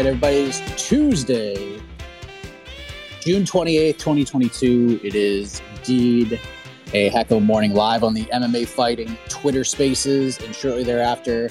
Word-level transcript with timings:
Right, 0.00 0.06
everybody. 0.06 0.36
It's 0.36 0.60
Tuesday, 0.82 1.78
June 3.20 3.44
28th, 3.44 3.98
2022. 3.98 4.98
It 5.04 5.14
is 5.14 5.60
indeed 5.76 6.40
a 6.94 7.10
heck 7.10 7.30
of 7.30 7.36
a 7.36 7.40
morning 7.40 7.74
live 7.74 8.02
on 8.02 8.14
the 8.14 8.24
MMA 8.26 8.66
Fighting 8.66 9.18
Twitter 9.28 9.62
Spaces. 9.62 10.38
And 10.38 10.54
shortly 10.54 10.84
thereafter, 10.84 11.50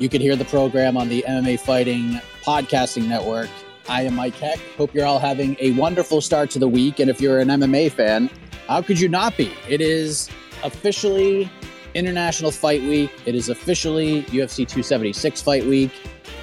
you 0.00 0.08
can 0.08 0.20
hear 0.20 0.34
the 0.34 0.46
program 0.46 0.96
on 0.96 1.08
the 1.08 1.24
MMA 1.28 1.60
Fighting 1.60 2.20
Podcasting 2.42 3.06
Network. 3.06 3.50
I 3.88 4.02
am 4.02 4.16
Mike 4.16 4.34
Heck. 4.34 4.58
Hope 4.76 4.92
you're 4.92 5.06
all 5.06 5.20
having 5.20 5.56
a 5.60 5.70
wonderful 5.72 6.20
start 6.20 6.50
to 6.50 6.58
the 6.58 6.68
week. 6.68 6.98
And 6.98 7.08
if 7.08 7.20
you're 7.20 7.38
an 7.38 7.46
MMA 7.46 7.92
fan, 7.92 8.28
how 8.66 8.82
could 8.82 8.98
you 8.98 9.08
not 9.08 9.36
be? 9.36 9.52
It 9.68 9.80
is 9.80 10.28
officially 10.64 11.48
International 11.94 12.50
Fight 12.50 12.82
Week. 12.82 13.12
It 13.26 13.36
is 13.36 13.48
officially 13.48 14.22
UFC 14.24 14.66
276 14.66 15.40
Fight 15.40 15.64
Week 15.66 15.92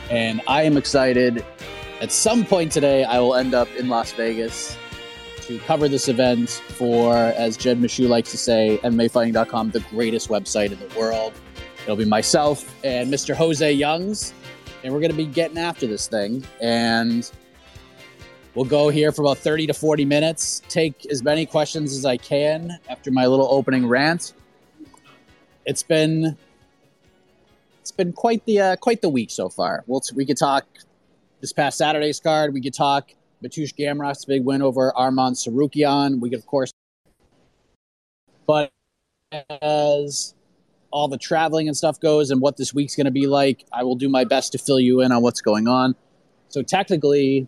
and 0.10 0.42
I 0.48 0.64
am 0.64 0.78
excited. 0.78 1.46
At 2.02 2.12
some 2.12 2.46
point 2.46 2.72
today, 2.72 3.04
I 3.04 3.20
will 3.20 3.36
end 3.36 3.54
up 3.54 3.68
in 3.76 3.88
Las 3.90 4.12
Vegas 4.14 4.78
to 5.42 5.60
cover 5.60 5.88
this 5.88 6.08
event 6.08 6.50
for, 6.50 7.16
as 7.16 7.58
Jed 7.58 7.80
Meshew 7.80 8.08
likes 8.08 8.32
to 8.32 8.38
say, 8.38 8.80
MMAfighting.com, 8.84 9.72
the 9.72 9.82
greatest 9.82 10.30
website 10.30 10.72
in 10.72 10.80
the 10.80 11.00
world. 11.00 11.34
It'll 11.84 11.96
be 11.96 12.06
myself 12.06 12.74
and 12.84 13.12
Mr. 13.12 13.36
Jose 13.36 13.72
Youngs, 13.72 14.34
and 14.84 14.94
we're 14.94 15.02
going 15.02 15.12
to 15.12 15.18
be 15.18 15.26
getting 15.26 15.58
after 15.58 15.86
this 15.86 16.08
thing. 16.08 16.46
And 16.62 17.30
we'll 18.56 18.66
go 18.66 18.90
here 18.90 19.12
for 19.12 19.22
about 19.22 19.38
30 19.38 19.68
to 19.68 19.74
40 19.74 20.06
minutes, 20.06 20.62
take 20.70 21.06
as 21.08 21.24
many 21.24 21.46
questions 21.46 21.94
as 21.94 22.06
I 22.06 22.18
can 22.18 22.80
after 22.90 23.12
my 23.12 23.28
little 23.28 23.48
opening 23.52 23.88
rant. 23.88 24.34
It's 25.66 25.84
been 25.84 26.38
been 27.94 28.14
quite 28.14 28.46
the 28.46 28.60
uh, 28.60 28.76
quite 28.78 29.02
the 29.02 29.10
week 29.10 29.32
so 29.32 29.50
far. 29.50 29.84
We'll, 29.88 30.02
we 30.16 30.26
could 30.26 30.38
talk 30.38 30.66
this 31.42 31.54
past 31.54 31.78
Saturday's 31.78 32.20
card. 32.20 32.54
We 32.54 32.62
could 32.62 32.74
talk 32.74 33.12
Mateusz 33.44 33.74
Gamrot's 33.76 34.26
big 34.26 34.44
win 34.44 34.62
over 34.62 34.94
Arman 34.98 35.34
Tsarukyan. 35.34 36.20
We 36.20 36.30
could, 36.30 36.40
of 36.40 36.46
course, 36.46 36.72
but 38.48 38.72
as 39.62 40.36
all 40.92 41.08
the 41.08 41.18
traveling 41.18 41.68
and 41.68 41.76
stuff 41.76 42.00
goes 42.00 42.30
and 42.30 42.40
what 42.40 42.58
this 42.58 42.74
week's 42.74 42.96
going 42.96 43.06
to 43.06 43.12
be 43.12 43.26
like, 43.26 43.66
I 43.74 43.84
will 43.84 43.96
do 43.96 44.08
my 44.08 44.26
best 44.26 44.52
to 44.52 44.58
fill 44.60 44.80
you 44.80 45.02
in 45.02 45.12
on 45.12 45.24
what's 45.24 45.42
going 45.42 45.68
on. 45.68 45.96
So 46.50 46.62
technically, 46.62 47.48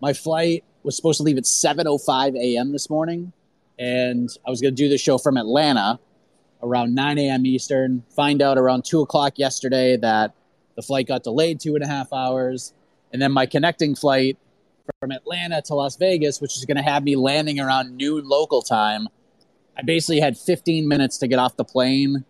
my 0.00 0.12
flight 0.12 0.64
was 0.82 0.96
supposed 0.96 1.18
to 1.18 1.22
leave 1.22 1.38
at 1.38 1.44
7:05 1.44 2.36
a.m. 2.36 2.72
this 2.72 2.90
morning, 2.90 3.32
and 3.78 4.28
I 4.46 4.50
was 4.50 4.60
going 4.60 4.74
to 4.74 4.82
do 4.82 4.88
the 4.88 4.98
show 4.98 5.18
from 5.18 5.36
Atlanta 5.36 5.98
around 6.64 6.94
9 6.94 7.18
a.m. 7.18 7.46
Eastern. 7.46 8.02
Find 8.16 8.42
out 8.42 8.58
around 8.58 8.84
2 8.84 9.02
o'clock 9.02 9.38
yesterday 9.38 9.96
that 9.98 10.34
the 10.76 10.82
flight 10.82 11.06
got 11.06 11.22
delayed 11.22 11.60
two 11.60 11.74
and 11.74 11.84
a 11.84 11.86
half 11.86 12.12
hours. 12.12 12.72
And 13.12 13.22
then 13.22 13.32
my 13.32 13.46
connecting 13.46 13.94
flight 13.94 14.38
from 14.98 15.12
Atlanta 15.12 15.62
to 15.62 15.74
Las 15.74 15.96
Vegas, 15.96 16.40
which 16.40 16.56
is 16.56 16.64
going 16.64 16.76
to 16.76 16.82
have 16.82 17.04
me 17.04 17.16
landing 17.16 17.60
around 17.60 17.96
noon 17.96 18.26
local 18.26 18.62
time. 18.62 19.08
I 19.76 19.82
basically 19.82 20.20
had 20.20 20.36
15 20.36 20.88
minutes 20.88 21.18
to 21.18 21.28
get 21.28 21.38
off 21.38 21.56
the 21.56 21.64
plane, 21.64 22.24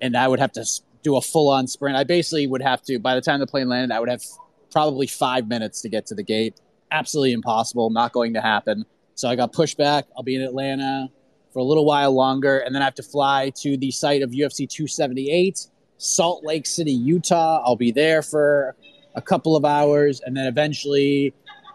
and 0.00 0.16
I 0.16 0.28
would 0.28 0.38
have 0.38 0.52
to 0.52 0.64
do 1.02 1.16
a 1.16 1.20
full 1.20 1.48
on 1.48 1.66
sprint. 1.66 1.96
I 1.96 2.04
basically 2.04 2.46
would 2.46 2.62
have 2.62 2.82
to, 2.82 2.98
by 2.98 3.14
the 3.14 3.20
time 3.20 3.40
the 3.40 3.46
plane 3.46 3.68
landed, 3.68 3.94
I 3.94 4.00
would 4.00 4.08
have 4.08 4.22
probably 4.70 5.06
five 5.06 5.48
minutes 5.48 5.82
to 5.82 5.88
get 5.88 6.06
to 6.06 6.14
the 6.14 6.22
gate. 6.22 6.60
Absolutely 6.90 7.32
impossible, 7.32 7.90
not 7.90 8.12
going 8.12 8.34
to 8.34 8.40
happen. 8.40 8.84
So 9.14 9.28
I 9.28 9.36
got 9.36 9.52
pushed 9.52 9.78
back. 9.78 10.06
I'll 10.16 10.22
be 10.22 10.36
in 10.36 10.42
Atlanta 10.42 11.08
for 11.56 11.60
a 11.60 11.64
little 11.64 11.86
while 11.86 12.12
longer, 12.12 12.58
and 12.58 12.74
then 12.74 12.82
I 12.82 12.84
have 12.84 12.96
to 12.96 13.02
fly 13.02 13.50
to 13.62 13.78
the 13.78 13.90
site 13.90 14.20
of 14.20 14.32
UFC 14.32 14.68
278, 14.68 15.68
Salt 15.96 16.44
Lake 16.44 16.66
City, 16.66 16.92
Utah. 16.92 17.62
I'll 17.64 17.76
be 17.76 17.90
there 17.90 18.20
for 18.20 18.76
a 19.14 19.22
couple 19.22 19.56
of 19.56 19.64
hours, 19.64 20.20
and 20.20 20.36
then 20.36 20.48
eventually 20.48 21.32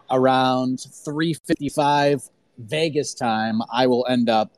around 0.08 0.78
3:55 0.78 2.30
Vegas 2.58 3.12
time, 3.12 3.60
I 3.72 3.88
will 3.88 4.06
end 4.08 4.28
up 4.28 4.52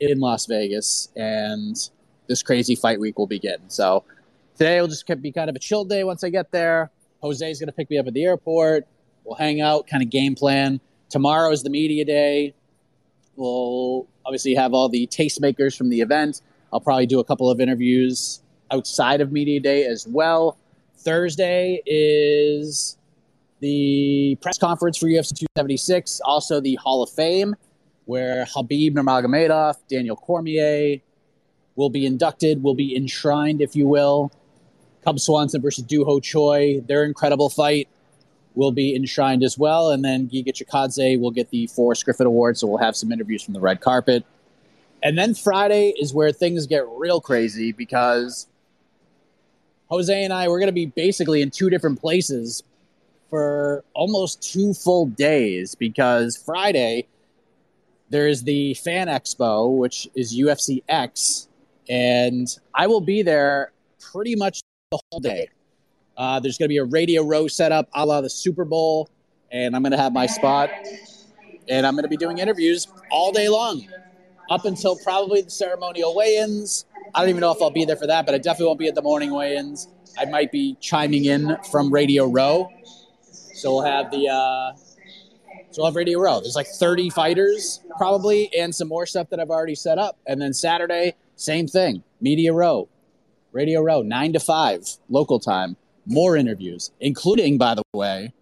in 0.00 0.20
Las 0.20 0.44
Vegas, 0.44 1.08
and 1.16 1.74
this 2.26 2.42
crazy 2.42 2.74
fight 2.74 3.00
week 3.00 3.18
will 3.18 3.26
begin. 3.26 3.56
So 3.68 4.04
today 4.58 4.82
will 4.82 4.88
just 4.88 5.06
be 5.22 5.32
kind 5.32 5.48
of 5.48 5.56
a 5.56 5.60
chill 5.60 5.86
day 5.86 6.04
once 6.04 6.22
I 6.24 6.28
get 6.28 6.52
there. 6.52 6.90
Jose's 7.22 7.58
going 7.58 7.68
to 7.68 7.72
pick 7.72 7.88
me 7.88 7.96
up 7.96 8.06
at 8.06 8.12
the 8.12 8.24
airport. 8.24 8.86
We'll 9.24 9.36
hang 9.36 9.62
out, 9.62 9.86
kind 9.86 10.02
of 10.02 10.10
game 10.10 10.34
plan. 10.34 10.78
Tomorrow 11.08 11.52
is 11.52 11.62
the 11.62 11.70
media 11.70 12.04
day. 12.04 12.52
We'll 13.38 14.08
obviously 14.26 14.56
have 14.56 14.74
all 14.74 14.88
the 14.88 15.06
tastemakers 15.06 15.76
from 15.76 15.90
the 15.90 16.00
event. 16.00 16.42
I'll 16.72 16.80
probably 16.80 17.06
do 17.06 17.20
a 17.20 17.24
couple 17.24 17.48
of 17.48 17.60
interviews 17.60 18.40
outside 18.72 19.20
of 19.20 19.30
media 19.30 19.60
day 19.60 19.84
as 19.84 20.08
well. 20.08 20.58
Thursday 20.96 21.80
is 21.86 22.98
the 23.60 24.36
press 24.40 24.58
conference 24.58 24.98
for 24.98 25.06
UFC 25.06 25.38
276, 25.38 26.20
also 26.24 26.60
the 26.60 26.74
Hall 26.74 27.00
of 27.00 27.10
Fame, 27.10 27.54
where 28.06 28.44
Khabib 28.46 28.94
Nurmagomedov, 28.94 29.76
Daniel 29.88 30.16
Cormier 30.16 30.98
will 31.76 31.90
be 31.90 32.06
inducted, 32.06 32.60
will 32.60 32.74
be 32.74 32.96
enshrined, 32.96 33.62
if 33.62 33.76
you 33.76 33.86
will. 33.86 34.32
Cub 35.04 35.20
Swanson 35.20 35.62
versus 35.62 35.84
Doo 35.84 36.04
Ho 36.04 36.18
Choi, 36.18 36.80
their 36.88 37.04
incredible 37.04 37.48
fight 37.48 37.88
will 38.58 38.72
be 38.72 38.94
enshrined 38.96 39.44
as 39.44 39.56
well. 39.56 39.92
And 39.92 40.04
then 40.04 40.28
Giga 40.28 40.48
Chikadze 40.48 41.18
will 41.20 41.30
get 41.30 41.48
the 41.50 41.68
Forrest 41.68 42.04
Griffin 42.04 42.26
Award. 42.26 42.58
So 42.58 42.66
we'll 42.66 42.78
have 42.78 42.96
some 42.96 43.12
interviews 43.12 43.40
from 43.40 43.54
the 43.54 43.60
red 43.60 43.80
carpet. 43.80 44.24
And 45.00 45.16
then 45.16 45.32
Friday 45.34 45.94
is 45.96 46.12
where 46.12 46.32
things 46.32 46.66
get 46.66 46.84
real 46.88 47.20
crazy 47.20 47.70
because 47.70 48.48
Jose 49.86 50.24
and 50.24 50.32
I, 50.32 50.48
we're 50.48 50.58
going 50.58 50.66
to 50.66 50.72
be 50.72 50.86
basically 50.86 51.40
in 51.40 51.50
two 51.50 51.70
different 51.70 52.00
places 52.00 52.64
for 53.30 53.84
almost 53.94 54.42
two 54.42 54.74
full 54.74 55.06
days 55.06 55.76
because 55.76 56.36
Friday 56.36 57.06
there 58.10 58.26
is 58.26 58.42
the 58.42 58.74
Fan 58.74 59.06
Expo, 59.06 59.76
which 59.76 60.08
is 60.16 60.36
UFC 60.36 60.82
X, 60.88 61.46
and 61.88 62.48
I 62.74 62.88
will 62.88 63.02
be 63.02 63.22
there 63.22 63.70
pretty 64.00 64.34
much 64.34 64.62
the 64.90 64.98
whole 65.10 65.20
day. 65.20 65.48
Uh, 66.18 66.40
there's 66.40 66.58
going 66.58 66.66
to 66.66 66.72
be 66.72 66.78
a 66.78 66.84
radio 66.84 67.22
row 67.22 67.46
set 67.46 67.70
up 67.70 67.88
a 67.94 68.04
la 68.04 68.20
the 68.20 68.28
Super 68.28 68.64
Bowl, 68.64 69.08
and 69.52 69.76
I'm 69.76 69.82
going 69.82 69.92
to 69.92 69.98
have 69.98 70.12
my 70.12 70.26
spot, 70.26 70.68
and 71.68 71.86
I'm 71.86 71.94
going 71.94 72.02
to 72.02 72.08
be 72.08 72.16
doing 72.16 72.38
interviews 72.38 72.88
all 73.12 73.30
day 73.30 73.48
long 73.48 73.88
up 74.50 74.64
until 74.64 74.96
probably 74.96 75.42
the 75.42 75.50
ceremonial 75.50 76.16
weigh-ins. 76.16 76.86
I 77.14 77.20
don't 77.20 77.30
even 77.30 77.40
know 77.40 77.52
if 77.52 77.62
I'll 77.62 77.70
be 77.70 77.84
there 77.84 77.96
for 77.96 78.08
that, 78.08 78.26
but 78.26 78.34
I 78.34 78.38
definitely 78.38 78.66
won't 78.66 78.80
be 78.80 78.88
at 78.88 78.96
the 78.96 79.02
morning 79.02 79.32
weigh-ins. 79.32 79.88
I 80.18 80.24
might 80.24 80.50
be 80.50 80.76
chiming 80.80 81.26
in 81.26 81.56
from 81.70 81.92
Radio 81.92 82.26
Row, 82.26 82.68
so 83.30 83.76
we'll 83.76 83.84
have 83.84 84.10
the 84.10 84.28
uh, 84.28 84.76
so 85.70 85.82
we'll 85.82 85.86
have 85.86 85.96
Radio 85.96 86.18
Row. 86.18 86.40
There's 86.40 86.56
like 86.56 86.66
30 86.66 87.10
fighters 87.10 87.80
probably, 87.96 88.50
and 88.58 88.74
some 88.74 88.88
more 88.88 89.06
stuff 89.06 89.30
that 89.30 89.38
I've 89.38 89.50
already 89.50 89.76
set 89.76 89.98
up. 89.98 90.18
And 90.26 90.42
then 90.42 90.52
Saturday, 90.52 91.14
same 91.36 91.68
thing, 91.68 92.02
Media 92.20 92.52
Row, 92.52 92.88
Radio 93.52 93.82
Row, 93.82 94.02
nine 94.02 94.32
to 94.32 94.40
five 94.40 94.84
local 95.08 95.38
time. 95.38 95.76
More 96.08 96.36
interviews, 96.36 96.90
including, 97.00 97.58
by 97.58 97.74
the 97.74 97.82
way, 97.92 98.32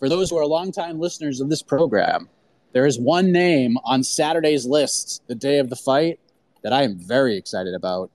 for 0.00 0.08
those 0.08 0.30
who 0.30 0.36
are 0.36 0.44
longtime 0.44 0.98
listeners 0.98 1.40
of 1.40 1.48
this 1.48 1.62
program, 1.62 2.28
there 2.72 2.86
is 2.86 2.98
one 2.98 3.30
name 3.30 3.78
on 3.84 4.02
Saturday's 4.02 4.66
list, 4.66 5.22
the 5.28 5.34
day 5.36 5.58
of 5.58 5.70
the 5.70 5.76
fight, 5.76 6.18
that 6.62 6.72
I 6.72 6.82
am 6.82 6.98
very 6.98 7.36
excited 7.36 7.74
about. 7.74 8.10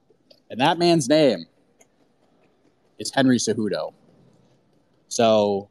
And 0.50 0.60
that 0.60 0.78
man's 0.78 1.08
name 1.08 1.46
is 3.00 3.12
Henry 3.12 3.38
Cejudo. 3.38 3.94
So 5.08 5.70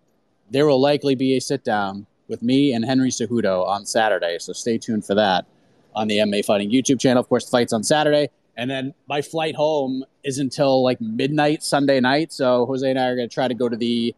there 0.51 0.67
will 0.67 0.81
likely 0.81 1.15
be 1.15 1.37
a 1.37 1.41
sit 1.41 1.65
down 1.65 2.07
with 2.29 2.43
me 2.43 2.73
and 2.73 2.85
Henry 2.85 3.11
Cejudo 3.11 3.67
on 3.67 3.85
Saturday. 3.85 4.39
So 4.39 4.53
stay 4.53 4.79
tuned 4.79 5.05
for 5.05 5.15
that 5.15 5.47
on 5.95 6.09
the 6.09 6.19
MMA 6.19 6.45
Fighting 6.45 6.71
YouTube 6.71 7.01
channel. 7.01 7.21
Of 7.21 7.29
course, 7.29 7.45
the 7.45 7.51
fight's 7.51 7.73
on 7.73 7.83
Saturday. 7.83 8.29
And 8.57 8.71
then 8.71 8.95
my 9.09 9.21
flight 9.21 9.55
home 9.55 10.05
is 10.25 10.39
until 10.39 10.83
like 10.83 11.01
midnight 11.01 11.63
Sunday 11.63 12.01
night. 12.01 12.33
So 12.33 12.67
Jose 12.67 12.89
and 12.89 12.99
I 12.99 13.07
are 13.09 13.17
going 13.17 13.29
to 13.29 13.35
try 13.35 13.49
to 13.49 13.55
go 13.55 13.69
to 13.69 13.77
the 13.77 14.15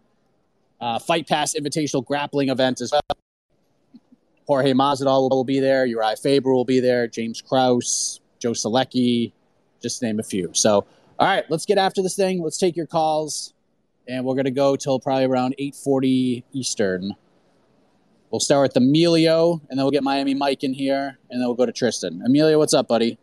uh, 0.80 0.98
Fight 0.98 1.26
Pass 1.26 1.54
Invitational 1.54 2.04
Grappling 2.04 2.48
event 2.48 2.80
as 2.80 2.92
well. 2.92 3.18
Jorge 4.46 4.72
Masvidal 4.72 5.28
will 5.28 5.44
be 5.44 5.60
there. 5.60 5.84
Uriah 5.84 6.16
Faber 6.16 6.52
will 6.54 6.64
be 6.64 6.80
there. 6.80 7.06
James 7.06 7.42
Krause, 7.42 8.20
Joe 8.38 8.52
Selecki, 8.52 9.32
just 9.82 10.02
name 10.02 10.18
a 10.18 10.22
few. 10.22 10.50
So, 10.54 10.86
all 11.18 11.26
right, 11.26 11.44
let's 11.50 11.66
get 11.66 11.76
after 11.76 12.02
this 12.02 12.16
thing. 12.16 12.42
Let's 12.42 12.56
take 12.56 12.74
your 12.74 12.86
calls, 12.86 13.52
and 14.08 14.24
we're 14.24 14.34
going 14.34 14.46
to 14.46 14.50
go 14.50 14.74
till 14.74 15.00
probably 15.00 15.26
around 15.26 15.54
8:40 15.58 16.44
Eastern. 16.52 17.14
We'll 18.30 18.40
start 18.40 18.62
with 18.62 18.76
Emilio, 18.76 19.60
and 19.68 19.78
then 19.78 19.84
we'll 19.84 19.90
get 19.90 20.02
Miami 20.02 20.34
Mike 20.34 20.64
in 20.64 20.72
here, 20.72 21.18
and 21.30 21.40
then 21.40 21.46
we'll 21.46 21.56
go 21.56 21.66
to 21.66 21.72
Tristan. 21.72 22.22
Emilio, 22.24 22.58
what's 22.58 22.74
up, 22.74 22.88
buddy? 22.88 23.18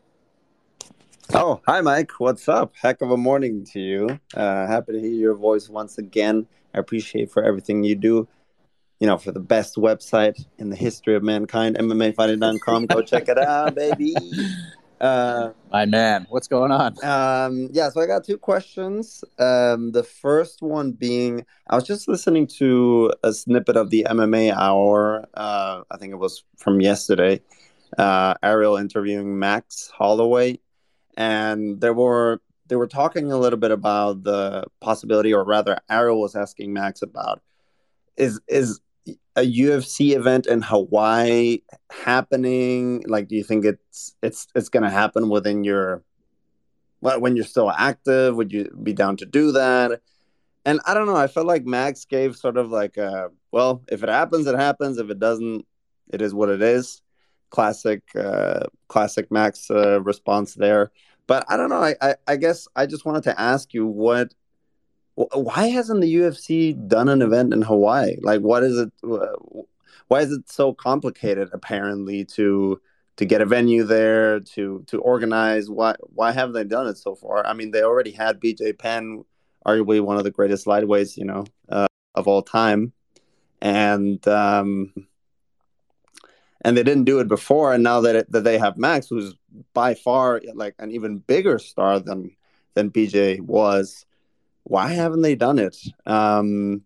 Oh, 1.33 1.60
hi, 1.66 1.81
Mike. 1.81 2.12
What's 2.19 2.48
up? 2.48 2.74
Heck 2.81 3.01
of 3.01 3.12
a 3.12 3.18
morning 3.18 3.66
to 3.74 3.80
you. 3.80 4.19
Uh, 4.36 4.68
happy 4.68 4.94
to 4.94 5.00
hear 5.00 5.10
your 5.10 5.36
voice 5.36 5.69
once 5.69 5.98
again. 5.98 6.48
I 6.74 6.80
appreciate 6.80 7.31
for 7.31 7.44
everything 7.44 7.83
you 7.83 7.95
do 7.95 8.27
you 9.00 9.07
know, 9.07 9.18
for 9.18 9.31
the 9.31 9.39
best 9.39 9.75
website 9.75 10.45
in 10.57 10.69
the 10.69 10.75
history 10.75 11.16
of 11.16 11.24
mankind, 11.24 11.77
MMAfighting.com. 11.77 12.86
Go 12.88 13.01
check 13.01 13.27
it 13.27 13.38
out, 13.38 13.75
baby. 13.75 14.16
Uh, 15.01 15.51
My 15.74 15.86
man, 15.86 16.25
what's 16.30 16.48
going 16.48 16.72
on? 16.72 16.95
Um, 17.04 17.68
yeah, 17.74 17.89
so 17.89 18.00
I 18.00 18.06
got 18.07 18.24
two 18.24 18.38
questions. 18.38 19.25
Um, 19.38 19.92
the 19.92 20.04
first 20.04 20.62
one 20.62 20.94
being, 20.94 21.45
I 21.69 21.75
was 21.75 21.83
just 21.83 22.07
listening 22.07 22.48
to 22.60 23.12
a 23.22 23.33
snippet 23.33 23.75
of 23.75 23.89
the 23.89 24.07
MMA 24.10 24.54
Hour. 24.56 25.27
Uh, 25.33 25.81
I 25.92 25.98
think 25.98 26.13
it 26.13 26.16
was 26.16 26.45
from 26.56 26.80
yesterday. 26.80 27.42
Uh, 27.98 28.36
Ariel 28.42 28.77
interviewing 28.77 29.38
Max 29.38 29.92
Holloway, 29.94 30.60
and 31.15 31.81
there 31.81 31.94
were 31.94 32.41
they 32.67 32.75
were 32.75 32.88
talking 32.88 33.31
a 33.31 33.38
little 33.38 33.59
bit 33.59 33.71
about 33.71 34.23
the 34.23 34.65
possibility, 34.79 35.33
or 35.33 35.44
rather, 35.44 35.79
Ariel 35.89 36.21
was 36.21 36.35
asking 36.35 36.73
Max 36.73 37.01
about 37.01 37.41
is 38.17 38.39
is 38.47 38.79
a 39.35 39.41
UFC 39.41 40.15
event 40.15 40.47
in 40.47 40.62
Hawaii 40.62 41.59
happening? 41.91 43.03
Like, 43.07 43.27
do 43.27 43.35
you 43.35 43.44
think 43.44 43.65
it's 43.65 44.15
it's 44.23 44.47
it's 44.56 44.69
going 44.69 44.83
to 44.83 44.89
happen 44.89 45.29
within 45.29 45.63
your 45.63 46.03
well, 47.01 47.19
when 47.19 47.35
you're 47.35 47.45
still 47.45 47.69
active? 47.69 48.35
Would 48.35 48.51
you 48.51 48.75
be 48.81 48.94
down 48.94 49.17
to 49.17 49.25
do 49.25 49.51
that? 49.53 50.01
And 50.65 50.79
I 50.85 50.95
don't 50.95 51.06
know. 51.06 51.15
I 51.15 51.27
felt 51.27 51.45
like 51.45 51.65
Max 51.65 52.06
gave 52.06 52.35
sort 52.35 52.57
of 52.57 52.71
like 52.71 52.97
a 52.97 53.29
well, 53.51 53.83
if 53.89 54.03
it 54.03 54.09
happens, 54.09 54.47
it 54.47 54.56
happens. 54.56 54.97
If 54.97 55.09
it 55.09 55.19
doesn't, 55.19 55.65
it 56.12 56.21
is 56.21 56.33
what 56.33 56.50
it 56.50 56.62
is. 56.62 57.01
Classic, 57.56 58.04
uh, 58.16 58.66
classic 58.90 59.31
Max 59.31 59.72
uh, 59.72 60.02
response 60.02 60.56
there. 60.56 60.92
But 61.25 61.46
I 61.48 61.56
don't 61.56 61.69
know. 61.69 61.81
I, 61.81 61.96
I 62.02 62.16
I 62.28 62.36
guess 62.36 62.68
I 62.75 62.86
just 62.86 63.06
wanted 63.06 63.24
to 63.24 63.40
ask 63.40 63.74
you 63.74 63.88
what 63.88 64.34
why 65.16 65.68
hasn't 65.68 66.02
the 66.02 66.13
UFC 66.16 66.75
done 66.88 67.07
an 67.07 67.22
event 67.22 67.54
in 67.54 67.62
Hawaii? 67.62 68.18
Like, 68.22 68.42
what 68.42 68.63
is 68.63 68.78
it? 68.78 68.92
Why 70.07 70.19
is 70.19 70.31
it 70.34 70.50
so 70.50 70.74
complicated? 70.74 71.50
Apparently, 71.54 72.25
to 72.36 72.81
to 73.16 73.25
get 73.25 73.42
a 73.42 73.46
venue 73.46 73.84
there, 73.84 74.42
to 74.42 74.84
to 74.88 75.00
organize. 75.00 75.69
Why 75.69 75.96
why 76.13 76.34
haven't 76.34 76.56
they 76.56 76.66
done 76.66 76.88
it 76.88 76.98
so 76.98 77.16
far? 77.16 77.48
I 77.48 77.54
mean, 77.54 77.72
they 77.72 77.84
already 77.84 78.12
had 78.12 78.42
BJ 78.42 78.78
Penn, 78.78 79.24
arguably 79.66 80.01
one 80.01 80.18
of 80.18 80.25
the 80.25 80.31
greatest 80.31 80.66
lightweights, 80.66 81.16
you 81.16 81.25
know, 81.25 81.46
uh, 81.69 81.88
of 82.16 82.28
all 82.28 82.42
time, 82.42 82.92
and 83.62 84.25
um, 84.28 84.94
and 86.65 86.75
they 86.75 86.83
didn't 86.83 87.06
do 87.06 87.19
it 87.19 87.27
before. 87.27 87.73
And 87.73 87.83
now 87.83 88.01
that 88.01 88.15
it, 88.15 88.31
that 88.31 88.44
they 88.44 88.57
have 88.57 88.75
Max, 88.75 89.07
who's 89.07 89.35
by 89.73 89.94
far 89.94 90.41
like 90.56 90.73
an 90.79 90.91
even 90.91 91.19
bigger 91.19 91.59
star 91.59 92.00
than 92.00 92.35
than 92.73 92.89
BJ 92.89 93.39
was 93.39 94.06
why 94.63 94.91
haven't 94.91 95.21
they 95.21 95.35
done 95.35 95.59
it? 95.59 95.77
Um, 96.07 96.81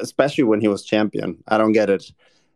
especially 0.00 0.44
when 0.44 0.60
he 0.60 0.68
was 0.68 0.84
champion. 0.84 1.42
I 1.48 1.58
don't 1.58 1.72
get 1.72 1.90
it. 1.90 2.12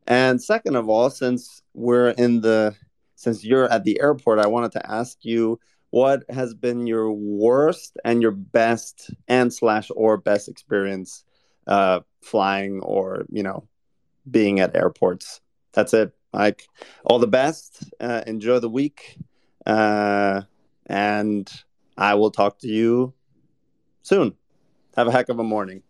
And 0.07 0.41
second 0.41 0.77
of 0.77 0.89
all, 0.89 1.11
since 1.11 1.61
we're 1.75 2.11
in 2.11 2.41
the 2.41 2.77
since 3.17 3.45
you're 3.45 3.69
at 3.69 3.83
the 3.83 4.01
airport, 4.01 4.39
I 4.39 4.47
wanted 4.47 4.71
to 4.73 4.91
ask 4.91 5.19
you 5.25 5.59
what 5.91 6.23
has 6.31 6.55
been 6.55 6.87
your 6.87 7.11
worst 7.11 7.99
and 8.05 8.23
your 8.23 8.31
best 8.31 9.11
and 9.27 9.53
slash 9.53 9.91
or 9.97 10.17
best 10.17 10.49
experience 10.49 11.25
uh, 11.67 12.01
flying 12.23 12.81
or 12.81 13.25
you 13.29 13.43
know 13.43 13.67
being 14.31 14.61
at 14.61 14.77
airports. 14.77 15.41
That's 15.73 15.95
it. 15.95 16.15
Like 16.33 16.69
all 17.05 17.19
the 17.19 17.27
best. 17.27 17.93
Uh, 18.01 18.23
enjoy 18.27 18.61
the 18.61 18.69
week, 18.69 19.19
uh, 19.67 20.43
and 20.87 21.51
I 21.97 22.15
will 22.15 22.31
talk 22.31 22.61
to 22.61 22.69
you 22.69 23.15
soon. 24.03 24.37
Have 24.97 25.09
a 25.09 25.13
heck 25.13 25.29
of 25.29 25.39
a 25.39 25.45
morning. 25.45 25.83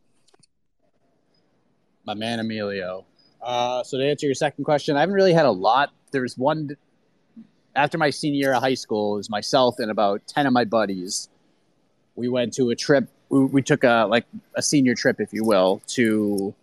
My 2.05 2.15
man 2.15 2.41
Emilio. 2.41 3.05
Uh, 3.43 3.83
so 3.83 3.99
to 3.99 4.05
answer 4.05 4.27
your 4.27 4.35
second 4.35 4.65
question, 4.65 4.97
I 4.97 5.01
haven't 5.01 5.15
really 5.15 5.33
had 5.33 5.47
a 5.47 5.51
lot. 5.51 5.93
There's 6.11 6.37
one 6.37 6.71
after 7.77 7.99
my 7.99 8.11
senior 8.11 8.39
year 8.39 8.55
of 8.55 8.63
high 8.63 8.75
school. 8.75 9.17
Was 9.17 9.31
myself 9.31 9.79
and 9.79 9.91
about 9.91 10.27
ten 10.27 10.47
of 10.47 10.53
my 10.53 10.65
buddies. 10.65 11.29
We 12.17 12.29
went 12.29 12.55
to 12.55 12.71
a 12.71 12.77
trip. 12.77 13.09
We, 13.29 13.45
we 13.45 13.63
took 13.63 13.85
a 13.85 14.07
like 14.09 14.27
a 14.55 14.63
senior 14.63 14.95
trip, 14.95 15.21
if 15.21 15.33
you 15.33 15.45
will, 15.45 15.83
to 15.89 16.55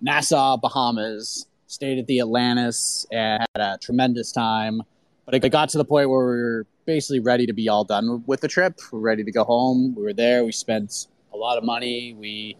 Nassau, 0.00 0.56
Bahamas. 0.56 1.46
Stayed 1.70 2.00
at 2.00 2.08
the 2.08 2.18
Atlantis 2.18 3.06
and 3.12 3.46
had 3.54 3.62
a 3.62 3.78
tremendous 3.78 4.32
time. 4.32 4.82
But 5.24 5.36
it 5.36 5.48
got 5.50 5.68
to 5.68 5.78
the 5.78 5.84
point 5.84 6.10
where 6.10 6.26
we 6.26 6.42
were 6.42 6.66
basically 6.84 7.20
ready 7.20 7.46
to 7.46 7.52
be 7.52 7.68
all 7.68 7.84
done 7.84 8.24
with 8.26 8.40
the 8.40 8.48
trip. 8.48 8.80
We 8.90 8.98
are 8.98 9.00
ready 9.00 9.22
to 9.22 9.30
go 9.30 9.44
home. 9.44 9.94
We 9.94 10.02
were 10.02 10.12
there. 10.12 10.44
We 10.44 10.50
spent 10.50 11.06
a 11.32 11.36
lot 11.36 11.58
of 11.58 11.62
money. 11.62 12.12
We 12.18 12.56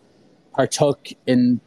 partook 0.54 1.08
in 1.26 1.60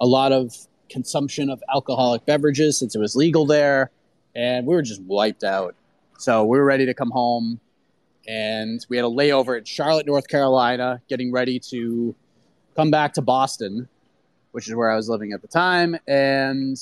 a 0.00 0.06
lot 0.06 0.32
of 0.32 0.56
consumption 0.88 1.50
of 1.50 1.62
alcoholic 1.70 2.24
beverages 2.24 2.78
since 2.78 2.94
it 2.94 2.98
was 2.98 3.14
legal 3.14 3.44
there, 3.44 3.90
and 4.34 4.66
we 4.66 4.74
were 4.74 4.80
just 4.80 5.02
wiped 5.02 5.44
out. 5.44 5.74
So 6.16 6.46
we 6.46 6.56
were 6.56 6.64
ready 6.64 6.86
to 6.86 6.94
come 6.94 7.10
home, 7.10 7.60
and 8.26 8.86
we 8.88 8.96
had 8.96 9.04
a 9.04 9.10
layover 9.10 9.58
in 9.58 9.64
Charlotte, 9.64 10.06
North 10.06 10.28
Carolina, 10.28 11.02
getting 11.10 11.30
ready 11.30 11.60
to 11.68 12.14
come 12.74 12.90
back 12.90 13.12
to 13.14 13.20
Boston, 13.20 13.86
which 14.52 14.68
is 14.68 14.74
where 14.74 14.90
I 14.90 14.96
was 14.96 15.08
living 15.08 15.32
at 15.32 15.42
the 15.42 15.48
time, 15.48 15.96
and 16.06 16.76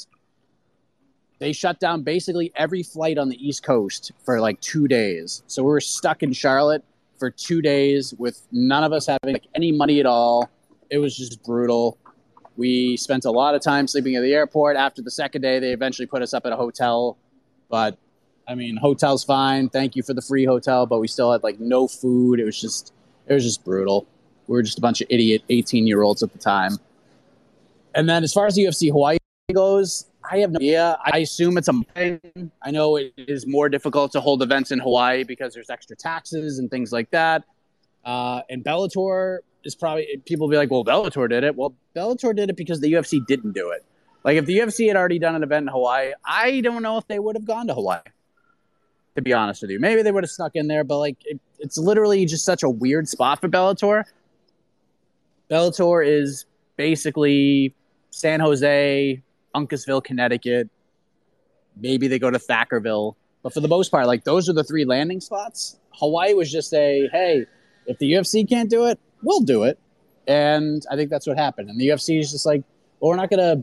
they 1.38 1.52
shut 1.52 1.78
down 1.80 2.02
basically 2.02 2.52
every 2.56 2.82
flight 2.82 3.18
on 3.18 3.28
the 3.28 3.46
East 3.46 3.62
Coast 3.62 4.12
for 4.24 4.40
like 4.40 4.60
two 4.60 4.88
days. 4.88 5.42
So 5.46 5.62
we 5.62 5.70
were 5.70 5.80
stuck 5.80 6.22
in 6.22 6.32
Charlotte 6.32 6.84
for 7.18 7.30
two 7.30 7.62
days 7.62 8.14
with 8.18 8.42
none 8.52 8.84
of 8.84 8.92
us 8.92 9.06
having 9.06 9.34
like, 9.34 9.46
any 9.54 9.72
money 9.72 10.00
at 10.00 10.06
all. 10.06 10.50
It 10.90 10.98
was 10.98 11.16
just 11.16 11.42
brutal. 11.42 11.98
We 12.56 12.96
spent 12.96 13.24
a 13.26 13.30
lot 13.30 13.54
of 13.54 13.62
time 13.62 13.86
sleeping 13.86 14.16
at 14.16 14.22
the 14.22 14.32
airport. 14.32 14.76
After 14.76 15.02
the 15.02 15.10
second 15.10 15.42
day, 15.42 15.58
they 15.58 15.72
eventually 15.72 16.06
put 16.06 16.22
us 16.22 16.32
up 16.32 16.46
at 16.46 16.52
a 16.52 16.56
hotel. 16.56 17.18
But 17.68 17.98
I 18.48 18.54
mean, 18.54 18.76
hotel's 18.76 19.24
fine. 19.24 19.68
Thank 19.68 19.96
you 19.96 20.02
for 20.02 20.14
the 20.14 20.22
free 20.22 20.44
hotel, 20.44 20.86
but 20.86 21.00
we 21.00 21.08
still 21.08 21.32
had 21.32 21.42
like 21.42 21.60
no 21.60 21.86
food. 21.86 22.40
It 22.40 22.44
was 22.44 22.58
just, 22.58 22.92
it 23.26 23.34
was 23.34 23.44
just 23.44 23.64
brutal. 23.64 24.06
We 24.46 24.54
were 24.54 24.62
just 24.62 24.78
a 24.78 24.80
bunch 24.80 25.00
of 25.00 25.08
idiot 25.10 25.42
18 25.50 25.86
year 25.86 26.02
olds 26.02 26.22
at 26.22 26.32
the 26.32 26.38
time. 26.38 26.78
And 27.96 28.08
then 28.08 28.22
as 28.22 28.32
far 28.32 28.46
as 28.46 28.54
the 28.54 28.64
UFC 28.64 28.90
Hawaii 28.90 29.16
goes, 29.52 30.06
I 30.30 30.38
have 30.38 30.50
no 30.50 30.58
idea. 30.58 30.98
I 31.02 31.18
assume 31.18 31.56
it's 31.56 31.68
a. 31.68 31.82
I 32.62 32.70
know 32.70 32.96
it 32.96 33.14
is 33.16 33.46
more 33.46 33.68
difficult 33.68 34.12
to 34.12 34.20
hold 34.20 34.42
events 34.42 34.70
in 34.70 34.78
Hawaii 34.78 35.24
because 35.24 35.54
there's 35.54 35.70
extra 35.70 35.96
taxes 35.96 36.58
and 36.58 36.70
things 36.70 36.92
like 36.92 37.10
that. 37.10 37.44
Uh, 38.04 38.42
and 38.50 38.62
Bellator 38.62 39.38
is 39.64 39.74
probably 39.74 40.22
people 40.26 40.46
will 40.46 40.50
be 40.50 40.58
like, 40.58 40.70
well, 40.70 40.84
Bellator 40.84 41.28
did 41.28 41.42
it. 41.42 41.56
Well, 41.56 41.74
Bellator 41.94 42.36
did 42.36 42.50
it 42.50 42.56
because 42.56 42.80
the 42.80 42.92
UFC 42.92 43.24
didn't 43.26 43.52
do 43.52 43.70
it. 43.70 43.84
Like 44.24 44.36
if 44.36 44.44
the 44.44 44.58
UFC 44.58 44.88
had 44.88 44.96
already 44.96 45.18
done 45.18 45.34
an 45.34 45.42
event 45.42 45.64
in 45.64 45.68
Hawaii, 45.68 46.12
I 46.24 46.60
don't 46.60 46.82
know 46.82 46.98
if 46.98 47.06
they 47.08 47.18
would 47.18 47.34
have 47.34 47.46
gone 47.46 47.68
to 47.68 47.74
Hawaii. 47.74 48.00
To 49.14 49.22
be 49.22 49.32
honest 49.32 49.62
with 49.62 49.70
you, 49.70 49.80
maybe 49.80 50.02
they 50.02 50.12
would 50.12 50.24
have 50.24 50.30
snuck 50.30 50.52
in 50.54 50.66
there, 50.66 50.84
but 50.84 50.98
like 50.98 51.16
it, 51.24 51.40
it's 51.58 51.78
literally 51.78 52.26
just 52.26 52.44
such 52.44 52.62
a 52.62 52.68
weird 52.68 53.08
spot 53.08 53.40
for 53.40 53.48
Bellator. 53.48 54.04
Bellator 55.50 56.06
is 56.06 56.44
basically 56.76 57.74
San 58.16 58.40
Jose, 58.40 59.22
Uncasville, 59.54 60.02
Connecticut. 60.02 60.70
Maybe 61.76 62.08
they 62.08 62.18
go 62.18 62.30
to 62.30 62.38
Thackerville, 62.38 63.14
but 63.42 63.52
for 63.52 63.60
the 63.60 63.68
most 63.68 63.90
part, 63.90 64.06
like 64.06 64.24
those 64.24 64.48
are 64.48 64.54
the 64.54 64.64
three 64.64 64.86
landing 64.86 65.20
spots. 65.20 65.78
Hawaii 65.90 66.32
was 66.32 66.50
just 66.50 66.72
a 66.72 67.10
hey, 67.12 67.44
if 67.86 67.98
the 67.98 68.12
UFC 68.12 68.48
can't 68.48 68.70
do 68.70 68.86
it, 68.86 68.98
we'll 69.22 69.40
do 69.40 69.64
it, 69.64 69.78
and 70.26 70.82
I 70.90 70.96
think 70.96 71.10
that's 71.10 71.26
what 71.26 71.36
happened. 71.36 71.68
And 71.68 71.78
the 71.78 71.88
UFC 71.88 72.18
is 72.18 72.32
just 72.32 72.46
like, 72.46 72.62
well, 73.00 73.10
we're 73.10 73.16
not 73.16 73.28
gonna 73.28 73.62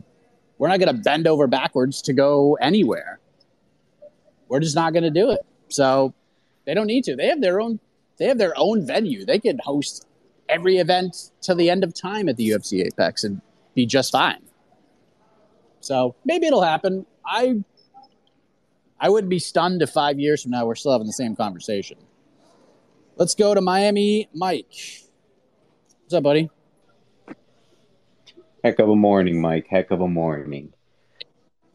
we're 0.58 0.68
not 0.68 0.78
gonna 0.78 0.94
bend 0.94 1.26
over 1.26 1.48
backwards 1.48 2.00
to 2.02 2.12
go 2.12 2.54
anywhere. 2.60 3.18
We're 4.46 4.60
just 4.60 4.76
not 4.76 4.94
gonna 4.94 5.10
do 5.10 5.32
it. 5.32 5.40
So 5.66 6.14
they 6.64 6.74
don't 6.74 6.86
need 6.86 7.02
to. 7.04 7.16
They 7.16 7.26
have 7.26 7.40
their 7.40 7.60
own 7.60 7.80
they 8.18 8.26
have 8.26 8.38
their 8.38 8.54
own 8.56 8.86
venue. 8.86 9.26
They 9.26 9.40
could 9.40 9.58
host 9.60 10.06
every 10.48 10.76
event 10.76 11.32
till 11.40 11.56
the 11.56 11.70
end 11.70 11.82
of 11.82 11.92
time 11.92 12.28
at 12.28 12.36
the 12.36 12.50
UFC 12.50 12.84
Apex 12.86 13.24
and 13.24 13.40
be 13.74 13.84
just 13.84 14.12
fine. 14.12 14.43
So 15.84 16.14
maybe 16.24 16.46
it'll 16.46 16.62
happen. 16.62 17.04
I 17.26 17.62
I 18.98 19.10
wouldn't 19.10 19.30
be 19.30 19.38
stunned 19.38 19.82
if 19.82 19.90
five 19.90 20.18
years 20.18 20.42
from 20.42 20.52
now 20.52 20.64
we're 20.66 20.74
still 20.74 20.92
having 20.92 21.06
the 21.06 21.12
same 21.12 21.36
conversation. 21.36 21.98
Let's 23.16 23.34
go 23.34 23.54
to 23.54 23.60
Miami, 23.60 24.28
Mike. 24.34 24.72
What's 26.02 26.14
up, 26.14 26.22
buddy? 26.22 26.50
Heck 28.64 28.78
of 28.78 28.88
a 28.88 28.96
morning, 28.96 29.40
Mike. 29.40 29.66
Heck 29.68 29.90
of 29.90 30.00
a 30.00 30.08
morning. 30.08 30.72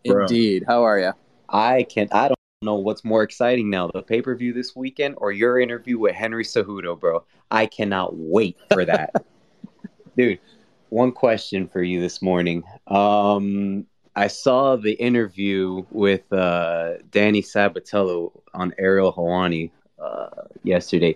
Indeed. 0.03 0.65
How 0.67 0.83
are 0.83 0.99
you? 0.99 1.13
I 1.47 1.83
can't. 1.83 2.13
I 2.13 2.29
don't 2.29 2.37
know 2.63 2.75
what's 2.75 3.05
more 3.05 3.21
exciting 3.21 3.69
now, 3.69 3.91
the 3.93 4.01
pay 4.01 4.21
per 4.21 4.35
view 4.35 4.53
this 4.53 4.75
weekend 4.75 5.15
or 5.17 5.31
your 5.31 5.59
interview 5.59 5.99
with 5.99 6.15
Henry 6.15 6.43
Cejudo, 6.43 6.99
bro. 6.99 7.23
I 7.51 7.67
cannot 7.67 8.15
wait 8.15 8.57
for 8.73 8.85
that, 8.85 9.13
dude. 10.17 10.39
One 10.89 11.11
question 11.11 11.67
for 11.67 11.83
you 11.83 12.01
this 12.01 12.23
morning. 12.23 12.63
Um, 12.87 13.85
I 14.19 14.27
saw 14.27 14.75
the 14.75 14.91
interview 14.95 15.85
with 15.91 16.31
uh, 16.33 16.95
Danny 17.09 17.41
Sabatello 17.41 18.33
on 18.53 18.73
Ariel 18.77 19.13
Helwani 19.13 19.71
uh, 19.97 20.43
yesterday. 20.61 21.15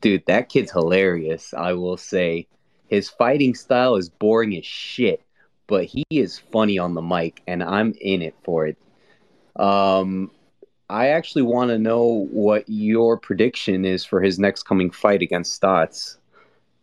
Dude, 0.00 0.26
that 0.26 0.48
kid's 0.48 0.72
hilarious. 0.72 1.54
I 1.54 1.74
will 1.74 1.96
say, 1.96 2.48
his 2.88 3.08
fighting 3.08 3.54
style 3.54 3.94
is 3.94 4.08
boring 4.08 4.56
as 4.56 4.66
shit, 4.66 5.22
but 5.68 5.84
he 5.84 6.02
is 6.10 6.40
funny 6.50 6.76
on 6.76 6.94
the 6.94 7.02
mic, 7.02 7.40
and 7.46 7.62
I'm 7.62 7.94
in 8.00 8.20
it 8.20 8.34
for 8.42 8.66
it. 8.66 8.78
Um, 9.54 10.32
I 10.90 11.10
actually 11.10 11.42
want 11.42 11.70
to 11.70 11.78
know 11.78 12.26
what 12.32 12.64
your 12.66 13.16
prediction 13.16 13.84
is 13.84 14.04
for 14.04 14.20
his 14.20 14.40
next 14.40 14.64
coming 14.64 14.90
fight 14.90 15.22
against 15.22 15.52
Stotts. 15.52 16.18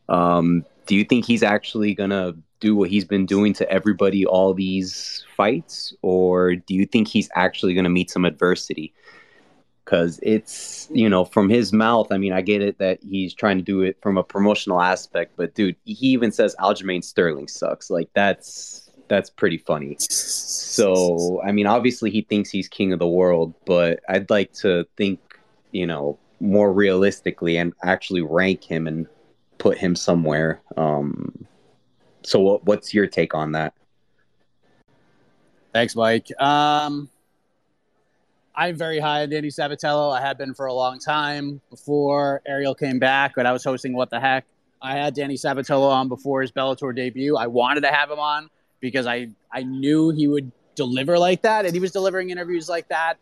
Um, 0.08 0.63
do 0.86 0.96
you 0.96 1.03
think 1.03 1.25
he's 1.25 1.43
actually 1.43 1.93
gonna 1.93 2.36
do 2.62 2.75
what 2.75 2.89
he's 2.89 3.03
been 3.03 3.25
doing 3.25 3.51
to 3.53 3.70
everybody 3.70 4.25
all 4.25 4.53
these 4.53 5.25
fights, 5.36 5.94
or 6.01 6.56
do 6.56 6.74
you 6.74 6.86
think 6.86 7.10
he's 7.10 7.30
actually 7.36 7.74
gonna 7.74 7.89
meet 7.89 8.10
some 8.10 8.24
adversity? 8.24 8.94
Because 9.84 10.20
it's 10.24 10.88
you 10.94 11.10
know 11.10 11.25
from 11.25 11.50
his 11.50 11.74
mouth. 11.74 12.12
I 12.12 12.18
mean, 12.18 12.32
I 12.32 12.39
get 12.41 12.62
it 12.62 12.77
that 12.77 13.00
he's 13.03 13.34
trying 13.34 13.58
to 13.58 13.63
do 13.63 13.82
it 13.82 13.98
from 14.01 14.18
a 14.18 14.24
promotional 14.24 14.82
aspect, 14.82 15.34
but 15.36 15.53
dude, 15.56 15.75
he 15.84 16.08
even 16.08 16.32
says 16.32 16.56
Aljamain 16.60 17.03
Sterling 17.03 17.50
sucks. 17.50 17.89
Like 17.89 18.10
that's 18.13 18.89
that's 19.10 19.30
pretty 19.30 19.58
funny. 19.58 19.98
So 20.00 21.41
I 21.44 21.51
mean, 21.51 21.68
obviously 21.68 22.12
he 22.12 22.22
thinks 22.22 22.50
he's 22.50 22.70
king 22.70 22.94
of 22.94 23.00
the 23.00 23.08
world, 23.08 23.53
but 23.65 24.00
I'd 24.08 24.30
like 24.30 24.53
to 24.53 24.86
think 24.96 25.20
you 25.72 25.86
know 25.86 26.18
more 26.39 26.72
realistically 26.72 27.58
and 27.58 27.74
actually 27.84 28.22
rank 28.22 28.63
him 28.63 28.88
and 28.88 29.08
put 29.58 29.77
him 29.77 29.96
somewhere. 29.96 30.62
Um, 30.77 31.48
so, 32.23 32.39
what, 32.39 32.65
what's 32.65 32.93
your 32.93 33.07
take 33.07 33.33
on 33.33 33.53
that? 33.53 33.73
Thanks, 35.73 35.95
Mike. 35.95 36.27
Um, 36.39 37.09
I'm 38.55 38.75
very 38.75 38.99
high 38.99 39.23
on 39.23 39.29
Danny 39.29 39.47
Sabatello. 39.47 40.15
I 40.15 40.21
had 40.21 40.37
been 40.37 40.53
for 40.53 40.65
a 40.65 40.73
long 40.73 40.99
time 40.99 41.61
before 41.69 42.41
Ariel 42.45 42.75
came 42.75 42.99
back, 42.99 43.33
but 43.35 43.45
I 43.45 43.51
was 43.51 43.63
hosting 43.63 43.93
What 43.93 44.09
the 44.09 44.19
Heck. 44.19 44.45
I 44.81 44.93
had 44.93 45.13
Danny 45.13 45.35
Sabatello 45.35 45.89
on 45.89 46.09
before 46.09 46.41
his 46.41 46.51
Bellator 46.51 46.95
debut. 46.95 47.37
I 47.37 47.47
wanted 47.47 47.81
to 47.81 47.91
have 47.91 48.09
him 48.09 48.19
on 48.19 48.49
because 48.79 49.05
I, 49.05 49.29
I 49.51 49.63
knew 49.63 50.09
he 50.09 50.27
would 50.27 50.51
deliver 50.75 51.17
like 51.17 51.43
that, 51.43 51.65
and 51.65 51.73
he 51.73 51.79
was 51.79 51.91
delivering 51.91 52.31
interviews 52.31 52.67
like 52.67 52.87
that 52.89 53.17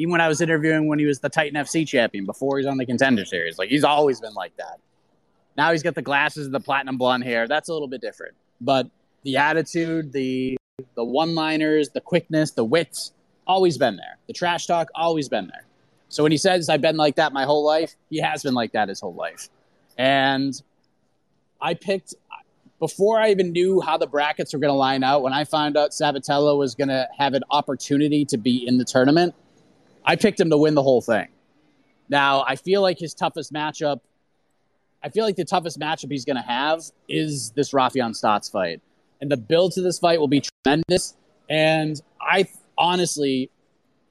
even 0.00 0.12
when 0.12 0.22
I 0.22 0.28
was 0.28 0.40
interviewing 0.40 0.88
when 0.88 0.98
he 0.98 1.04
was 1.04 1.20
the 1.20 1.28
Titan 1.28 1.62
FC 1.62 1.86
champion 1.86 2.24
before 2.24 2.56
he's 2.56 2.66
on 2.66 2.78
the 2.78 2.86
contender 2.86 3.26
series. 3.26 3.58
Like 3.58 3.68
he's 3.68 3.84
always 3.84 4.18
been 4.18 4.32
like 4.32 4.56
that. 4.56 4.80
Now 5.60 5.72
he's 5.72 5.82
got 5.82 5.94
the 5.94 6.00
glasses 6.00 6.46
and 6.46 6.54
the 6.54 6.60
platinum 6.60 6.96
blonde 6.96 7.22
hair. 7.22 7.46
That's 7.46 7.68
a 7.68 7.74
little 7.74 7.86
bit 7.86 8.00
different. 8.00 8.34
But 8.62 8.88
the 9.24 9.36
attitude, 9.36 10.10
the 10.10 10.56
the 10.94 11.04
one-liners, 11.04 11.90
the 11.90 12.00
quickness, 12.00 12.52
the 12.52 12.64
wits, 12.64 13.12
always 13.46 13.76
been 13.76 13.96
there. 13.96 14.16
The 14.26 14.32
trash 14.32 14.66
talk, 14.66 14.88
always 14.94 15.28
been 15.28 15.48
there. 15.48 15.66
So 16.08 16.22
when 16.22 16.32
he 16.32 16.38
says 16.38 16.70
I've 16.70 16.80
been 16.80 16.96
like 16.96 17.16
that 17.16 17.34
my 17.34 17.44
whole 17.44 17.62
life, 17.62 17.94
he 18.08 18.22
has 18.22 18.42
been 18.42 18.54
like 18.54 18.72
that 18.72 18.88
his 18.88 19.00
whole 19.00 19.12
life. 19.12 19.50
And 19.98 20.54
I 21.60 21.74
picked 21.74 22.14
before 22.78 23.20
I 23.20 23.28
even 23.28 23.52
knew 23.52 23.82
how 23.82 23.98
the 23.98 24.06
brackets 24.06 24.54
were 24.54 24.60
going 24.60 24.72
to 24.72 24.78
line 24.78 25.04
out. 25.04 25.20
When 25.20 25.34
I 25.34 25.44
found 25.44 25.76
out 25.76 25.90
Sabatello 25.90 26.56
was 26.56 26.74
going 26.74 26.88
to 26.88 27.06
have 27.18 27.34
an 27.34 27.42
opportunity 27.50 28.24
to 28.24 28.38
be 28.38 28.66
in 28.66 28.78
the 28.78 28.86
tournament, 28.86 29.34
I 30.06 30.16
picked 30.16 30.40
him 30.40 30.48
to 30.48 30.56
win 30.56 30.74
the 30.74 30.82
whole 30.82 31.02
thing. 31.02 31.28
Now 32.08 32.46
I 32.48 32.56
feel 32.56 32.80
like 32.80 32.98
his 32.98 33.12
toughest 33.12 33.52
matchup 33.52 34.00
I 35.02 35.08
feel 35.08 35.24
like 35.24 35.36
the 35.36 35.44
toughest 35.44 35.78
matchup 35.78 36.10
he's 36.10 36.24
going 36.24 36.36
to 36.36 36.42
have 36.42 36.82
is 37.08 37.50
this 37.50 37.72
Raufeon 37.72 38.14
Stotts 38.14 38.48
fight. 38.48 38.80
And 39.20 39.30
the 39.30 39.36
build 39.36 39.72
to 39.72 39.82
this 39.82 39.98
fight 39.98 40.20
will 40.20 40.28
be 40.28 40.42
tremendous. 40.64 41.14
And 41.48 42.00
I 42.20 42.48
honestly, 42.76 43.50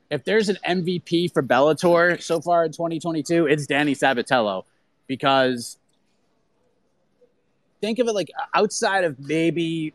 if 0.09 0.23
there's 0.23 0.49
an 0.49 0.57
MVP 0.67 1.33
for 1.33 1.43
Bellator 1.43 2.21
so 2.21 2.41
far 2.41 2.65
in 2.65 2.71
2022, 2.71 3.45
it's 3.47 3.67
Danny 3.67 3.95
Sabatello. 3.95 4.63
Because 5.07 5.77
think 7.81 7.99
of 7.99 8.07
it 8.07 8.13
like 8.13 8.29
outside 8.53 9.03
of 9.03 9.19
maybe 9.19 9.93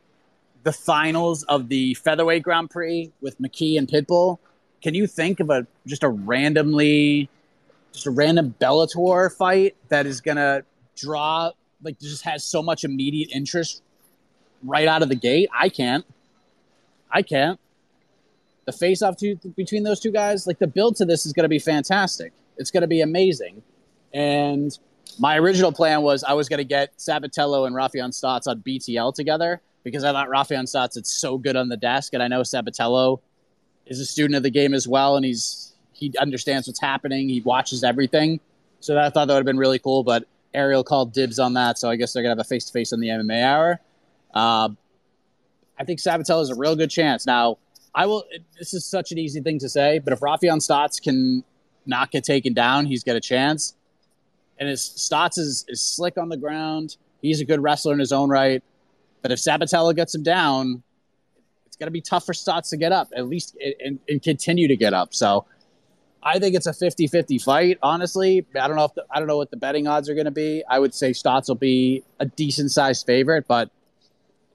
the 0.62 0.72
finals 0.72 1.42
of 1.44 1.68
the 1.68 1.94
featherweight 1.94 2.42
Grand 2.42 2.70
Prix 2.70 3.12
with 3.20 3.40
McKee 3.40 3.78
and 3.78 3.86
Pitbull, 3.88 4.38
can 4.82 4.94
you 4.94 5.06
think 5.06 5.40
of 5.40 5.50
a 5.50 5.66
just 5.86 6.02
a 6.02 6.08
randomly 6.08 7.28
just 7.92 8.06
a 8.06 8.10
random 8.10 8.54
Bellator 8.60 9.32
fight 9.32 9.76
that 9.88 10.06
is 10.06 10.20
gonna 10.20 10.64
draw 10.96 11.50
like 11.82 11.98
just 12.00 12.24
has 12.24 12.44
so 12.44 12.62
much 12.62 12.84
immediate 12.84 13.30
interest 13.32 13.82
right 14.62 14.88
out 14.88 15.02
of 15.02 15.08
the 15.08 15.14
gate. 15.14 15.48
I 15.54 15.68
can't. 15.68 16.04
I 17.10 17.22
can't. 17.22 17.60
The 18.64 18.72
face 18.72 19.02
off 19.02 19.18
to, 19.18 19.36
between 19.56 19.82
those 19.82 20.00
two 20.00 20.10
guys, 20.10 20.46
like 20.46 20.58
the 20.58 20.66
build 20.66 20.96
to 20.96 21.04
this 21.04 21.26
is 21.26 21.32
going 21.32 21.44
to 21.44 21.50
be 21.50 21.58
fantastic. 21.58 22.32
It's 22.56 22.70
going 22.70 22.80
to 22.80 22.86
be 22.86 23.02
amazing. 23.02 23.62
And 24.14 24.76
my 25.18 25.36
original 25.38 25.70
plan 25.70 26.02
was 26.02 26.24
I 26.24 26.32
was 26.32 26.48
going 26.48 26.58
to 26.58 26.64
get 26.64 26.96
Sabatello 26.96 27.66
and 27.66 27.76
Raufeon 27.76 28.14
Stotts 28.14 28.46
on 28.46 28.62
BTL 28.62 29.14
together 29.14 29.60
because 29.82 30.02
I 30.02 30.12
thought 30.12 30.28
Raufeon 30.28 30.66
Stotts 30.66 30.96
is 30.96 31.08
so 31.08 31.36
good 31.36 31.56
on 31.56 31.68
the 31.68 31.76
desk, 31.76 32.14
and 32.14 32.22
I 32.22 32.28
know 32.28 32.40
Sabatello 32.40 33.20
is 33.86 34.00
a 34.00 34.06
student 34.06 34.36
of 34.36 34.42
the 34.42 34.50
game 34.50 34.72
as 34.72 34.88
well, 34.88 35.16
and 35.16 35.24
he's 35.24 35.74
he 35.92 36.12
understands 36.18 36.66
what's 36.66 36.80
happening. 36.80 37.28
He 37.28 37.42
watches 37.42 37.84
everything, 37.84 38.40
so 38.80 38.98
I 38.98 39.10
thought 39.10 39.26
that 39.26 39.34
would 39.34 39.40
have 39.40 39.44
been 39.44 39.58
really 39.58 39.78
cool. 39.78 40.02
But 40.02 40.26
Ariel 40.54 40.84
called 40.84 41.12
dibs 41.12 41.38
on 41.38 41.54
that, 41.54 41.78
so 41.78 41.90
I 41.90 41.96
guess 41.96 42.12
they're 42.12 42.22
gonna 42.22 42.32
have 42.32 42.38
a 42.38 42.44
face 42.44 42.64
to 42.66 42.72
face 42.72 42.92
on 42.92 43.00
the 43.00 43.08
MMA 43.08 43.42
hour. 43.42 43.80
Uh, 44.32 44.70
I 45.78 45.84
think 45.84 46.00
Sabatello 46.00 46.42
is 46.42 46.50
a 46.50 46.54
real 46.54 46.76
good 46.76 46.90
chance. 46.90 47.26
Now, 47.26 47.58
I 47.94 48.06
will. 48.06 48.24
This 48.58 48.74
is 48.74 48.84
such 48.84 49.12
an 49.12 49.18
easy 49.18 49.40
thing 49.40 49.58
to 49.60 49.68
say, 49.68 49.98
but 49.98 50.12
if 50.12 50.20
Raufeon 50.20 50.60
Stotts 50.60 51.00
can 51.00 51.44
not 51.86 52.10
get 52.10 52.24
taken 52.24 52.54
down, 52.54 52.86
he's 52.86 53.04
got 53.04 53.16
a 53.16 53.20
chance. 53.20 53.74
And 54.58 54.68
his 54.68 54.82
Stotts 54.82 55.38
is, 55.38 55.64
is 55.68 55.82
slick 55.82 56.16
on 56.16 56.28
the 56.28 56.36
ground. 56.36 56.96
He's 57.22 57.40
a 57.40 57.44
good 57.44 57.62
wrestler 57.62 57.92
in 57.92 57.98
his 57.98 58.12
own 58.12 58.28
right. 58.28 58.62
But 59.22 59.32
if 59.32 59.38
Sabatello 59.38 59.94
gets 59.94 60.14
him 60.14 60.22
down, 60.22 60.82
it's 61.66 61.76
going 61.76 61.86
to 61.86 61.92
be 61.92 62.00
tough 62.00 62.24
for 62.24 62.34
Stotts 62.34 62.70
to 62.70 62.76
get 62.76 62.92
up, 62.92 63.08
at 63.16 63.26
least 63.26 63.56
and, 63.84 63.98
and 64.08 64.22
continue 64.22 64.68
to 64.68 64.76
get 64.76 64.94
up. 64.94 65.14
So 65.14 65.46
I 66.24 66.38
think 66.38 66.56
it's 66.56 66.66
a 66.66 66.72
50-50 66.72 67.42
fight. 67.42 67.78
Honestly, 67.82 68.46
I 68.58 68.66
don't 68.66 68.76
know 68.76 68.86
if 68.86 68.94
the, 68.94 69.04
I 69.10 69.18
don't 69.18 69.28
know 69.28 69.36
what 69.36 69.50
the 69.50 69.58
betting 69.58 69.86
odds 69.86 70.08
are 70.08 70.14
going 70.14 70.24
to 70.24 70.30
be. 70.30 70.64
I 70.68 70.78
would 70.78 70.94
say 70.94 71.12
Stotts 71.12 71.48
will 71.48 71.54
be 71.54 72.02
a 72.18 72.24
decent 72.24 72.70
sized 72.70 73.04
favorite, 73.04 73.46
but 73.46 73.70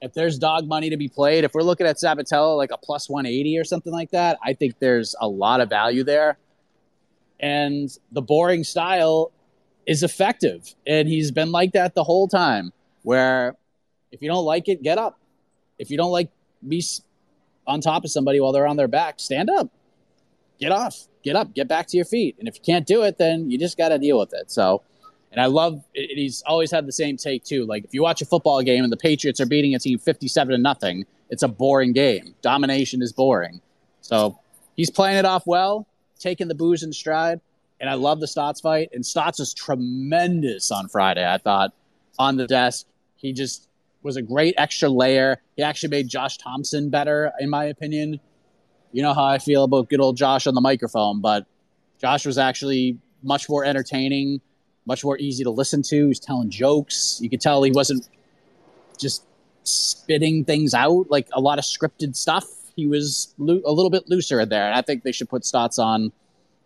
if 0.02 0.12
there's 0.12 0.38
dog 0.38 0.66
money 0.66 0.90
to 0.90 0.96
be 0.96 1.08
played, 1.08 1.44
if 1.44 1.54
we're 1.54 1.62
looking 1.62 1.86
at 1.86 1.96
Sabatello 1.96 2.56
like 2.56 2.72
a 2.72 2.78
plus 2.78 3.08
180 3.08 3.58
or 3.58 3.64
something 3.64 3.92
like 3.92 4.10
that, 4.10 4.38
I 4.42 4.54
think 4.54 4.78
there's 4.80 5.14
a 5.20 5.28
lot 5.28 5.60
of 5.60 5.68
value 5.68 6.02
there. 6.02 6.38
And 7.38 7.88
the 8.10 8.22
boring 8.22 8.64
style 8.64 9.30
is 9.86 10.02
effective. 10.02 10.74
And 10.86 11.08
he's 11.08 11.30
been 11.30 11.52
like 11.52 11.72
that 11.72 11.94
the 11.94 12.04
whole 12.04 12.28
time, 12.28 12.72
where 13.02 13.56
if 14.10 14.22
you 14.22 14.28
don't 14.28 14.44
like 14.44 14.68
it, 14.68 14.82
get 14.82 14.98
up. 14.98 15.20
If 15.78 15.90
you 15.90 15.96
don't 15.96 16.10
like 16.10 16.30
be 16.66 16.82
on 17.66 17.80
top 17.80 18.04
of 18.04 18.10
somebody 18.10 18.40
while 18.40 18.52
they're 18.52 18.66
on 18.66 18.76
their 18.76 18.88
back, 18.88 19.20
stand 19.20 19.48
up. 19.48 19.68
Get 20.58 20.72
off. 20.72 21.06
Get 21.22 21.36
up. 21.36 21.54
Get 21.54 21.68
back 21.68 21.86
to 21.88 21.96
your 21.96 22.06
feet. 22.06 22.36
And 22.38 22.48
if 22.48 22.56
you 22.56 22.62
can't 22.62 22.86
do 22.86 23.02
it, 23.02 23.18
then 23.18 23.50
you 23.50 23.58
just 23.58 23.76
got 23.76 23.90
to 23.90 23.98
deal 23.98 24.18
with 24.18 24.32
it. 24.32 24.50
So, 24.50 24.82
and 25.32 25.40
I 25.40 25.46
love, 25.46 25.84
he's 25.94 26.42
always 26.46 26.70
had 26.70 26.86
the 26.86 26.92
same 26.92 27.16
take 27.16 27.44
too. 27.44 27.66
Like 27.66 27.84
if 27.84 27.94
you 27.94 28.02
watch 28.02 28.22
a 28.22 28.24
football 28.24 28.62
game 28.62 28.82
and 28.82 28.92
the 28.92 28.96
Patriots 28.96 29.40
are 29.40 29.46
beating 29.46 29.74
a 29.74 29.78
team 29.78 29.98
57 29.98 30.52
to 30.52 30.58
nothing, 30.58 31.06
it's 31.28 31.42
a 31.42 31.48
boring 31.48 31.92
game. 31.92 32.34
Domination 32.42 33.02
is 33.02 33.12
boring. 33.12 33.60
So 34.00 34.38
he's 34.76 34.90
playing 34.90 35.18
it 35.18 35.24
off 35.24 35.46
well, 35.46 35.86
taking 36.18 36.48
the 36.48 36.54
booze 36.54 36.82
in 36.82 36.92
stride. 36.92 37.40
And 37.80 37.88
I 37.88 37.94
love 37.94 38.20
the 38.20 38.26
Stotts 38.26 38.60
fight. 38.60 38.90
And 38.92 39.04
Stotts 39.04 39.38
was 39.38 39.54
tremendous 39.54 40.70
on 40.70 40.88
Friday, 40.88 41.26
I 41.26 41.38
thought, 41.38 41.72
on 42.18 42.36
the 42.36 42.46
desk. 42.46 42.86
He 43.16 43.32
just 43.32 43.68
was 44.02 44.16
a 44.16 44.22
great 44.22 44.54
extra 44.58 44.88
layer. 44.88 45.40
He 45.56 45.62
actually 45.62 45.90
made 45.90 46.08
Josh 46.08 46.38
Thompson 46.38 46.90
better, 46.90 47.32
in 47.40 47.48
my 47.48 47.64
opinion. 47.64 48.20
You 48.92 49.02
know 49.02 49.14
how 49.14 49.24
I 49.24 49.38
feel 49.38 49.64
about 49.64 49.88
good 49.88 50.00
old 50.00 50.16
Josh 50.16 50.46
on 50.46 50.54
the 50.54 50.60
microphone, 50.60 51.20
but 51.20 51.46
Josh 52.00 52.26
was 52.26 52.38
actually 52.38 52.98
much 53.22 53.48
more 53.48 53.64
entertaining 53.64 54.40
much 54.86 55.04
more 55.04 55.18
easy 55.18 55.44
to 55.44 55.50
listen 55.50 55.82
to. 55.82 56.08
He's 56.08 56.20
telling 56.20 56.50
jokes. 56.50 57.18
You 57.22 57.30
could 57.30 57.40
tell 57.40 57.62
he 57.62 57.70
wasn't 57.70 58.08
just 58.98 59.24
spitting 59.62 60.44
things 60.44 60.74
out 60.74 61.10
like 61.10 61.28
a 61.32 61.40
lot 61.40 61.58
of 61.58 61.64
scripted 61.64 62.16
stuff. 62.16 62.46
He 62.76 62.86
was 62.86 63.34
lo- 63.38 63.62
a 63.64 63.72
little 63.72 63.90
bit 63.90 64.08
looser 64.08 64.40
in 64.40 64.48
there, 64.48 64.66
and 64.66 64.74
I 64.74 64.82
think 64.82 65.02
they 65.02 65.12
should 65.12 65.28
put 65.28 65.44
Stotts 65.44 65.78
on 65.78 66.12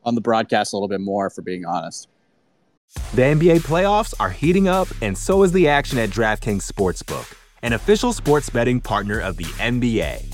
on 0.04 0.14
the 0.14 0.20
broadcast 0.20 0.72
a 0.72 0.76
little 0.76 0.88
bit 0.88 1.00
more. 1.00 1.30
For 1.30 1.42
being 1.42 1.64
honest, 1.64 2.08
the 3.14 3.22
NBA 3.22 3.60
playoffs 3.60 4.14
are 4.20 4.30
heating 4.30 4.68
up, 4.68 4.88
and 5.02 5.16
so 5.16 5.42
is 5.42 5.52
the 5.52 5.68
action 5.68 5.98
at 5.98 6.10
DraftKings 6.10 6.70
Sportsbook, 6.70 7.36
an 7.62 7.72
official 7.72 8.12
sports 8.12 8.48
betting 8.48 8.80
partner 8.80 9.18
of 9.18 9.36
the 9.36 9.44
NBA. 9.44 10.33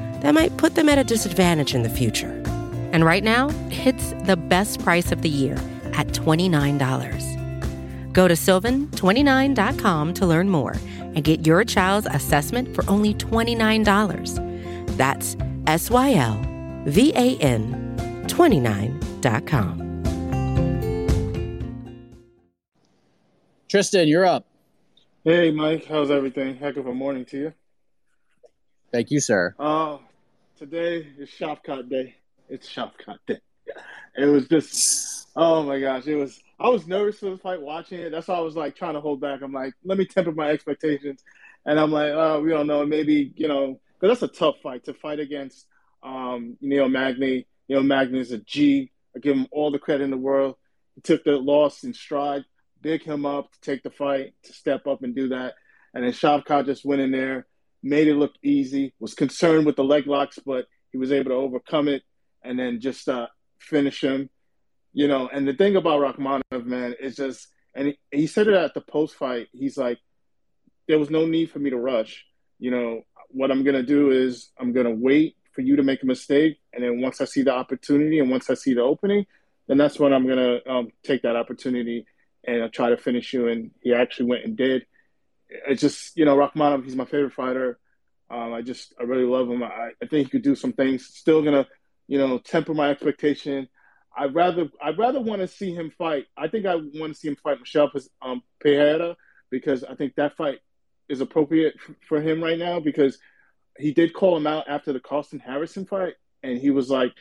that 0.21 0.33
might 0.33 0.55
put 0.57 0.75
them 0.75 0.89
at 0.89 0.97
a 0.97 1.03
disadvantage 1.03 1.75
in 1.75 1.83
the 1.83 1.89
future. 1.89 2.31
And 2.93 3.05
right 3.05 3.23
now, 3.23 3.49
it's 3.69 4.13
the 4.23 4.37
best 4.37 4.81
price 4.81 5.11
of 5.11 5.21
the 5.21 5.29
year 5.29 5.55
at 5.93 6.07
$29. 6.07 8.13
Go 8.13 8.27
to 8.27 8.33
sylvan29.com 8.33 10.13
to 10.15 10.25
learn 10.25 10.49
more 10.49 10.75
and 10.99 11.23
get 11.23 11.45
your 11.45 11.63
child's 11.63 12.07
assessment 12.07 12.73
for 12.75 12.83
only 12.89 13.13
$29. 13.13 14.97
That's 14.97 15.37
S 15.67 15.89
Y 15.89 16.13
L 16.13 16.39
V 16.85 17.13
A 17.15 17.37
N 17.37 17.95
29.com. 18.27 19.87
Tristan, 23.69 24.07
you're 24.07 24.25
up. 24.25 24.45
Hey, 25.23 25.51
Mike. 25.51 25.85
How's 25.85 26.11
everything? 26.11 26.57
Heck 26.57 26.75
of 26.75 26.87
a 26.87 26.93
morning 26.93 27.23
to 27.25 27.37
you. 27.37 27.53
Thank 28.91 29.11
you, 29.11 29.21
sir. 29.21 29.55
Uh, 29.57 29.99
today 30.61 31.07
is 31.17 31.27
Shavkat 31.27 31.89
Day. 31.89 32.13
It's 32.47 32.69
Shavkat 32.69 33.17
Day. 33.25 33.39
It 34.15 34.25
was 34.25 34.47
just, 34.47 35.27
oh 35.35 35.63
my 35.63 35.79
gosh, 35.79 36.05
it 36.05 36.13
was. 36.13 36.39
I 36.59 36.69
was 36.69 36.85
nervous 36.85 37.17
for 37.17 37.31
the 37.31 37.37
fight 37.39 37.59
watching 37.59 37.99
it. 37.99 38.11
That's 38.11 38.27
why 38.27 38.35
I 38.35 38.41
was 38.41 38.55
like 38.55 38.75
trying 38.75 38.93
to 38.93 39.01
hold 39.01 39.21
back. 39.21 39.41
I'm 39.41 39.51
like, 39.51 39.73
let 39.83 39.97
me 39.97 40.05
temper 40.05 40.31
my 40.31 40.51
expectations, 40.51 41.23
and 41.65 41.79
I'm 41.79 41.91
like, 41.91 42.11
oh, 42.11 42.41
we 42.41 42.51
don't 42.51 42.67
know, 42.67 42.85
maybe 42.85 43.33
you 43.35 43.47
know, 43.47 43.79
because 43.99 44.19
that's 44.19 44.31
a 44.31 44.37
tough 44.37 44.57
fight 44.61 44.83
to 44.83 44.93
fight 44.93 45.19
against 45.19 45.65
um, 46.03 46.57
Neil 46.61 46.87
Magny. 46.87 47.47
Neil 47.67 47.81
Magny 47.81 48.19
is 48.19 48.31
a 48.31 48.37
G. 48.37 48.91
I 49.15 49.19
give 49.19 49.35
him 49.35 49.47
all 49.49 49.71
the 49.71 49.79
credit 49.79 50.03
in 50.03 50.11
the 50.11 50.17
world. 50.17 50.57
He 50.93 51.01
took 51.01 51.23
the 51.23 51.37
loss 51.37 51.83
in 51.83 51.95
stride, 51.95 52.45
big 52.83 53.01
him 53.01 53.25
up 53.25 53.51
to 53.51 53.61
take 53.61 53.81
the 53.81 53.89
fight, 53.89 54.35
to 54.43 54.53
step 54.53 54.85
up 54.85 55.01
and 55.01 55.15
do 55.15 55.29
that, 55.29 55.55
and 55.95 56.03
then 56.03 56.11
Shavkat 56.11 56.67
just 56.67 56.85
went 56.85 57.01
in 57.01 57.09
there 57.09 57.47
made 57.83 58.07
it 58.07 58.15
look 58.15 58.33
easy, 58.43 58.93
was 58.99 59.13
concerned 59.13 59.65
with 59.65 59.75
the 59.75 59.83
leg 59.83 60.07
locks, 60.07 60.39
but 60.45 60.65
he 60.91 60.97
was 60.97 61.11
able 61.11 61.31
to 61.31 61.35
overcome 61.35 61.87
it 61.87 62.03
and 62.43 62.59
then 62.59 62.79
just 62.79 63.07
uh, 63.09 63.27
finish 63.59 64.03
him. 64.03 64.29
You 64.93 65.07
know, 65.07 65.29
and 65.31 65.47
the 65.47 65.53
thing 65.53 65.75
about 65.75 66.01
Rakhmonov, 66.01 66.65
man, 66.65 66.95
is 66.99 67.15
just, 67.15 67.47
and 67.73 67.87
he, 67.87 67.99
he 68.11 68.27
said 68.27 68.47
it 68.47 68.53
at 68.53 68.73
the 68.73 68.81
post 68.81 69.15
fight. 69.15 69.47
He's 69.53 69.77
like, 69.77 69.99
there 70.87 70.99
was 70.99 71.09
no 71.09 71.25
need 71.25 71.51
for 71.51 71.59
me 71.59 71.69
to 71.69 71.77
rush. 71.77 72.25
You 72.59 72.71
know, 72.71 73.01
what 73.29 73.51
I'm 73.51 73.63
going 73.63 73.75
to 73.75 73.83
do 73.83 74.11
is 74.11 74.51
I'm 74.59 74.73
going 74.73 74.85
to 74.85 74.91
wait 74.91 75.37
for 75.53 75.61
you 75.61 75.77
to 75.77 75.83
make 75.83 76.03
a 76.03 76.05
mistake. 76.05 76.59
And 76.73 76.83
then 76.83 77.01
once 77.01 77.21
I 77.21 77.25
see 77.25 77.41
the 77.41 77.53
opportunity 77.53 78.19
and 78.19 78.29
once 78.29 78.49
I 78.49 78.55
see 78.55 78.73
the 78.73 78.81
opening, 78.81 79.25
then 79.67 79.77
that's 79.77 79.99
when 79.99 80.13
I'm 80.13 80.25
going 80.25 80.37
to 80.37 80.69
um, 80.69 80.89
take 81.03 81.21
that 81.21 81.37
opportunity 81.37 82.05
and 82.43 82.63
I'll 82.63 82.69
try 82.69 82.89
to 82.89 82.97
finish 82.97 83.33
you. 83.33 83.47
And 83.47 83.71
he 83.81 83.93
actually 83.93 84.25
went 84.25 84.43
and 84.43 84.57
did 84.57 84.85
it's 85.67 85.81
just 85.81 86.17
you 86.17 86.25
know 86.25 86.35
Rakhmonov. 86.35 86.83
He's 86.83 86.95
my 86.95 87.05
favorite 87.05 87.33
fighter. 87.33 87.77
Um, 88.29 88.53
I 88.53 88.61
just 88.61 88.93
I 88.99 89.03
really 89.03 89.25
love 89.25 89.49
him. 89.49 89.61
I, 89.61 89.91
I 90.01 90.07
think 90.07 90.25
he 90.25 90.31
could 90.31 90.41
do 90.41 90.55
some 90.55 90.73
things. 90.73 91.05
Still 91.05 91.43
gonna 91.43 91.67
you 92.11 92.17
know, 92.17 92.37
temper 92.39 92.73
my 92.73 92.89
expectation. 92.89 93.69
I'd 94.17 94.35
rather 94.35 94.69
I'd 94.83 94.97
rather 94.97 95.21
want 95.21 95.39
to 95.39 95.47
see 95.47 95.73
him 95.73 95.93
fight. 95.97 96.25
I 96.37 96.49
think 96.49 96.65
I 96.65 96.75
want 96.75 97.13
to 97.13 97.17
see 97.17 97.29
him 97.29 97.37
fight 97.37 97.57
Michel 97.57 97.89
um, 98.21 98.43
Pereira 98.59 99.15
because 99.49 99.85
I 99.85 99.95
think 99.95 100.15
that 100.15 100.35
fight 100.35 100.59
is 101.07 101.21
appropriate 101.21 101.75
for 102.09 102.19
him 102.19 102.43
right 102.43 102.59
now 102.59 102.81
because 102.81 103.17
he 103.79 103.93
did 103.93 104.13
call 104.13 104.35
him 104.35 104.45
out 104.45 104.65
after 104.67 104.91
the 104.91 104.99
Carlston 104.99 105.39
Harrison 105.39 105.85
fight, 105.85 106.15
and 106.43 106.57
he 106.57 106.69
was 106.69 106.89
like 106.89 107.13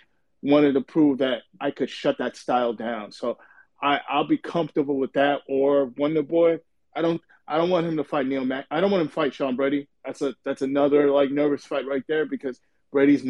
wanted 0.43 0.73
to 0.73 0.81
prove 0.81 1.19
that 1.19 1.43
I 1.61 1.71
could 1.71 1.89
shut 1.89 2.19
that 2.19 2.37
style 2.37 2.73
down. 2.73 3.13
So 3.13 3.39
I 3.81 4.01
I'll 4.09 4.27
be 4.27 4.39
comfortable 4.39 4.99
with 4.99 5.13
that. 5.13 5.43
Or 5.49 5.85
Wonder 5.85 6.25
Boy, 6.25 6.59
I 6.97 7.03
don't 7.03 7.21
I 7.51 7.57
don't 7.57 7.71
want 7.71 7.87
him 7.87 7.97
to 7.97 8.05
fight 8.05 8.27
Neil 8.27 8.45
Mack. 8.45 8.67
I 8.71 8.81
don't 8.81 8.91
want 8.91 9.03
him 9.03 9.09
to 9.09 9.15
fight 9.15 9.35
Sean 9.35 9.57
Brady. 9.57 9.89
That's 10.05 10.23
a 10.23 10.35
that's 10.45 10.63
another 10.63 11.11
like 11.11 11.31
nervous 11.31 11.65
fight 11.65 11.87
right 11.87 12.05
there 12.09 12.25
because 12.25 12.61
Brady's 12.93 13.25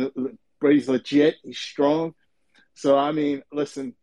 Brady's 0.61 0.89
legit. 0.89 1.37
He's 1.43 1.59
strong. 1.59 2.15
So 2.75 2.99
I 2.99 3.13
mean, 3.13 3.43
listen, 3.53 3.95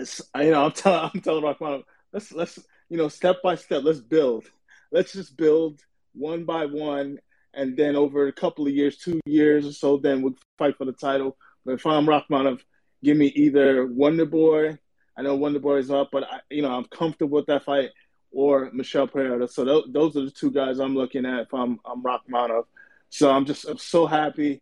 you 0.00 0.50
know, 0.50 0.64
I'm 0.64 0.72
telling 0.72 1.10
I'm 1.14 1.20
telling 1.20 1.84
let's 2.12 2.32
let's 2.32 2.58
you 2.88 2.96
know, 2.96 3.08
step 3.08 3.42
by 3.42 3.54
step, 3.56 3.82
let's 3.84 4.00
build. 4.00 4.46
Let's 4.92 5.12
just 5.12 5.36
build 5.36 5.80
one 6.14 6.44
by 6.44 6.66
one, 6.66 7.18
and 7.52 7.76
then 7.76 7.96
over 7.96 8.28
a 8.28 8.32
couple 8.32 8.66
of 8.66 8.72
years, 8.72 8.98
two 8.98 9.20
years 9.26 9.66
or 9.66 9.72
so, 9.72 9.96
then 9.96 10.22
we'll 10.22 10.36
fight 10.58 10.76
for 10.76 10.84
the 10.84 10.92
title. 10.92 11.36
But 11.64 11.74
if 11.74 11.86
I'm 11.86 12.06
Rakhmonov, 12.06 12.60
give 13.02 13.16
me 13.16 13.26
either 13.26 13.86
Wonder 13.86 14.26
Boy. 14.26 14.78
I 15.16 15.22
know 15.22 15.34
Wonder 15.34 15.60
Boy 15.60 15.76
is 15.76 15.90
up, 15.90 16.10
but 16.12 16.24
I, 16.24 16.40
you 16.50 16.62
know 16.62 16.72
I'm 16.72 16.84
comfortable 16.84 17.36
with 17.36 17.46
that 17.46 17.64
fight, 17.64 17.90
or 18.34 18.70
Michel 18.72 19.06
Pereira. 19.06 19.48
So 19.48 19.64
th- 19.64 19.84
those 19.88 20.16
are 20.16 20.24
the 20.24 20.30
two 20.30 20.50
guys 20.50 20.78
I'm 20.78 20.94
looking 20.94 21.24
at 21.24 21.42
if 21.42 21.54
I'm 21.54 21.78
I'm 21.84 22.02
Rakhmonov. 22.02 22.64
So 23.08 23.30
I'm 23.30 23.44
just 23.44 23.64
I'm 23.66 23.78
so 23.78 24.06
happy, 24.06 24.60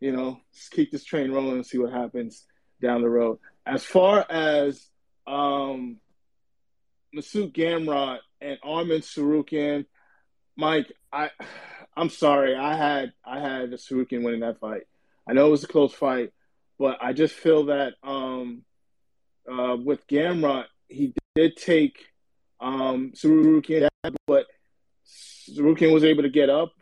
you 0.00 0.12
know, 0.12 0.40
keep 0.72 0.90
this 0.90 1.04
train 1.04 1.30
rolling 1.30 1.54
and 1.54 1.66
see 1.66 1.78
what 1.78 1.92
happens 1.92 2.44
down 2.80 3.02
the 3.02 3.08
road. 3.08 3.38
As 3.64 3.84
far 3.84 4.26
as 4.28 4.84
um, 5.26 5.98
Masud 7.16 7.54
Gamrot 7.54 8.18
and 8.40 8.58
Arman 8.64 9.02
Tsarukyan, 9.02 9.86
Mike, 10.56 10.92
I 11.12 11.30
I'm 11.96 12.10
sorry, 12.10 12.56
I 12.56 12.74
had 12.74 13.12
I 13.24 13.38
had 13.38 13.70
Tsarukyan 13.70 14.24
winning 14.24 14.40
that 14.40 14.58
fight. 14.58 14.82
I 15.28 15.34
know 15.34 15.46
it 15.46 15.50
was 15.50 15.62
a 15.62 15.68
close 15.68 15.94
fight, 15.94 16.32
but 16.76 16.98
I 17.00 17.12
just 17.12 17.34
feel 17.34 17.66
that 17.66 17.94
um, 18.02 18.62
uh, 19.48 19.76
with 19.76 20.04
Gamrot, 20.08 20.64
he 20.88 21.14
did 21.36 21.56
take 21.56 22.11
um, 22.62 23.12
Tsarukyan, 23.14 23.88
but 24.26 24.46
Tsarukyan 25.06 25.92
was 25.92 26.04
able 26.04 26.22
to 26.22 26.30
get 26.30 26.48
up 26.48 26.72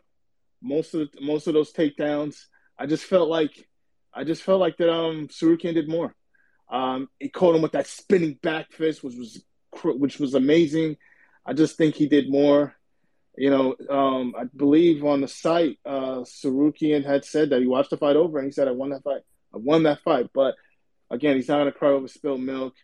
most 0.61 0.93
of 0.93 1.11
the, 1.11 1.21
most 1.21 1.47
of 1.47 1.53
those 1.53 1.73
takedowns. 1.73 2.45
I 2.77 2.85
just 2.85 3.03
felt 3.03 3.29
like 3.29 3.67
I 4.13 4.23
just 4.23 4.43
felt 4.43 4.59
like 4.59 4.77
that 4.77 4.91
um 4.91 5.27
Tsarukyan 5.27 5.73
did 5.73 5.89
more. 5.89 6.13
Um, 6.69 7.09
he 7.19 7.29
caught 7.29 7.55
him 7.55 7.61
with 7.61 7.73
that 7.73 7.87
spinning 7.87 8.39
back 8.41 8.71
fist, 8.71 9.03
which 9.03 9.15
was 9.15 9.43
which 9.83 10.19
was 10.19 10.35
amazing. 10.35 10.97
I 11.45 11.53
just 11.53 11.77
think 11.77 11.95
he 11.95 12.07
did 12.07 12.29
more. 12.29 12.75
You 13.37 13.49
know, 13.49 13.75
um, 13.89 14.35
I 14.37 14.43
believe 14.55 15.03
on 15.03 15.21
the 15.21 15.27
site, 15.27 15.79
uh, 15.85 16.19
Tsarukyan 16.19 17.05
had 17.05 17.25
said 17.25 17.49
that 17.49 17.61
he 17.61 17.67
watched 17.67 17.89
the 17.89 17.97
fight 17.97 18.15
over 18.15 18.37
and 18.37 18.45
he 18.45 18.51
said, 18.51 18.67
"I 18.67 18.71
won 18.71 18.91
that 18.91 19.03
fight. 19.03 19.21
I 19.53 19.57
won 19.57 19.83
that 19.83 20.01
fight." 20.01 20.29
But 20.33 20.55
again, 21.09 21.37
he's 21.37 21.47
not 21.47 21.57
going 21.57 21.71
to 21.71 21.77
cry 21.77 21.89
over 21.89 22.07
spilled 22.07 22.41
milk. 22.41 22.75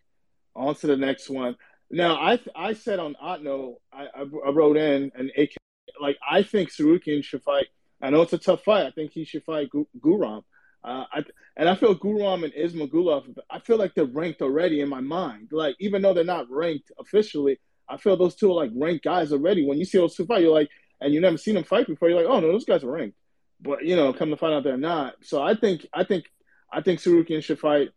On 0.56 0.74
to 0.74 0.88
the 0.88 0.98
next 0.98 1.30
one. 1.30 1.56
Now, 1.90 2.16
I 2.16 2.40
I 2.56 2.74
said 2.74 3.00
on 3.00 3.16
Otno, 3.22 3.76
I, 3.94 4.08
I, 4.16 4.50
wrote 4.50 4.78
in 4.78 5.12
and 5.16 5.32
AK, 5.38 5.56
like 6.02 6.18
I 6.30 6.44
think 6.44 6.70
Tsarukyan 6.70 7.24
should 7.24 7.44
fight. 7.44 7.68
I 8.02 8.10
know 8.10 8.22
it's 8.22 8.34
a 8.34 8.38
tough 8.38 8.64
fight. 8.64 8.86
I 8.86 8.92
think 8.92 9.12
he 9.12 9.24
should 9.26 9.44
fight 9.44 9.70
Guram. 10.00 10.44
Uh, 10.84 11.06
I, 11.12 11.24
and 11.56 11.68
I 11.68 11.76
feel 11.76 11.96
Guram 11.96 12.44
and 12.44 12.54
Ismagulov, 12.54 13.36
I 13.50 13.60
feel 13.60 13.78
like 13.78 13.96
they're 13.96 14.06
ranked 14.06 14.42
already 14.42 14.80
in 14.82 14.90
my 14.90 15.02
mind. 15.02 15.50
Like, 15.52 15.76
even 15.80 16.02
though 16.02 16.14
they're 16.14 16.24
not 16.24 16.50
ranked 16.50 16.92
officially, 17.00 17.60
I 17.90 17.98
feel 17.98 18.16
those 18.16 18.36
two 18.36 18.52
are 18.52 18.56
like 18.56 18.72
ranked 18.76 19.04
guys 19.04 19.32
already. 19.32 19.66
When 19.66 19.80
you 19.80 19.86
see 19.86 19.98
those 19.98 20.16
two 20.16 20.26
fight, 20.26 20.44
you're 20.44 20.54
like, 20.54 20.70
and 21.02 21.14
you 21.14 21.22
never 21.22 21.38
seen 21.38 21.56
them 21.56 21.64
fight 21.64 21.88
before, 21.88 22.10
you're 22.10 22.22
like, 22.22 22.30
oh 22.30 22.40
no, 22.40 22.52
those 22.52 22.66
guys 22.66 22.84
are 22.84 22.92
ranked. 22.92 23.18
But 23.60 23.86
you 23.86 23.96
know, 23.96 24.14
come 24.14 24.30
to 24.30 24.38
find 24.38 24.54
out 24.54 24.64
they're 24.64 24.78
not. 24.78 25.16
So 25.24 25.42
I 25.42 25.56
think, 25.56 25.86
I 25.94 26.04
think, 26.04 26.26
I 26.72 26.82
think 26.82 27.00
Tsarukyan 27.00 27.44
should 27.44 27.60
fight 27.60 27.90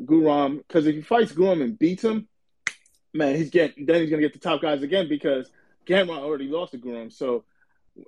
Guram 0.00 0.58
because 0.58 0.86
if 0.86 0.94
he 0.96 1.02
fights 1.02 1.32
Guram 1.32 1.62
and 1.62 1.78
beats 1.78 2.02
him, 2.02 2.28
man, 3.14 3.36
he's 3.36 3.50
getting 3.50 3.86
then 3.86 4.02
he's 4.02 4.10
gonna 4.10 4.22
get 4.22 4.34
the 4.34 4.38
top 4.38 4.60
guys 4.60 4.82
again 4.82 5.08
because 5.08 5.50
Gamrot 5.86 6.18
already 6.18 6.48
lost 6.48 6.72
to 6.72 6.78
Guram. 6.78 7.12
So, 7.12 7.44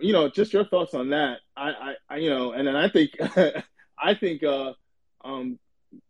you 0.01 0.13
know, 0.13 0.29
just 0.29 0.53
your 0.53 0.65
thoughts 0.67 0.93
on 0.95 1.11
that. 1.11 1.39
I, 1.57 1.71
I, 1.71 1.95
I 2.11 2.17
you 2.19 2.31
know, 2.31 2.53
and 2.53 2.67
then 2.67 2.77
I 2.77 2.89
think. 2.89 3.13
I 3.99 4.15
think 4.15 4.43
uh, 4.43 4.73
um, 5.25 5.59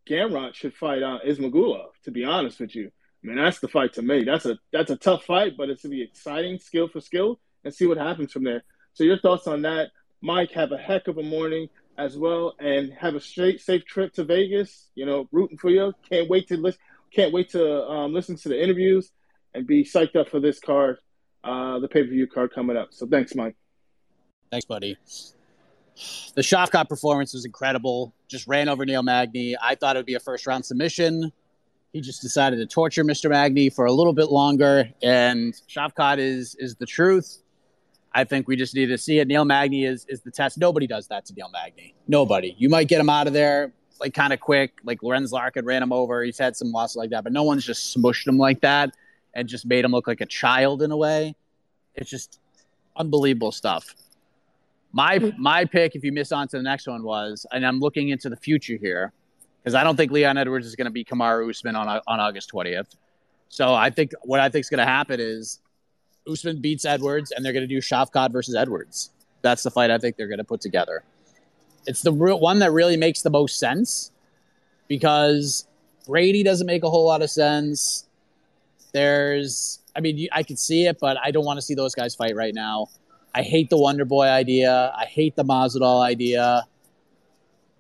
Gamrot 0.09 0.55
should 0.55 0.75
fight 0.75 1.03
uh, 1.03 1.19
Ismagulov. 1.27 1.91
To 2.05 2.11
be 2.11 2.25
honest 2.25 2.61
with 2.61 2.75
you, 2.75 2.91
I 3.23 3.27
mean 3.27 3.37
that's 3.37 3.61
the 3.61 3.69
fight 3.69 3.95
to 3.95 4.03
make. 4.03 4.27
That's 4.27 4.47
a 4.47 4.59
that's 4.73 4.91
a 4.91 4.97
tough 4.97 5.25
fight, 5.25 5.57
but 5.57 5.71
it's 5.71 5.83
to 5.83 5.89
be 5.89 6.03
exciting, 6.03 6.59
skill 6.59 6.89
for 6.89 7.01
skill, 7.01 7.41
and 7.65 7.75
see 7.75 7.87
what 7.87 7.99
happens 7.99 8.33
from 8.33 8.45
there. 8.45 8.65
So 8.95 9.05
your 9.05 9.19
thoughts 9.19 9.47
on 9.47 9.63
that, 9.63 9.91
Mike? 10.21 10.53
Have 10.53 10.73
a 10.73 10.79
heck 10.79 11.09
of 11.09 11.19
a 11.19 11.23
morning 11.23 11.69
as 11.99 12.17
well, 12.17 12.55
and 12.59 12.93
have 12.95 13.15
a 13.15 13.21
straight 13.21 13.61
safe 13.61 13.85
trip 13.85 14.13
to 14.15 14.25
Vegas. 14.25 14.89
You 14.95 15.07
know, 15.07 15.29
rooting 15.33 15.59
for 15.59 15.71
you. 15.71 15.93
Can't 16.09 16.29
wait 16.29 16.49
to 16.49 16.57
listen. 16.57 16.81
Can't 17.17 17.33
wait 17.33 17.49
to 17.51 17.83
um, 17.89 18.13
listen 18.13 18.37
to 18.37 18.51
the 18.51 18.63
interviews 18.63 19.11
and 19.55 19.67
be 19.67 19.85
psyched 19.85 20.17
up 20.17 20.29
for 20.29 20.39
this 20.39 20.61
card, 20.61 20.99
uh, 21.45 21.79
the 21.79 21.89
pay 21.89 22.03
per 22.03 22.11
view 22.11 22.27
card 22.27 22.53
coming 22.55 22.77
up. 22.77 22.89
So 22.91 23.07
thanks, 23.07 23.35
Mike. 23.35 23.57
Thanks, 24.51 24.67
buddy. 24.67 24.99
The 26.35 26.43
Shavkat 26.43 26.91
performance 26.91 27.33
was 27.33 27.47
incredible. 27.47 28.13
Just 28.29 28.47
ran 28.47 28.69
over 28.69 28.85
Neil 28.85 29.03
Magny. 29.03 29.57
I 29.61 29.77
thought 29.77 29.97
it 29.97 30.01
would 30.01 30.07
be 30.07 30.15
a 30.15 30.21
first 30.21 30.47
round 30.47 30.67
submission. 30.67 31.33
He 31.95 32.03
just 32.03 32.21
decided 32.21 32.59
to 32.59 32.67
torture 32.67 33.03
Mr. 33.03 33.31
Magny 33.31 33.71
for 33.71 33.87
a 33.87 33.93
little 33.93 34.13
bit 34.13 34.29
longer. 34.29 34.91
And 35.03 35.55
Shavkat 35.71 36.19
is 36.19 36.55
is 36.57 36.77
the 36.77 36.85
truth. 36.85 37.43
I 38.13 38.25
think 38.25 38.47
we 38.47 38.57
just 38.57 38.75
need 38.75 38.87
to 38.87 38.99
see 38.99 39.21
it. 39.21 39.27
Neil 39.27 39.47
Magny 39.47 39.87
is 39.87 40.05
is 40.11 40.21
the 40.21 40.31
test. 40.31 40.59
Nobody 40.59 40.87
does 40.87 41.09
that 41.09 41.25
to 41.27 41.35
Neil 41.35 41.49
Magny. 41.51 41.95
Nobody. 42.07 42.55
You 42.59 42.69
might 42.69 42.89
get 42.89 43.01
him 43.01 43.09
out 43.09 43.27
of 43.27 43.33
there 43.33 43.73
like 44.01 44.15
kind 44.15 44.33
of 44.33 44.41
quick, 44.41 44.79
like 44.85 45.03
Lorenz 45.03 45.33
Larkin 45.33 45.65
ran 45.65 45.83
him 45.83 45.93
over. 45.93 46.23
He's 46.23 46.39
had 46.39 46.57
some 46.57 46.71
losses 46.73 46.97
like 46.97 47.11
that, 47.11 47.25
but 47.25 47.33
no 47.33 47.43
one's 47.43 47.65
just 47.65 47.97
smushed 47.97 48.27
him 48.27 48.39
like 48.39 48.61
that 48.61 48.95
and 49.35 49.49
just 49.49 49.67
made 49.67 49.85
him 49.85 49.93
look 49.93 50.07
like 50.07 50.21
a 50.21 50.27
child 50.27 50.83
in 50.83 50.91
a 50.91 50.97
way. 50.97 51.35
It's 51.95 52.11
just 52.11 52.41
unbelievable 52.97 53.53
stuff. 53.53 53.95
My 54.93 55.33
my 55.39 55.65
pick, 55.65 55.95
if 55.95 56.05
you 56.05 56.13
miss 56.13 56.33
on 56.33 56.49
to 56.49 56.57
the 56.57 56.63
next 56.63 56.87
one, 56.87 57.03
was, 57.03 57.47
and 57.53 57.67
I'm 57.67 57.81
looking 57.81 58.09
into 58.09 58.31
the 58.31 58.37
future 58.37 58.77
here, 58.77 59.13
because 59.63 59.75
I 59.75 59.85
don't 59.85 59.97
think 59.97 60.11
Leon 60.11 60.39
Edwards 60.39 60.67
is 60.67 60.75
going 60.75 60.87
to 60.87 60.91
be 60.91 61.05
Kamaru 61.05 61.51
Usman 61.51 61.77
on 61.77 62.01
on 62.07 62.21
August 62.21 62.51
20th. 62.51 62.97
So 63.49 63.75
I 63.75 63.91
think 63.91 64.13
what 64.23 64.41
I 64.41 64.49
think 64.49 64.65
is 64.65 64.71
going 64.71 64.79
to 64.79 64.91
happen 64.91 65.21
is 65.21 65.61
Usman 66.31 66.61
beats 66.61 66.85
Edwards, 66.85 67.31
and 67.33 67.45
they're 67.45 67.53
going 67.53 67.69
to 67.69 67.75
do 67.75 67.81
Shavkat 67.81 68.33
versus 68.33 68.55
Edwards. 68.55 69.11
That's 69.43 69.63
the 69.63 69.71
fight 69.71 69.91
I 69.91 69.99
think 69.99 70.17
they're 70.17 70.29
going 70.29 70.39
to 70.39 70.45
put 70.45 70.61
together. 70.61 71.05
It's 71.87 72.03
the 72.03 72.13
real 72.13 72.41
one 72.41 72.59
that 72.61 72.73
really 72.73 72.97
makes 72.97 73.23
the 73.23 73.31
most 73.31 73.59
sense 73.59 74.11
because 74.89 75.67
Brady 76.07 76.43
doesn't 76.43 76.67
make 76.67 76.83
a 76.85 76.91
whole 76.91 77.07
lot 77.07 77.23
of 77.23 77.31
sense. 77.31 78.07
There's, 78.93 79.81
I 79.95 80.01
mean, 80.01 80.29
I 80.33 80.43
could 80.43 80.59
see 80.59 80.87
it, 80.87 80.99
but 81.01 81.17
I 81.23 81.31
don't 81.31 81.45
want 81.45 81.59
to 81.59 81.63
see 81.63 81.75
those 81.75 81.95
guys 81.95 82.15
fight 82.15 82.35
right 82.35 82.55
now. 82.55 82.89
I 83.35 83.43
hate 83.43 83.69
the 83.69 83.77
Wonder 83.77 84.05
Boy 84.05 84.27
idea. 84.27 84.93
I 84.97 85.05
hate 85.05 85.37
the 85.37 85.45
Masvidal 85.45 86.01
idea. 86.03 86.67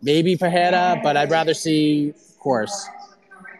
Maybe 0.02 0.36
Pereira, 0.36 1.00
but 1.02 1.16
I'd 1.16 1.30
rather 1.30 1.54
see, 1.54 2.10
of 2.10 2.38
course, 2.38 2.86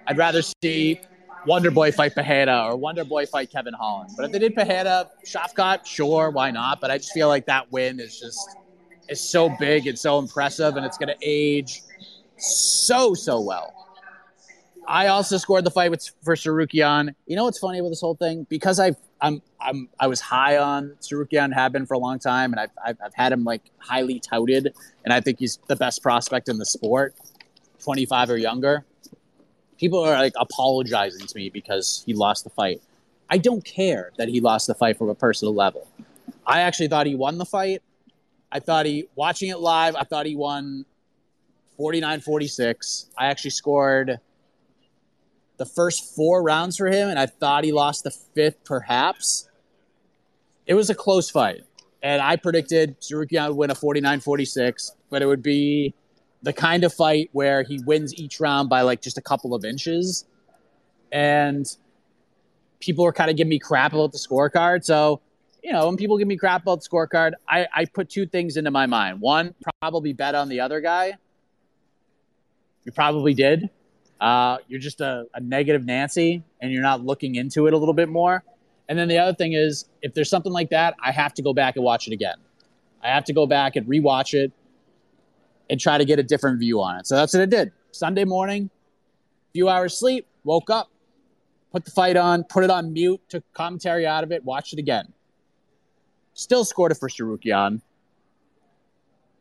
I'd 0.07 0.19
rather 0.19 0.43
see 0.63 1.01
Wonder 1.47 1.71
Boy 1.71 1.93
fight 1.93 2.15
Pereira 2.15 2.67
or 2.67 2.77
Wonder 2.77 3.05
Boy 3.05 3.25
fight 3.25 3.51
Kevin 3.51 3.73
Holland. 3.73 4.11
But 4.17 4.27
if 4.27 4.33
they 4.33 4.39
did 4.41 4.55
Pereira, 4.55 5.09
Shavkat, 5.25 5.87
sure, 5.87 6.31
why 6.31 6.51
not? 6.51 6.81
But 6.81 6.91
I 6.91 6.99
just 6.99 7.13
feel 7.13 7.29
like 7.29 7.47
that 7.47 7.73
win 7.73 7.99
is 7.99 8.21
just 8.21 8.57
is 9.09 9.21
so 9.21 9.49
big 9.59 9.87
and 9.87 9.99
so 9.99 10.19
impressive, 10.19 10.77
and 10.77 10.85
it's 10.85 10.99
going 10.99 11.09
to 11.09 11.19
age 11.23 11.83
so 12.37 13.15
so 13.15 13.41
well. 13.41 13.73
I 14.89 15.09
also 15.09 15.37
scored 15.39 15.65
the 15.65 15.71
fight 15.71 15.91
with 15.91 16.09
for 16.23 16.37
Tsarukyan. 16.37 17.15
You 17.27 17.37
know 17.37 17.45
what's 17.45 17.59
funny 17.59 17.79
about 17.79 17.89
this 17.89 18.01
whole 18.01 18.15
thing? 18.15 18.47
Because 18.49 18.79
I've 18.79 18.97
I'm 19.21 19.43
I'm 19.61 19.89
I 19.99 20.07
was 20.07 20.21
high 20.21 20.59
on 20.59 20.97
Tsarukyan, 21.01 21.53
have 21.55 21.73
been 21.73 21.87
for 21.87 21.95
a 21.95 21.99
long 21.99 22.19
time, 22.19 22.53
and 22.53 22.61
I've, 22.61 22.71
I've, 22.85 22.99
I've 23.05 23.15
had 23.15 23.33
him 23.33 23.45
like 23.45 23.63
highly 23.79 24.21
touted, 24.21 24.75
and 25.05 25.13
I 25.13 25.21
think 25.21 25.39
he's 25.39 25.59
the 25.67 25.77
best 25.77 26.03
prospect 26.03 26.49
in 26.49 26.59
the 26.59 26.67
sport, 26.67 27.15
25 27.83 28.31
or 28.31 28.37
younger. 28.37 28.85
People 29.79 30.01
are 30.01 30.15
like 30.15 30.35
apologizing 30.39 31.27
to 31.27 31.37
me 31.37 31.51
because 31.51 32.03
he 32.07 32.15
lost 32.15 32.45
the 32.45 32.51
fight. 32.51 32.81
I 33.29 33.39
don't 33.39 33.65
care 33.65 34.13
that 34.19 34.29
he 34.29 34.41
lost 34.41 34.69
the 34.69 34.75
fight 34.75 34.97
from 34.97 35.09
a 35.09 35.15
personal 35.15 35.55
level. 35.55 35.87
I 36.47 36.61
actually 36.61 36.89
thought 36.89 37.07
he 37.07 37.15
won 37.15 37.39
the 37.39 37.45
fight. 37.45 37.83
I 38.57 38.59
thought 38.59 38.87
he 38.87 39.05
watching 39.15 39.51
it 39.51 39.61
live. 39.61 39.95
I 39.97 40.05
thought 40.05 40.25
he 40.25 40.35
won 40.35 40.87
49-46. 41.79 43.11
I 43.19 43.27
actually 43.27 43.51
scored 43.51 44.19
the 45.59 45.67
first 45.67 46.17
four 46.17 46.43
rounds 46.43 46.79
for 46.79 46.87
him, 46.87 47.11
and 47.11 47.19
I 47.19 47.27
thought 47.27 47.65
he 47.65 47.73
lost 47.73 48.05
the 48.05 48.11
fifth, 48.11 48.65
perhaps. 48.65 49.47
It 50.67 50.73
was 50.73 50.89
a 50.89 50.95
close 50.95 51.29
fight, 51.29 51.65
and 52.03 52.23
I 52.23 52.37
predicted 52.37 52.99
Tsarukyan 52.99 53.49
would 53.49 53.57
win 53.59 53.71
a 53.71 53.75
49 53.75 54.21
46, 54.21 54.93
but 55.11 55.21
it 55.21 55.27
would 55.27 55.43
be 55.43 55.93
the 56.43 56.55
kind 56.55 56.83
of 56.83 56.95
fight 56.95 57.29
where 57.33 57.63
he 57.63 57.79
wins 57.85 58.15
each 58.15 58.41
round 58.41 58.71
by 58.71 58.81
like 58.81 59.03
just 59.03 59.19
a 59.19 59.23
couple 59.23 59.55
of 59.55 59.67
inches. 59.67 60.25
And 61.13 61.67
people 62.81 63.05
were 63.05 63.13
kind 63.13 63.31
of 63.31 63.37
giving 63.37 63.51
me 63.51 63.59
crap 63.59 63.93
about 63.93 64.13
the 64.13 64.19
scorecard. 64.19 64.83
So, 64.83 65.21
you 65.67 65.73
know, 65.73 65.89
when 65.89 65.97
people 65.97 66.17
give 66.17 66.29
me 66.29 66.37
crap 66.37 66.63
about 66.63 66.83
scorecard, 66.83 67.33
I, 67.49 67.67
I 67.75 67.87
put 67.87 68.09
two 68.09 68.25
things 68.25 68.57
into 68.57 68.71
my 68.71 68.87
mind. 68.87 69.21
One, 69.21 69.53
probably 69.81 70.13
bet 70.13 70.37
on 70.37 70.49
the 70.49 70.61
other 70.61 70.81
guy. 70.81 71.15
You 72.85 72.93
probably 72.93 73.35
did. 73.35 73.69
Uh, 74.21 74.59
you're 74.69 74.79
just 74.79 75.01
a, 75.01 75.27
a 75.35 75.41
negative 75.41 75.85
Nancy 75.85 76.45
and 76.61 76.71
you're 76.71 76.85
not 76.85 77.05
looking 77.05 77.35
into 77.35 77.67
it 77.67 77.75
a 77.75 77.77
little 77.77 77.95
bit 77.95 78.09
more. 78.09 78.45
And 78.89 78.97
then 78.97 79.09
the 79.09 79.19
other 79.19 79.35
thing 79.35 79.55
is, 79.55 79.87
if 80.03 80.15
there's 80.15 80.31
something 80.31 80.53
like 80.53 80.71
that, 80.71 80.95
I 81.03 81.11
have 81.11 81.35
to 81.35 81.43
go 81.43 81.53
back 81.53 81.75
and 81.75 81.85
watch 81.85 82.07
it 82.07 82.13
again. 82.13 82.37
I 83.03 83.09
have 83.09 83.25
to 83.25 83.33
go 83.33 83.45
back 83.45 83.75
and 83.75 83.89
rewatch 83.89 84.35
it 84.35 84.53
and 85.69 85.81
try 85.81 85.99
to 85.99 86.05
get 86.05 86.21
a 86.21 86.23
different 86.23 86.61
view 86.61 86.81
on 86.81 87.01
it. 87.01 87.09
So 87.09 87.17
that's 87.17 87.35
what 87.35 87.43
I 87.43 87.47
did. 87.47 87.73
Sunday 87.91 88.25
morning, 88.25 88.71
few 89.53 89.69
hours 89.69 89.99
sleep, 89.99 90.29
woke 90.45 90.71
up, 90.71 90.93
put 91.73 91.85
the 91.85 91.91
fight 91.91 92.17
on, 92.17 92.45
put 92.45 92.63
it 92.63 92.71
on 92.71 92.93
mute, 92.93 93.21
took 93.29 93.43
commentary 93.53 94.07
out 94.07 94.23
of 94.23 94.31
it, 94.31 94.45
watched 94.45 94.73
it 94.73 94.79
again. 94.79 95.13
Still 96.37 96.67
scored 96.67 96.93
it 96.93 96.97
for 96.97 97.09
Tsarukyan. 97.09 97.81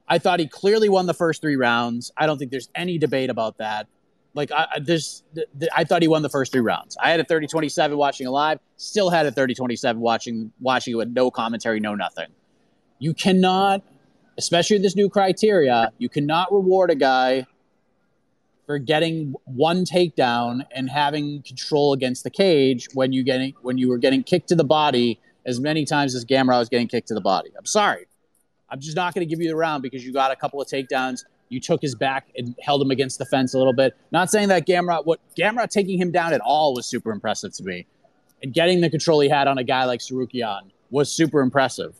I 0.07 0.17
thought 0.17 0.39
he 0.39 0.47
clearly 0.47 0.87
won 0.87 1.07
the 1.07 1.13
first 1.13 1.41
three 1.41 1.57
rounds. 1.57 2.09
I 2.15 2.25
don't 2.25 2.37
think 2.37 2.51
there's 2.51 2.69
any 2.73 2.97
debate 2.97 3.29
about 3.29 3.57
that. 3.57 3.87
Like 4.33 4.49
I, 4.51 4.79
this, 4.81 5.23
I 5.75 5.83
thought 5.83 6.01
he 6.01 6.07
won 6.07 6.21
the 6.21 6.29
first 6.29 6.53
three 6.53 6.61
rounds. 6.61 6.95
I 7.01 7.11
had 7.11 7.19
a 7.19 7.25
30-27 7.25 7.97
watching 7.97 8.27
it 8.27 8.29
live. 8.29 8.59
Still 8.77 9.09
had 9.09 9.25
a 9.25 9.31
30-27 9.31 9.95
watching 9.97 10.51
watching 10.61 10.93
it 10.93 10.95
with 10.95 11.09
no 11.09 11.29
commentary, 11.29 11.81
no 11.81 11.95
nothing. 11.95 12.27
You 12.99 13.13
cannot, 13.13 13.83
especially 14.37 14.77
this 14.77 14.95
new 14.95 15.09
criteria, 15.09 15.91
you 15.97 16.07
cannot 16.07 16.51
reward 16.53 16.91
a 16.91 16.95
guy 16.95 17.45
for 18.65 18.77
getting 18.77 19.35
one 19.43 19.83
takedown 19.83 20.65
and 20.71 20.89
having 20.89 21.41
control 21.41 21.91
against 21.91 22.23
the 22.23 22.29
cage 22.29 22.87
when 22.93 23.11
you 23.11 23.21
getting 23.23 23.53
when 23.63 23.77
you 23.77 23.89
were 23.89 23.97
getting 23.97 24.23
kicked 24.23 24.47
to 24.49 24.55
the 24.55 24.63
body 24.63 25.19
as 25.45 25.59
many 25.59 25.85
times 25.85 26.15
as 26.15 26.25
Gamrot 26.25 26.59
was 26.59 26.69
getting 26.69 26.87
kicked 26.87 27.07
to 27.09 27.13
the 27.13 27.21
body. 27.21 27.51
I'm 27.57 27.65
sorry. 27.65 28.07
I'm 28.69 28.79
just 28.79 28.95
not 28.95 29.13
going 29.13 29.27
to 29.27 29.29
give 29.29 29.41
you 29.41 29.47
the 29.47 29.55
round 29.55 29.83
because 29.83 30.05
you 30.05 30.11
got 30.11 30.31
a 30.31 30.35
couple 30.35 30.61
of 30.61 30.67
takedowns 30.67 31.23
you 31.49 31.59
took 31.59 31.81
his 31.81 31.95
back 31.95 32.27
and 32.37 32.55
held 32.61 32.81
him 32.81 32.91
against 32.91 33.19
the 33.19 33.25
fence 33.25 33.53
a 33.53 33.57
little 33.57 33.73
bit. 33.73 33.95
Not 34.11 34.31
saying 34.31 34.47
that 34.49 34.65
Gamrot, 34.65 35.05
what 35.05 35.19
Gamrot 35.37 35.69
taking 35.69 35.99
him 35.99 36.11
down 36.11 36.33
at 36.33 36.41
all 36.41 36.73
was 36.73 36.85
super 36.85 37.11
impressive 37.11 37.53
to 37.53 37.63
me. 37.63 37.85
And 38.43 38.53
getting 38.53 38.81
the 38.81 38.89
control 38.89 39.19
he 39.19 39.29
had 39.29 39.47
on 39.47 39.57
a 39.57 39.63
guy 39.63 39.85
like 39.85 39.99
Tsarukyan 39.99 40.71
was 40.89 41.11
super 41.11 41.41
impressive. 41.41 41.95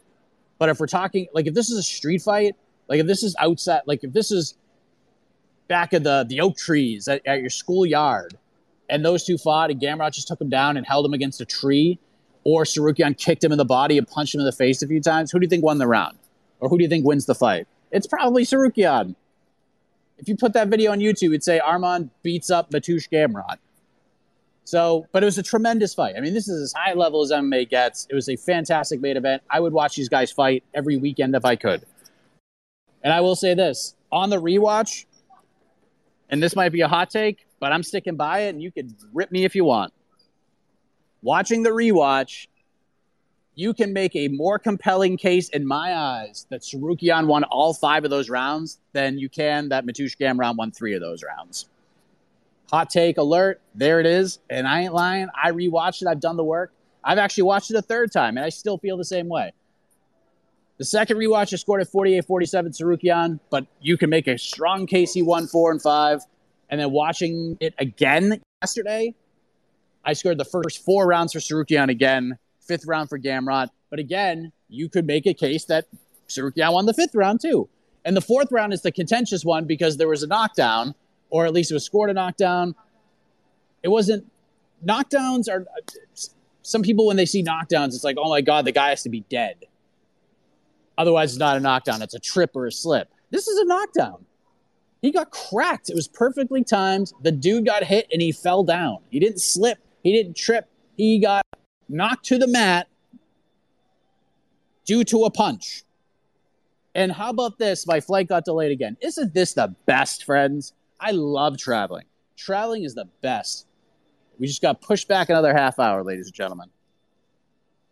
But 0.58 0.70
if 0.70 0.80
we're 0.80 0.88
talking, 0.88 1.28
like, 1.34 1.48
if 1.48 1.54
this 1.54 1.70
is 1.70 1.78
a 1.78 1.84
street 1.84 2.22
fight, 2.22 2.56
like, 2.88 3.00
if 3.00 3.08
this 3.08 3.24
is 3.24 3.36
outside, 3.40 3.82
like, 3.86 4.04
if 4.04 4.14
this 4.14 4.32
is 4.32 4.58
back 5.68 5.94
of 5.94 6.04
the, 6.04 6.26
the 6.28 6.42
oak 6.42 6.58
trees 6.58 7.08
at, 7.08 7.22
at 7.26 7.42
your 7.42 7.50
schoolyard, 7.50 8.38
and 8.90 9.04
those 9.04 9.24
two 9.24 9.38
fought, 9.38 9.72
and 9.72 9.82
Gamrot 9.82 10.14
just 10.14 10.28
took 10.28 10.40
him 10.40 10.50
down 10.50 10.78
and 10.78 10.86
held 10.86 11.06
him 11.06 11.14
against 11.14 11.42
a 11.42 11.46
tree, 11.46 12.00
or 12.46 12.64
Tsarukyan 12.64 13.18
kicked 13.18 13.44
him 13.44 13.52
in 13.52 13.58
the 13.58 13.66
body 13.66 13.98
and 13.98 14.08
punched 14.08 14.34
him 14.34 14.40
in 14.40 14.46
the 14.46 14.54
face 14.54 14.82
a 14.82 14.88
few 14.88 15.02
times, 15.02 15.32
who 15.32 15.40
do 15.40 15.44
you 15.44 15.50
think 15.50 15.64
won 15.64 15.78
the 15.78 15.88
round? 15.88 16.18
Or 16.62 16.70
who 16.70 16.78
do 16.78 16.84
you 16.84 16.90
think 16.90 17.06
wins 17.06 17.26
the 17.26 17.36
fight? 17.36 17.68
It's 17.92 18.08
probably 18.08 18.44
Tsarukyan 18.44 19.16
if 20.18 20.30
you 20.30 20.36
put 20.36 20.54
that 20.54 20.68
video 20.70 20.92
on 20.92 21.00
YouTube, 21.00 21.30
it'd 21.30 21.44
say 21.44 21.60
Arman 21.60 22.10
beats 22.24 22.50
up 22.50 22.72
Mateusz 22.72 23.10
Gamrot. 23.10 23.58
So, 24.64 25.06
but 25.12 25.22
it 25.22 25.26
was 25.26 25.38
a 25.38 25.44
tremendous 25.44 25.94
fight. 25.94 26.16
I 26.18 26.22
mean, 26.22 26.34
this 26.34 26.48
is 26.48 26.62
as 26.62 26.74
high 26.74 26.94
level 26.94 27.22
as 27.22 27.32
MMA 27.32 27.70
gets. 27.70 28.08
It 28.10 28.16
was 28.16 28.30
a 28.30 28.36
fantastic 28.36 29.00
main 29.00 29.16
event. 29.16 29.44
I 29.50 29.60
would 29.60 29.74
watch 29.74 29.96
these 29.96 30.10
guys 30.10 30.32
fight 30.32 30.64
every 30.74 30.98
weekend 30.98 31.36
if 31.36 31.46
I 31.46 31.56
could. 31.56 31.86
And 33.04 33.14
I 33.14 33.22
will 33.22 33.36
say 33.36 33.54
this 33.54 33.96
on 34.12 34.32
the 34.32 34.42
rewatch, 34.42 35.06
and 36.30 36.42
this 36.42 36.56
might 36.56 36.72
be 36.72 36.82
a 36.82 36.88
hot 36.88 37.12
take, 37.12 37.46
but 37.60 37.72
I'm 37.72 37.84
sticking 37.84 38.16
by 38.16 38.42
it, 38.42 38.50
and 38.50 38.64
you 38.64 38.72
can 38.72 38.96
rip 39.14 39.32
me 39.32 39.46
if 39.46 39.56
you 39.56 39.66
want. 39.66 39.94
Watching 41.26 41.64
the 41.64 41.72
rewatch, 41.72 42.46
you 43.56 43.74
can 43.74 43.94
make 43.94 44.16
a 44.16 44.28
more 44.28 44.60
compelling 44.60 45.18
case 45.18 45.50
in 45.50 45.66
my 45.66 45.96
eyes 45.96 46.46
that 46.52 46.62
Tsarukyan 46.62 47.26
won 47.26 47.44
all 47.46 47.74
five 47.74 48.04
of 48.04 48.12
those 48.12 48.30
rounds 48.30 48.78
than 48.94 49.18
you 49.18 49.28
can 49.28 49.70
that 49.70 49.88
Mateusz 49.88 50.16
Gamrot 50.16 50.56
won 50.56 50.70
three 50.70 50.94
of 50.94 51.02
those 51.02 51.24
rounds. 51.24 51.68
Hot 52.70 52.92
take 52.92 53.18
alert. 53.18 53.60
There 53.74 54.00
it 54.00 54.06
is. 54.06 54.38
And 54.52 54.68
I 54.68 54.82
ain't 54.82 54.94
lying. 54.94 55.30
I 55.34 55.50
rewatched 55.50 56.04
it. 56.04 56.08
I've 56.08 56.20
done 56.20 56.38
the 56.38 56.44
work. 56.44 56.72
I've 57.04 57.18
actually 57.18 57.46
watched 57.46 57.72
it 57.72 57.76
a 57.76 57.82
third 57.82 58.12
time, 58.12 58.38
and 58.38 58.46
I 58.46 58.50
still 58.50 58.78
feel 58.78 58.96
the 58.96 59.04
same 59.04 59.28
way. 59.28 59.52
The 60.78 60.86
second 60.86 61.18
rewatch, 61.18 61.52
I 61.54 61.56
scored 61.56 61.82
at 61.82 61.88
48 61.88 62.24
47 62.24 62.72
Tsarukyan, 62.72 63.40
but 63.50 63.66
you 63.82 63.98
can 63.98 64.12
make 64.12 64.28
a 64.28 64.38
strong 64.38 64.86
case 64.86 65.14
he 65.14 65.24
won 65.24 65.48
four 65.48 65.72
and 65.72 65.82
five. 65.82 66.22
And 66.70 66.80
then 66.80 66.92
watching 66.92 67.58
it 67.60 67.74
again 67.80 68.44
yesterday, 68.62 69.16
I 70.06 70.14
scored 70.14 70.38
the 70.38 70.46
first 70.46 70.86
four 70.86 71.08
rounds 71.08 71.34
for 71.34 71.40
Tsarukyan 71.40 71.90
again 71.90 72.38
fifth 72.66 72.86
round 72.86 73.10
for 73.10 73.20
Gamrot. 73.20 73.70
But 73.90 74.00
again, 74.00 74.52
you 74.70 74.90
could 74.90 75.06
make 75.06 75.26
a 75.26 75.34
case 75.34 75.66
that 75.66 75.86
Tsarukyan 76.28 76.74
won 76.74 76.86
the 76.86 76.94
fifth 76.94 77.16
round 77.16 77.42
too. 77.42 77.70
And 78.04 78.16
the 78.16 78.22
fourth 78.22 78.52
round 78.52 78.74
is 78.74 78.82
the 78.82 78.92
contentious 78.92 79.44
one 79.44 79.66
because 79.66 79.98
there 79.98 80.08
was 80.08 80.24
a 80.24 80.28
knockdown, 80.28 80.94
or 81.30 81.46
at 81.46 81.54
least 81.54 81.72
it 81.72 81.74
was 81.74 81.86
scored 81.86 82.10
a 82.10 82.14
knockdown. 82.14 82.76
It 83.84 83.90
wasn't 83.90 84.30
knockdowns 84.86 85.50
are 85.50 85.66
some 86.62 86.82
people 86.82 87.06
when 87.06 87.18
they 87.18 87.26
see 87.26 87.44
knockdowns, 87.44 87.90
it's 87.90 88.04
like, 88.04 88.18
oh 88.20 88.30
my 88.30 88.42
god, 88.42 88.66
the 88.66 88.72
guy 88.72 88.90
has 88.90 89.04
to 89.04 89.10
be 89.10 89.22
dead. 89.22 89.66
Otherwise, 90.98 91.32
it's 91.32 91.40
not 91.40 91.58
a 91.58 91.60
knockdown; 91.60 92.02
it's 92.02 92.14
a 92.14 92.20
trip 92.20 92.56
or 92.56 92.66
a 92.66 92.72
slip. 92.72 93.12
This 93.30 93.48
is 93.48 93.60
a 93.60 93.66
knockdown. 93.66 94.26
He 95.02 95.12
got 95.12 95.30
cracked. 95.30 95.90
It 95.90 95.96
was 95.96 96.08
perfectly 96.08 96.64
timed. 96.64 97.12
The 97.22 97.32
dude 97.32 97.66
got 97.66 97.84
hit 97.84 98.08
and 98.12 98.22
he 98.22 98.32
fell 98.32 98.64
down. 98.64 99.00
He 99.12 99.20
didn't 99.20 99.42
slip. 99.42 99.78
He 100.06 100.14
didn't 100.14 100.38
trip. 100.38 100.70
He 100.96 101.18
got 101.18 101.44
knocked 101.90 102.26
to 102.26 102.38
the 102.38 102.48
mat 102.48 102.88
due 104.86 105.04
to 105.04 105.26
a 105.26 105.32
punch. 105.32 105.84
And 106.94 107.12
how 107.12 107.32
about 107.32 107.58
this? 107.58 107.88
My 107.88 108.00
flight 108.00 108.28
got 108.30 108.46
delayed 108.46 108.72
again. 108.72 108.98
Isn't 109.02 109.34
this 109.34 109.54
the 109.54 109.74
best, 109.88 110.24
friends? 110.24 110.74
I 111.00 111.10
love 111.10 111.58
traveling. 111.58 112.06
Traveling 112.38 112.84
is 112.84 112.94
the 112.94 113.06
best. 113.22 113.66
We 114.38 114.46
just 114.46 114.62
got 114.62 114.80
pushed 114.80 115.08
back 115.08 115.30
another 115.30 115.56
half 115.56 115.80
hour, 115.80 116.04
ladies 116.04 116.28
and 116.28 116.36
gentlemen. 116.36 116.70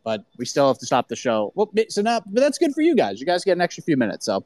But 0.03 0.23
we 0.37 0.45
still 0.45 0.67
have 0.67 0.77
to 0.77 0.85
stop 0.85 1.07
the 1.07 1.15
show. 1.15 1.51
Well, 1.55 1.71
so 1.89 2.03
now, 2.03 2.21
but 2.27 2.41
that's 2.41 2.59
good 2.59 2.75
for 2.75 2.81
you 2.81 2.95
guys. 2.95 3.19
You 3.19 3.25
guys 3.25 3.43
get 3.43 3.53
an 3.53 3.61
extra 3.61 3.83
few 3.83 3.97
minutes. 3.97 4.27
So, 4.27 4.45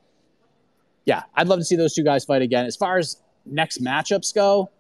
yeah, 1.04 1.24
I'd 1.36 1.50
love 1.50 1.60
to 1.60 1.66
see 1.66 1.76
those 1.76 1.94
two 1.94 2.04
guys 2.06 2.24
fight 2.24 2.42
again. 2.42 2.66
As 2.66 2.78
far 2.78 2.98
as 2.98 3.18
next 3.46 3.84
matchups 3.84 4.34
go, 4.34 4.72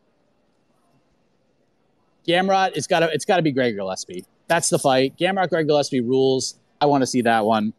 Gamrot, 2.28 2.72
it's 2.76 2.88
got 2.88 3.00
to 3.00 3.10
it's 3.12 3.26
got 3.26 3.38
to 3.38 3.42
be 3.42 3.52
Greg 3.52 3.76
Gillespie. 3.76 4.26
That's 4.48 4.70
the 4.70 4.80
fight. 4.80 5.18
Gamrot 5.18 5.50
Greg 5.50 5.68
Gillespie 5.68 6.02
rules. 6.02 6.56
I 6.80 6.86
want 6.86 7.02
to 7.02 7.08
see 7.08 7.22
that 7.22 7.46
one. 7.46 7.74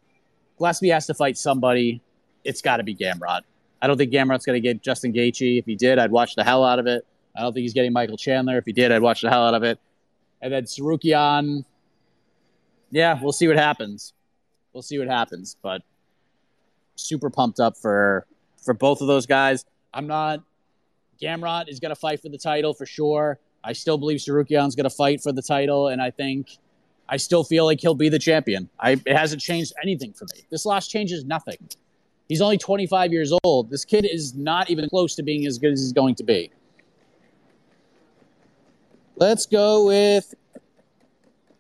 Gillespie 0.59 0.89
has 0.89 1.07
to 1.07 1.15
fight 1.15 1.37
somebody. 1.39 2.01
It's 2.45 2.63
got 2.63 2.79
to 2.79 2.83
be 2.83 2.95
Gamrot. 2.95 3.43
I 3.81 3.87
don't 3.87 3.97
think 3.97 4.13
Gamrot's 4.13 4.45
going 4.45 4.61
to 4.61 4.61
get 4.61 4.83
Justin 4.83 5.13
Gaethje. 5.13 5.59
If 5.59 5.67
he 5.67 5.77
did, 5.77 5.99
I'd 5.99 6.11
watch 6.11 6.35
the 6.35 6.45
hell 6.45 6.65
out 6.65 6.79
of 6.79 6.87
it. 6.87 7.07
I 7.37 7.43
don't 7.43 7.53
think 7.53 7.63
he's 7.63 7.75
getting 7.75 7.93
Michael 7.93 8.17
Chandler. 8.17 8.59
If 8.59 8.65
he 8.65 8.73
did, 8.73 8.91
I'd 8.91 9.03
watch 9.03 9.23
the 9.23 9.31
hell 9.31 9.47
out 9.47 9.55
of 9.55 9.63
it. 9.63 9.79
And 10.43 10.53
then 10.53 10.65
Tsarukyan, 10.65 11.65
yeah, 12.91 13.19
we'll 13.23 13.33
see 13.33 13.47
what 13.47 13.57
happens. 13.57 14.15
We'll 14.73 14.83
see 14.83 14.99
what 14.99 15.09
happens. 15.09 15.57
But 15.63 15.83
super 16.97 17.31
pumped 17.31 17.61
up 17.61 17.77
for 17.77 18.27
for 18.65 18.75
both 18.75 19.01
of 19.01 19.07
those 19.07 19.27
guys. 19.27 19.65
I'm 19.95 20.07
not. 20.07 20.43
Gamrot 21.23 21.69
is 21.69 21.81
going 21.81 21.91
to 21.91 21.97
fight 21.97 22.21
for 22.21 22.29
the 22.29 22.39
title 22.39 22.75
for 22.75 22.87
sure. 22.87 23.39
I 23.65 23.73
still 23.73 23.99
believe 23.99 24.19
Tsarukyan's 24.19 24.75
going 24.75 24.89
to 24.89 24.91
fight 24.91 25.21
for 25.21 25.33
the 25.33 25.43
title, 25.43 25.89
and 25.89 26.01
I 26.01 26.11
think 26.11 26.59
I 27.09 27.17
still 27.17 27.45
feel 27.45 27.65
like 27.65 27.81
he'll 27.81 27.95
be 27.95 28.09
the 28.09 28.19
champion. 28.19 28.69
I, 28.79 28.93
it 28.93 29.17
hasn't 29.17 29.43
changed 29.43 29.73
anything 29.83 30.13
for 30.13 30.25
me. 30.35 30.43
This 30.51 30.67
loss 30.67 30.89
changes 30.89 31.25
nothing. 31.25 31.57
He's 32.29 32.41
only 32.41 32.59
25 32.59 33.13
years 33.13 33.33
old. 33.43 33.71
This 33.71 33.85
kid 33.85 34.05
is 34.05 34.35
not 34.35 34.69
even 34.69 34.89
close 34.89 35.15
to 35.15 35.23
being 35.23 35.47
as 35.47 35.59
good 35.59 35.73
as 35.73 35.81
he's 35.81 35.93
going 35.93 36.15
to 36.17 36.25
be. 36.25 36.51
Let's 39.17 39.47
go 39.47 39.87
with 39.87 40.35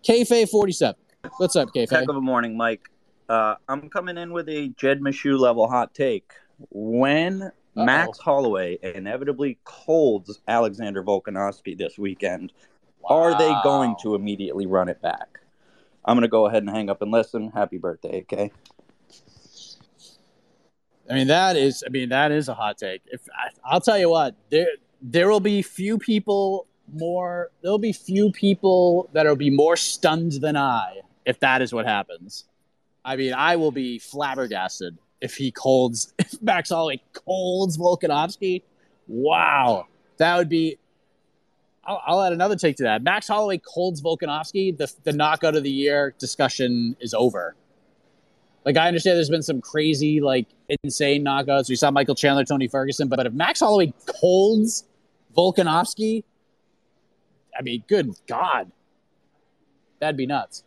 KFA47. 0.04 0.94
What's 1.38 1.56
up, 1.56 1.70
KFA? 1.74 1.90
Heck 1.90 2.08
of 2.08 2.16
a 2.16 2.20
morning, 2.20 2.56
Mike. 2.56 2.90
Uh, 3.28 3.56
I'm 3.68 3.90
coming 3.90 4.16
in 4.16 4.32
with 4.32 4.48
a 4.48 4.68
Jed 4.76 5.00
Meshew 5.00 5.38
level 5.38 5.68
hot 5.68 5.94
take. 5.94 6.32
When 6.70 7.50
uh-oh. 7.78 7.84
Max 7.84 8.18
Holloway 8.18 8.78
inevitably 8.82 9.58
holds 9.66 10.40
Alexander 10.48 11.02
Volkanovski 11.02 11.76
this 11.76 11.98
weekend. 11.98 12.52
Wow. 13.00 13.16
Are 13.16 13.38
they 13.38 13.54
going 13.62 13.94
to 14.02 14.14
immediately 14.14 14.66
run 14.66 14.88
it 14.88 15.00
back? 15.00 15.40
I'm 16.04 16.16
going 16.16 16.22
to 16.22 16.28
go 16.28 16.46
ahead 16.46 16.62
and 16.62 16.70
hang 16.70 16.90
up 16.90 17.02
and 17.02 17.10
listen. 17.10 17.50
Happy 17.50 17.78
birthday, 17.78 18.22
okay? 18.22 18.50
I 21.10 21.14
mean 21.14 21.28
that 21.28 21.56
is 21.56 21.82
I 21.86 21.90
mean 21.90 22.10
that 22.10 22.32
is 22.32 22.48
a 22.48 22.54
hot 22.54 22.76
take. 22.76 23.02
If 23.06 23.22
I, 23.32 23.50
I'll 23.64 23.80
tell 23.80 23.98
you 23.98 24.10
what, 24.10 24.34
there 24.50 24.68
there 25.00 25.30
will 25.30 25.40
be 25.40 25.62
few 25.62 25.96
people 25.96 26.66
more 26.92 27.50
there'll 27.62 27.78
be 27.78 27.92
few 27.92 28.30
people 28.32 29.08
that'll 29.12 29.36
be 29.36 29.50
more 29.50 29.76
stunned 29.76 30.32
than 30.32 30.56
I 30.56 31.00
if 31.24 31.40
that 31.40 31.62
is 31.62 31.72
what 31.72 31.86
happens. 31.86 32.44
I 33.04 33.16
mean, 33.16 33.32
I 33.32 33.56
will 33.56 33.72
be 33.72 33.98
flabbergasted 33.98 34.98
if 35.20 35.36
he 35.36 35.50
colds 35.50 36.12
if 36.18 36.40
Max 36.42 36.70
Holloway 36.70 37.00
colds 37.12 37.76
Volkanovski. 37.78 38.62
Wow, 39.06 39.86
that 40.18 40.36
would 40.36 40.48
be. 40.48 40.78
I'll, 41.84 42.02
I'll 42.06 42.22
add 42.22 42.34
another 42.34 42.56
take 42.56 42.76
to 42.76 42.82
that. 42.84 43.02
Max 43.02 43.28
Holloway 43.28 43.58
colds 43.58 44.02
Volkanovski. 44.02 44.76
The 44.76 44.92
the 45.04 45.12
knockout 45.12 45.56
of 45.56 45.62
the 45.62 45.70
year 45.70 46.14
discussion 46.18 46.96
is 47.00 47.14
over. 47.14 47.56
Like 48.64 48.76
I 48.76 48.86
understand 48.88 49.16
there's 49.16 49.30
been 49.30 49.42
some 49.42 49.60
crazy, 49.60 50.20
like 50.20 50.46
insane 50.84 51.24
knockouts. 51.24 51.70
We 51.70 51.76
saw 51.76 51.90
Michael 51.90 52.14
Chandler, 52.14 52.44
Tony 52.44 52.68
Ferguson, 52.68 53.08
but 53.08 53.24
if 53.24 53.32
Max 53.32 53.60
Holloway 53.60 53.94
colds 54.06 54.84
Volkanovski, 55.34 56.24
I 57.58 57.62
mean, 57.62 57.82
good 57.88 58.10
God, 58.26 58.70
that'd 60.00 60.16
be 60.16 60.26
nuts. 60.26 60.64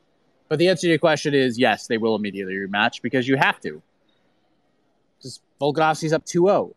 But 0.50 0.58
the 0.60 0.68
answer 0.68 0.82
to 0.82 0.90
your 0.90 0.98
question 0.98 1.34
is 1.34 1.60
yes, 1.60 1.88
they 1.88 1.98
will 1.98 2.16
immediately 2.16 2.56
rematch 2.56 3.02
because 3.02 3.28
you 3.28 3.38
have 3.38 3.60
to. 3.62 3.82
Volkanovski's 5.62 6.12
up 6.12 6.26
2-0. 6.26 6.74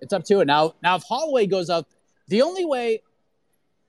It's 0.00 0.12
up 0.12 0.24
to 0.24 0.40
it 0.40 0.46
now. 0.46 0.74
Now, 0.82 0.96
if 0.96 1.02
Holloway 1.04 1.46
goes 1.46 1.70
out, 1.70 1.86
the 2.28 2.42
only 2.42 2.64
way, 2.64 3.02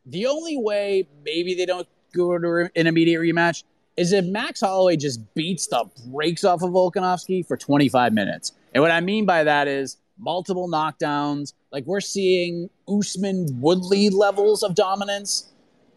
the 0.06 0.28
only 0.28 0.58
way 0.58 1.08
maybe 1.24 1.56
they 1.56 1.66
don't 1.66 1.88
go 2.14 2.38
to 2.38 2.70
an 2.76 2.88
immediate 2.88 3.20
rematch 3.20 3.64
is 3.96 4.12
if 4.12 4.26
Max 4.26 4.62
Holloway 4.62 4.98
just 4.98 5.34
beats 5.34 5.68
the 5.68 5.86
brakes 6.08 6.44
off 6.44 6.62
of 6.62 6.72
Volkanovski 6.72 7.48
for 7.48 7.58
25 7.58 8.14
minutes. 8.14 8.52
And 8.74 8.82
what 8.82 8.92
I 8.92 9.00
mean 9.00 9.26
by 9.26 9.44
that 9.44 9.68
is 9.68 9.98
multiple 10.18 10.68
knockdowns. 10.68 11.54
Like 11.72 11.86
we're 11.86 12.02
seeing 12.02 12.70
Usman 12.88 13.48
Woodley 13.62 14.10
levels 14.10 14.64
of 14.64 14.76
dominance, 14.76 15.52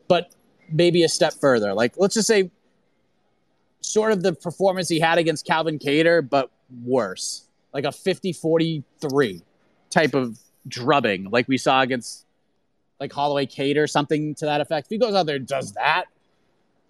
but 0.09 0.35
maybe 0.71 1.03
a 1.03 1.09
step 1.09 1.35
further. 1.35 1.75
Like 1.75 1.95
let's 1.97 2.15
just 2.15 2.29
say 2.29 2.51
sort 3.81 4.13
of 4.13 4.23
the 4.23 4.33
performance 4.33 4.89
he 4.89 5.01
had 5.01 5.19
against 5.19 5.47
Calvin 5.47 5.79
Kattar, 5.79 6.29
but 6.29 6.51
worse. 6.85 7.47
Like 7.73 7.85
a 7.85 7.93
50 7.93 8.33
43 8.33 9.43
type 9.91 10.15
of 10.15 10.39
drubbing, 10.69 11.31
like 11.31 11.49
we 11.49 11.59
saw 11.59 11.83
against 11.83 12.27
like 12.99 13.13
Holloway 13.13 13.47
Kate 13.47 13.77
or 13.77 13.87
something 13.87 14.35
to 14.37 14.47
that 14.47 14.61
effect. 14.61 14.87
If 14.87 14.91
he 14.91 14.99
goes 14.99 15.15
out 15.15 15.27
there 15.27 15.37
and 15.37 15.47
does 15.47 15.73
that, 15.73 16.07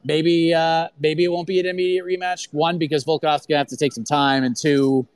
maybe 0.05 0.55
uh, 0.55 0.89
maybe 1.01 1.25
it 1.25 1.29
won't 1.29 1.47
be 1.47 1.59
an 1.61 1.67
immediate 1.67 2.05
rematch. 2.05 2.49
One, 2.53 2.79
because 2.79 3.05
Volkanovski's 3.05 3.47
gonna 3.47 3.59
have 3.59 3.67
to 3.69 3.77
take 3.77 3.93
some 3.93 4.05
time, 4.05 4.45
and 4.45 4.57
two, 4.57 5.07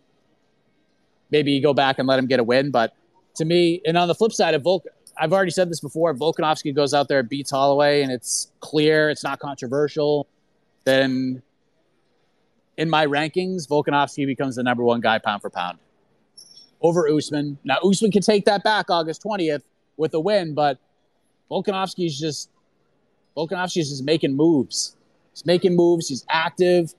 maybe 1.31 1.53
you 1.53 1.63
go 1.63 1.75
back 1.75 1.99
and 1.99 2.09
let 2.09 2.19
him 2.19 2.27
get 2.27 2.41
a 2.41 2.45
win. 2.45 2.71
But 2.71 2.95
to 3.37 3.45
me, 3.45 3.81
and 3.87 3.97
on 3.97 4.09
the 4.09 4.15
flip 4.15 4.33
side 4.33 4.55
of 4.55 4.63
Volk, 4.63 4.85
I've 5.17 5.33
already 5.33 5.51
said 5.51 5.71
this 5.71 5.81
before. 5.81 6.15
Volkanovski 6.15 6.75
goes 6.75 6.95
out 6.95 7.09
there, 7.09 7.23
beats 7.23 7.51
Holloway, 7.51 8.03
and 8.03 8.11
it's 8.11 8.51
clear, 8.61 9.11
it's 9.11 9.23
not 9.23 9.39
controversial, 9.39 10.27
then 10.85 11.43
in 12.81 12.89
my 12.89 13.07
rankings, 13.07 13.69
Volkanovski 13.69 14.25
becomes 14.27 14.57
the 14.57 14.63
number 14.63 14.83
one 14.83 15.03
guy 15.03 15.19
pound 15.19 15.43
for 15.43 15.51
pound 15.51 15.79
over 16.81 17.07
Usman. 17.07 17.59
Now 17.63 17.77
Usman 17.85 18.11
can 18.11 18.23
take 18.23 18.47
that 18.47 18.65
back 18.65 18.89
August 18.89 19.21
twentieth 19.21 19.63
with 19.99 20.15
a 20.15 20.21
win, 20.21 20.55
but 20.55 20.79
Volkanovski's 21.51 22.19
just 22.19 22.49
Volkanovski 23.37 23.83
is 23.83 23.91
just 23.91 24.03
making 24.03 24.35
moves. 24.35 24.97
He's 25.33 25.45
making 25.45 25.77
moves. 25.77 26.09
He's 26.09 26.25
active. 26.31 26.95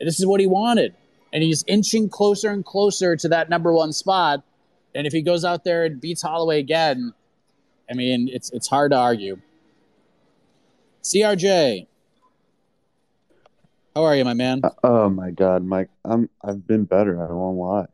And 0.00 0.08
this 0.08 0.18
is 0.18 0.24
what 0.24 0.40
he 0.40 0.46
wanted. 0.46 0.94
And 1.32 1.42
he's 1.42 1.62
inching 1.66 2.08
closer 2.08 2.50
and 2.50 2.64
closer 2.64 3.14
to 3.16 3.28
that 3.28 3.50
number 3.50 3.72
one 3.72 3.92
spot. 3.92 4.42
And 4.94 5.06
if 5.06 5.12
he 5.12 5.20
goes 5.20 5.44
out 5.44 5.62
there 5.62 5.84
and 5.84 6.00
beats 6.00 6.22
Holloway 6.22 6.58
again, 6.58 7.12
I 7.90 7.94
mean, 7.94 8.30
it's 8.32 8.50
it's 8.52 8.66
hard 8.66 8.92
to 8.92 8.96
argue. 8.96 9.40
CRJ, 11.02 11.86
how 13.98 14.04
are 14.04 14.14
you, 14.14 14.24
my 14.24 14.34
man? 14.34 14.62
Oh 14.84 15.08
my 15.08 15.32
God, 15.32 15.64
Mike, 15.64 15.90
I'm 16.04 16.30
I've 16.40 16.64
been 16.64 16.84
better. 16.84 17.20
I 17.20 17.32
won't 17.32 17.58
lie. 17.58 17.86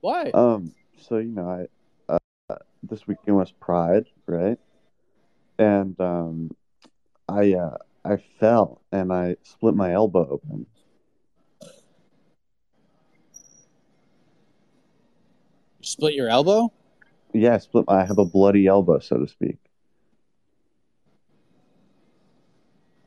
Why? 0.00 0.30
Um, 0.34 0.74
so 1.00 1.18
you 1.18 1.28
know, 1.28 1.68
I 2.08 2.18
uh, 2.52 2.56
this 2.82 3.06
weekend 3.06 3.36
was 3.36 3.52
Pride, 3.52 4.06
right? 4.26 4.58
And 5.60 5.94
um, 6.00 6.50
I 7.28 7.52
uh, 7.52 7.76
I 8.04 8.16
fell 8.40 8.82
and 8.90 9.12
I 9.12 9.36
split 9.44 9.76
my 9.76 9.92
elbow 9.92 10.26
open. 10.28 10.66
You 11.62 11.68
split 15.82 16.14
your 16.14 16.28
elbow? 16.28 16.72
Yeah, 17.32 17.54
I 17.54 17.58
split. 17.58 17.84
I 17.86 18.04
have 18.04 18.18
a 18.18 18.24
bloody 18.24 18.66
elbow, 18.66 18.98
so 18.98 19.18
to 19.18 19.28
speak. 19.28 19.58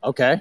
Okay. 0.02 0.40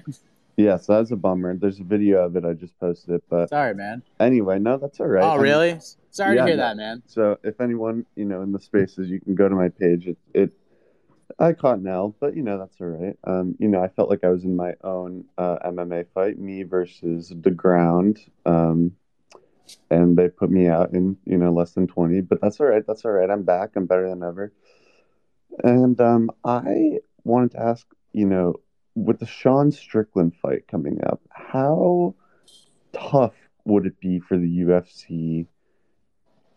Yeah, 0.62 0.78
so 0.78 0.98
that's 0.98 1.12
a 1.12 1.16
bummer. 1.16 1.58
There's 1.58 1.80
a 1.80 1.84
video 1.84 2.24
of 2.24 2.36
it. 2.36 2.46
I 2.46 2.54
just 2.54 2.78
posted 2.80 3.16
it, 3.16 3.24
but 3.30 3.50
Sorry, 3.50 3.74
man. 3.74 4.04
anyway, 4.20 4.60
no, 4.60 4.78
that's 4.78 5.00
all 5.00 5.08
right. 5.08 5.24
Oh, 5.24 5.32
I 5.32 5.34
mean, 5.34 5.42
really? 5.42 5.80
Sorry 6.12 6.36
yeah, 6.36 6.42
to 6.42 6.48
hear 6.48 6.58
no. 6.58 6.64
that, 6.64 6.78
man. 6.78 7.02
So 7.08 7.38
if 7.44 7.60
anyone, 7.60 8.06
you 8.16 8.26
know, 8.26 8.42
in 8.42 8.52
the 8.52 8.60
spaces, 8.60 9.10
you 9.10 9.20
can 9.20 9.34
go 9.34 9.50
to 9.50 9.56
my 9.56 9.70
page. 9.70 10.08
It, 10.08 10.18
it 10.34 10.52
I 11.40 11.54
caught 11.54 11.80
an 11.80 11.88
L, 11.88 12.16
but 12.20 12.36
you 12.36 12.44
know 12.44 12.60
that's 12.60 12.80
all 12.80 12.88
right. 12.88 13.18
Um, 13.24 13.56
you 13.60 13.68
know, 13.68 13.82
I 13.82 13.88
felt 13.88 14.10
like 14.10 14.24
I 14.24 14.30
was 14.30 14.44
in 14.44 14.56
my 14.56 14.74
own 14.84 15.26
uh, 15.38 15.58
MMA 15.66 16.06
fight, 16.14 16.38
me 16.38 16.64
versus 16.64 17.34
the 17.36 17.52
ground. 17.52 18.20
Um, 18.46 18.92
and 19.90 20.18
they 20.18 20.28
put 20.28 20.52
me 20.52 20.68
out 20.68 20.94
in 20.94 21.18
you 21.26 21.38
know 21.38 21.52
less 21.52 21.72
than 21.72 21.88
twenty, 21.88 22.22
but 22.22 22.40
that's 22.42 22.60
all 22.60 22.68
right. 22.68 22.86
That's 22.86 23.06
all 23.06 23.12
right. 23.12 23.30
I'm 23.30 23.44
back. 23.44 23.72
I'm 23.76 23.86
better 23.86 24.10
than 24.10 24.22
ever. 24.22 24.52
And 25.64 26.00
um, 26.00 26.30
I 26.44 27.00
wanted 27.24 27.52
to 27.52 27.62
ask, 27.62 27.86
you 28.14 28.26
know, 28.26 28.56
with 28.96 29.20
the 29.20 29.26
Sean 29.26 29.72
Strickland 29.72 30.36
fight 30.42 30.68
coming 30.68 31.00
up, 31.04 31.22
how 31.30 32.16
tough 32.94 33.34
would 33.66 33.86
it 33.86 34.00
be 34.00 34.20
for 34.20 34.38
the 34.38 34.60
UFC 34.62 35.46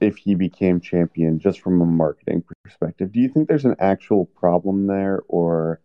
if 0.00 0.16
he 0.16 0.34
became 0.34 0.80
champion 0.80 1.38
just 1.38 1.60
from 1.60 1.80
a 1.80 1.86
marketing 1.86 2.42
perspective? 2.62 3.12
Do 3.12 3.20
you 3.20 3.28
think 3.28 3.48
there's 3.48 3.64
an 3.64 3.76
actual 3.78 4.26
problem 4.26 4.86
there 4.86 5.22
or 5.28 5.80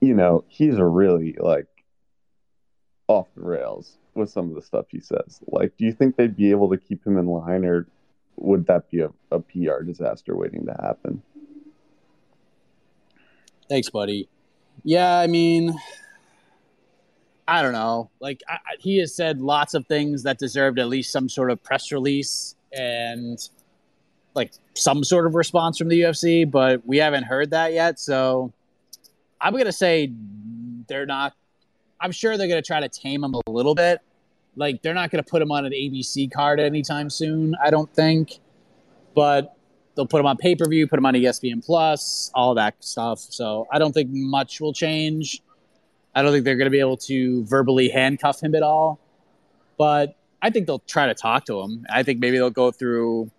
you 0.00 0.14
know, 0.14 0.44
he's 0.48 0.76
a 0.76 0.84
really 0.84 1.36
like 1.38 1.66
off 3.08 3.26
the 3.34 3.42
rails 3.42 3.96
with 4.14 4.30
some 4.30 4.48
of 4.48 4.54
the 4.54 4.62
stuff 4.62 4.86
he 4.90 5.00
says. 5.00 5.40
Like, 5.46 5.76
do 5.76 5.84
you 5.84 5.92
think 5.92 6.16
they'd 6.16 6.36
be 6.36 6.50
able 6.50 6.70
to 6.70 6.76
keep 6.76 7.06
him 7.06 7.16
in 7.16 7.26
line 7.26 7.64
or 7.64 7.86
would 8.36 8.66
that 8.66 8.90
be 8.90 9.00
a, 9.00 9.10
a 9.32 9.40
PR 9.40 9.82
disaster 9.82 10.36
waiting 10.36 10.66
to 10.66 10.72
happen? 10.72 11.22
Thanks, 13.68 13.90
buddy. 13.90 14.28
Yeah, 14.84 15.18
I 15.18 15.26
mean, 15.26 15.74
I 17.46 17.62
don't 17.62 17.72
know. 17.72 18.10
Like 18.20 18.42
I, 18.48 18.58
he 18.78 18.98
has 18.98 19.14
said 19.14 19.40
lots 19.40 19.74
of 19.74 19.86
things 19.86 20.22
that 20.22 20.38
deserved 20.38 20.78
at 20.78 20.88
least 20.88 21.12
some 21.12 21.28
sort 21.28 21.50
of 21.50 21.62
press 21.62 21.92
release 21.92 22.54
and 22.72 23.38
like 24.34 24.52
some 24.74 25.02
sort 25.02 25.26
of 25.26 25.34
response 25.34 25.78
from 25.78 25.88
the 25.88 26.00
UFC, 26.02 26.48
but 26.48 26.86
we 26.86 26.98
haven't 26.98 27.24
heard 27.24 27.50
that 27.50 27.72
yet. 27.72 27.98
So 27.98 28.52
I'm 29.40 29.56
gonna 29.56 29.72
say 29.72 30.12
they're 30.88 31.06
not. 31.06 31.34
I'm 32.00 32.12
sure 32.12 32.36
they're 32.36 32.48
gonna 32.48 32.62
try 32.62 32.80
to 32.80 32.88
tame 32.88 33.24
him 33.24 33.34
a 33.34 33.50
little 33.50 33.74
bit. 33.74 34.00
Like 34.56 34.82
they're 34.82 34.94
not 34.94 35.10
gonna 35.10 35.22
put 35.22 35.42
him 35.42 35.50
on 35.50 35.66
an 35.66 35.72
ABC 35.72 36.30
card 36.32 36.60
anytime 36.60 37.10
soon. 37.10 37.54
I 37.62 37.70
don't 37.70 37.92
think, 37.94 38.38
but 39.14 39.57
they'll 39.98 40.06
put 40.06 40.20
him 40.20 40.26
on 40.26 40.36
pay 40.36 40.54
per 40.54 40.64
view, 40.68 40.86
put 40.86 40.96
him 40.96 41.06
on 41.06 41.14
ESPN 41.14 41.64
Plus, 41.64 42.30
all 42.32 42.54
that 42.54 42.76
stuff. 42.78 43.18
So 43.18 43.66
I 43.72 43.80
don't 43.80 43.92
think 43.92 44.10
much 44.12 44.60
will 44.60 44.72
change. 44.72 45.42
I 46.14 46.22
don't 46.22 46.30
think 46.30 46.44
they're 46.44 46.56
going 46.56 46.66
to 46.66 46.70
be 46.70 46.78
able 46.78 46.98
to 46.98 47.44
verbally 47.46 47.88
handcuff 47.88 48.40
him 48.40 48.54
at 48.54 48.62
all. 48.62 49.00
But 49.76 50.16
I 50.40 50.50
think 50.50 50.68
they'll 50.68 50.78
try 50.78 51.08
to 51.08 51.14
talk 51.14 51.46
to 51.46 51.60
him. 51.60 51.84
I 51.92 52.04
think 52.04 52.20
maybe 52.20 52.38
they'll 52.38 52.48
go 52.48 52.70
through 52.70 53.32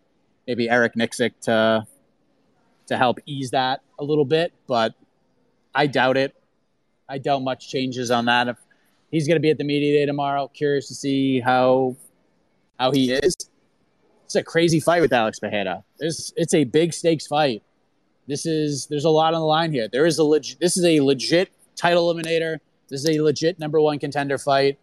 maybe 0.47 0.69
Eric 0.69 0.95
Nicksick 0.95 1.31
to 1.43 1.87
to 2.87 2.97
help 2.97 3.19
ease 3.25 3.51
that 3.51 3.81
a 3.97 4.03
little 4.03 4.25
bit. 4.25 4.51
But 4.67 4.95
I 5.73 5.87
doubt 5.87 6.17
it. 6.17 6.35
I 7.07 7.19
doubt 7.19 7.41
much 7.41 7.69
changes 7.69 8.11
on 8.11 8.25
that. 8.25 8.49
If 8.49 8.57
he's 9.11 9.27
going 9.27 9.37
to 9.37 9.41
be 9.41 9.49
at 9.49 9.57
the 9.57 9.63
media 9.63 9.97
day 9.97 10.05
tomorrow, 10.05 10.49
curious 10.49 10.89
to 10.89 10.93
see 10.93 11.39
how 11.39 11.95
how 12.77 12.91
he 12.91 13.13
is. 13.13 13.33
It's 14.29 14.35
a 14.35 14.43
crazy 14.43 14.79
fight 14.79 15.01
with 15.01 15.11
Alex 15.11 15.39
Pereira. 15.39 15.83
It's 15.97 16.31
it's 16.37 16.53
a 16.53 16.63
big 16.63 16.93
stakes 16.93 17.25
fight. 17.25 17.63
This 18.27 18.45
is 18.45 18.85
there's 18.85 19.05
a 19.05 19.09
lot 19.09 19.33
on 19.33 19.39
the 19.39 19.45
line 19.47 19.71
here. 19.71 19.87
There 19.87 20.05
is 20.05 20.19
a 20.19 20.23
legit. 20.23 20.59
This 20.59 20.77
is 20.77 20.85
a 20.85 20.99
legit 20.99 21.49
title 21.75 22.13
eliminator. 22.13 22.59
This 22.89 23.03
is 23.03 23.17
a 23.17 23.21
legit 23.23 23.57
number 23.57 23.81
one 23.81 23.97
contender 23.97 24.37
fight, 24.37 24.77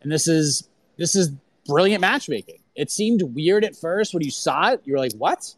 and 0.00 0.12
this 0.12 0.28
is 0.28 0.68
this 0.96 1.16
is 1.16 1.32
brilliant 1.66 2.02
matchmaking. 2.02 2.60
It 2.76 2.92
seemed 2.92 3.20
weird 3.34 3.64
at 3.64 3.74
first 3.74 4.14
when 4.14 4.22
you 4.22 4.30
saw 4.30 4.70
it. 4.70 4.82
You 4.84 4.92
were 4.92 5.00
like, 5.00 5.14
"What?" 5.14 5.56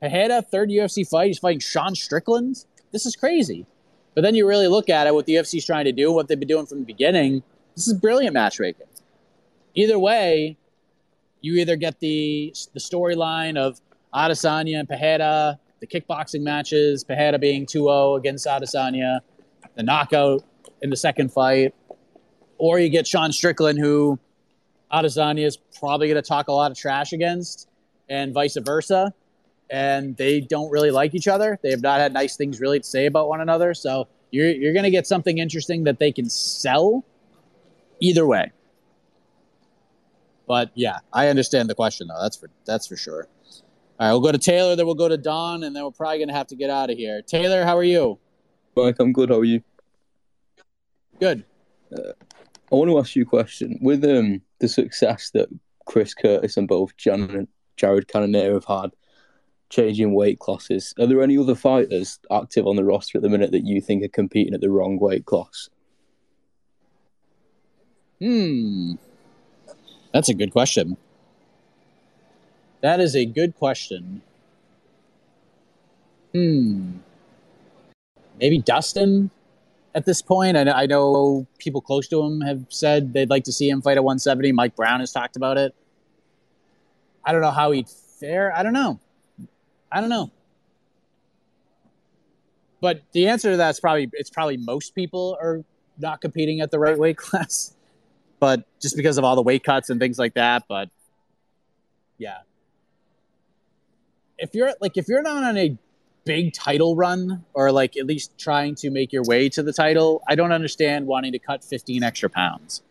Pereira, 0.00 0.42
third 0.42 0.70
UFC 0.70 1.08
fight. 1.08 1.28
He's 1.28 1.38
fighting 1.38 1.60
Sean 1.60 1.94
Strickland. 1.94 2.64
This 2.90 3.06
is 3.06 3.14
crazy. 3.14 3.64
But 4.16 4.22
then 4.22 4.34
you 4.34 4.44
really 4.44 4.66
look 4.66 4.90
at 4.90 5.06
it, 5.06 5.14
what 5.14 5.26
the 5.26 5.36
UFC's 5.36 5.64
trying 5.64 5.84
to 5.84 5.92
do, 5.92 6.10
what 6.10 6.26
they've 6.26 6.36
been 6.36 6.48
doing 6.48 6.66
from 6.66 6.80
the 6.80 6.84
beginning. 6.84 7.44
This 7.76 7.86
is 7.86 7.94
brilliant 7.94 8.34
matchmaking. 8.34 8.88
Either 9.76 10.00
way, 10.00 10.56
you 11.40 11.54
either 11.54 11.76
get 11.76 12.00
the 12.00 12.54
the 12.74 12.80
storyline 12.80 13.56
of 13.56 13.80
Adesanya 14.14 14.80
and 14.80 14.88
Pereira, 14.88 15.58
the 15.80 15.86
kickboxing 15.86 16.42
matches, 16.42 17.04
Pereira 17.04 17.38
being 17.38 17.66
2-0 17.66 18.18
against 18.18 18.46
Adesanya, 18.46 19.20
the 19.76 19.82
knockout 19.82 20.44
in 20.82 20.90
the 20.90 20.96
second 20.96 21.32
fight, 21.32 21.74
or 22.56 22.78
you 22.78 22.88
get 22.88 23.06
Sean 23.06 23.32
Strickland, 23.32 23.78
who 23.78 24.18
Adesanya 24.92 25.46
is 25.46 25.56
probably 25.56 26.08
going 26.08 26.20
to 26.20 26.26
talk 26.26 26.48
a 26.48 26.52
lot 26.52 26.70
of 26.70 26.76
trash 26.76 27.12
against, 27.12 27.68
and 28.08 28.32
vice 28.32 28.56
versa. 28.56 29.12
And 29.70 30.16
they 30.16 30.40
don't 30.40 30.70
really 30.70 30.90
like 30.90 31.14
each 31.14 31.28
other. 31.28 31.58
They 31.62 31.70
have 31.70 31.82
not 31.82 32.00
had 32.00 32.14
nice 32.14 32.36
things 32.36 32.58
really 32.58 32.80
to 32.80 32.86
say 32.86 33.04
about 33.04 33.28
one 33.28 33.42
another. 33.42 33.74
So 33.74 34.08
you're 34.30 34.48
you're 34.48 34.72
going 34.72 34.84
to 34.84 34.90
get 34.90 35.06
something 35.06 35.38
interesting 35.38 35.84
that 35.84 35.98
they 35.98 36.10
can 36.10 36.30
sell 36.30 37.04
either 38.00 38.26
way. 38.26 38.50
But 40.48 40.72
yeah, 40.74 40.98
I 41.12 41.28
understand 41.28 41.68
the 41.68 41.74
question 41.74 42.08
though. 42.08 42.20
That's 42.20 42.36
for 42.36 42.50
that's 42.64 42.86
for 42.86 42.96
sure. 42.96 43.28
All 44.00 44.06
right, 44.06 44.12
we'll 44.12 44.20
go 44.20 44.32
to 44.32 44.38
Taylor, 44.38 44.76
then 44.76 44.86
we'll 44.86 44.94
go 44.94 45.08
to 45.08 45.18
Don, 45.18 45.64
and 45.64 45.76
then 45.76 45.84
we're 45.84 45.90
probably 45.90 46.18
going 46.18 46.28
to 46.28 46.34
have 46.34 46.46
to 46.48 46.56
get 46.56 46.70
out 46.70 46.88
of 46.88 46.96
here. 46.96 47.20
Taylor, 47.20 47.64
how 47.64 47.76
are 47.76 47.84
you? 47.84 48.18
Mike, 48.76 48.96
I'm 49.00 49.12
good. 49.12 49.28
How 49.28 49.38
are 49.38 49.44
you? 49.44 49.60
Good. 51.18 51.44
Uh, 51.92 52.12
I 52.70 52.74
want 52.76 52.90
to 52.90 52.98
ask 52.98 53.16
you 53.16 53.22
a 53.22 53.26
question. 53.26 53.76
With 53.82 54.04
um, 54.04 54.40
the 54.60 54.68
success 54.68 55.30
that 55.34 55.48
Chris 55.86 56.14
Curtis 56.14 56.56
and 56.56 56.68
both 56.68 56.96
Jan 56.96 57.22
and 57.30 57.48
Jared 57.76 58.06
Cannonier 58.06 58.54
have 58.54 58.66
had, 58.66 58.92
changing 59.68 60.14
weight 60.14 60.38
classes, 60.38 60.94
are 61.00 61.06
there 61.06 61.20
any 61.20 61.36
other 61.36 61.56
fighters 61.56 62.20
active 62.30 62.68
on 62.68 62.76
the 62.76 62.84
roster 62.84 63.18
at 63.18 63.22
the 63.22 63.28
minute 63.28 63.50
that 63.50 63.66
you 63.66 63.80
think 63.80 64.04
are 64.04 64.08
competing 64.08 64.54
at 64.54 64.60
the 64.60 64.70
wrong 64.70 64.98
weight 65.00 65.26
class? 65.26 65.68
Hmm. 68.20 68.94
That's 70.12 70.28
a 70.28 70.34
good 70.34 70.52
question. 70.52 70.96
That 72.80 73.00
is 73.00 73.16
a 73.16 73.24
good 73.24 73.56
question. 73.56 74.22
Hmm. 76.32 76.98
Maybe 78.40 78.58
Dustin 78.58 79.30
at 79.94 80.04
this 80.04 80.22
point. 80.22 80.56
I 80.56 80.64
know, 80.64 80.72
I 80.72 80.86
know 80.86 81.46
people 81.58 81.80
close 81.80 82.06
to 82.08 82.22
him 82.22 82.40
have 82.42 82.66
said 82.68 83.12
they'd 83.12 83.30
like 83.30 83.44
to 83.44 83.52
see 83.52 83.68
him 83.68 83.82
fight 83.82 83.96
at 83.96 84.04
170. 84.04 84.52
Mike 84.52 84.76
Brown 84.76 85.00
has 85.00 85.12
talked 85.12 85.36
about 85.36 85.58
it. 85.58 85.74
I 87.24 87.32
don't 87.32 87.40
know 87.40 87.50
how 87.50 87.72
he'd 87.72 87.88
fare. 87.88 88.56
I 88.56 88.62
don't 88.62 88.72
know. 88.72 89.00
I 89.90 90.00
don't 90.00 90.10
know. 90.10 90.30
But 92.80 93.02
the 93.12 93.26
answer 93.26 93.50
to 93.50 93.56
that 93.56 93.70
is 93.70 93.80
probably 93.80 94.08
it's 94.12 94.30
probably 94.30 94.56
most 94.56 94.94
people 94.94 95.36
are 95.40 95.64
not 95.98 96.20
competing 96.20 96.60
at 96.60 96.70
the 96.70 96.78
right 96.78 96.96
weight 96.96 97.16
class. 97.26 97.74
But 98.40 98.64
just 98.80 98.96
because 98.96 99.18
of 99.18 99.24
all 99.24 99.36
the 99.36 99.42
weight 99.42 99.64
cuts 99.64 99.90
and 99.90 100.00
things 100.00 100.18
like 100.18 100.34
that. 100.34 100.64
But 100.68 100.90
yeah, 102.18 102.38
if 104.38 104.54
you're 104.54 104.72
like 104.80 104.96
if 104.96 105.08
you're 105.08 105.22
not 105.22 105.42
on 105.42 105.56
a 105.56 105.76
big 106.24 106.52
title 106.52 106.94
run 106.94 107.44
or 107.54 107.72
like 107.72 107.96
at 107.96 108.06
least 108.06 108.36
trying 108.38 108.74
to 108.76 108.90
make 108.90 109.12
your 109.12 109.22
way 109.24 109.48
to 109.48 109.62
the 109.62 109.72
title, 109.72 110.22
I 110.28 110.34
don't 110.34 110.52
understand 110.52 111.06
wanting 111.06 111.32
to 111.32 111.38
cut 111.38 111.64
15 111.64 112.02
extra 112.02 112.28
pounds. 112.30 112.82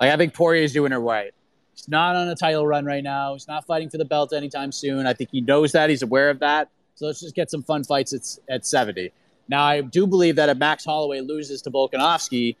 Like 0.00 0.10
I 0.10 0.16
think 0.16 0.34
Poirier 0.34 0.62
is 0.62 0.72
doing 0.72 0.92
it 0.92 0.96
right. 0.96 1.32
He's 1.74 1.88
not 1.88 2.16
on 2.16 2.28
a 2.28 2.34
title 2.34 2.66
run 2.66 2.84
right 2.84 3.04
now. 3.04 3.34
He's 3.34 3.46
not 3.46 3.66
fighting 3.66 3.90
for 3.90 3.98
the 3.98 4.04
belt 4.04 4.32
anytime 4.32 4.72
soon. 4.72 5.06
I 5.06 5.12
think 5.12 5.30
he 5.30 5.40
knows 5.40 5.72
that. 5.72 5.90
He's 5.90 6.02
aware 6.02 6.30
of 6.30 6.40
that. 6.40 6.70
So 6.94 7.06
let's 7.06 7.20
just 7.20 7.34
get 7.34 7.50
some 7.50 7.62
fun 7.62 7.84
fights 7.84 8.12
at, 8.12 8.54
at 8.54 8.66
70. 8.66 9.12
Now, 9.48 9.64
I 9.64 9.80
do 9.80 10.06
believe 10.06 10.36
that 10.36 10.48
if 10.48 10.58
Max 10.58 10.84
Holloway 10.84 11.20
loses 11.20 11.62
to 11.62 11.70
Volkanovski, 11.70 12.56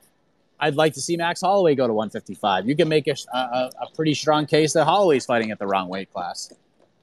I'd 0.60 0.76
like 0.76 0.94
to 0.94 1.00
see 1.00 1.16
Max 1.16 1.40
Holloway 1.40 1.74
go 1.74 1.86
to 1.86 1.92
155. 1.92 2.68
You 2.68 2.76
can 2.76 2.88
make 2.88 3.08
a, 3.08 3.14
a, 3.32 3.70
a 3.80 3.86
pretty 3.94 4.14
strong 4.14 4.46
case 4.46 4.74
that 4.74 4.84
Holloway's 4.84 5.26
fighting 5.26 5.50
at 5.50 5.58
the 5.58 5.66
wrong 5.66 5.88
weight 5.88 6.12
class 6.12 6.52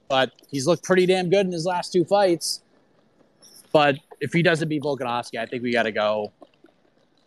but 0.08 0.32
he's 0.50 0.66
looked 0.66 0.82
pretty 0.82 1.06
damn 1.06 1.30
good 1.30 1.46
in 1.46 1.52
his 1.52 1.66
last 1.66 1.92
two 1.92 2.04
fights. 2.04 2.62
But 3.72 3.98
if 4.20 4.32
he 4.32 4.42
doesn't 4.42 4.68
beat 4.68 4.82
Volkanovski, 4.82 5.38
I 5.38 5.46
think 5.46 5.62
we 5.62 5.72
got 5.72 5.84
to 5.84 5.92
go. 5.92 6.32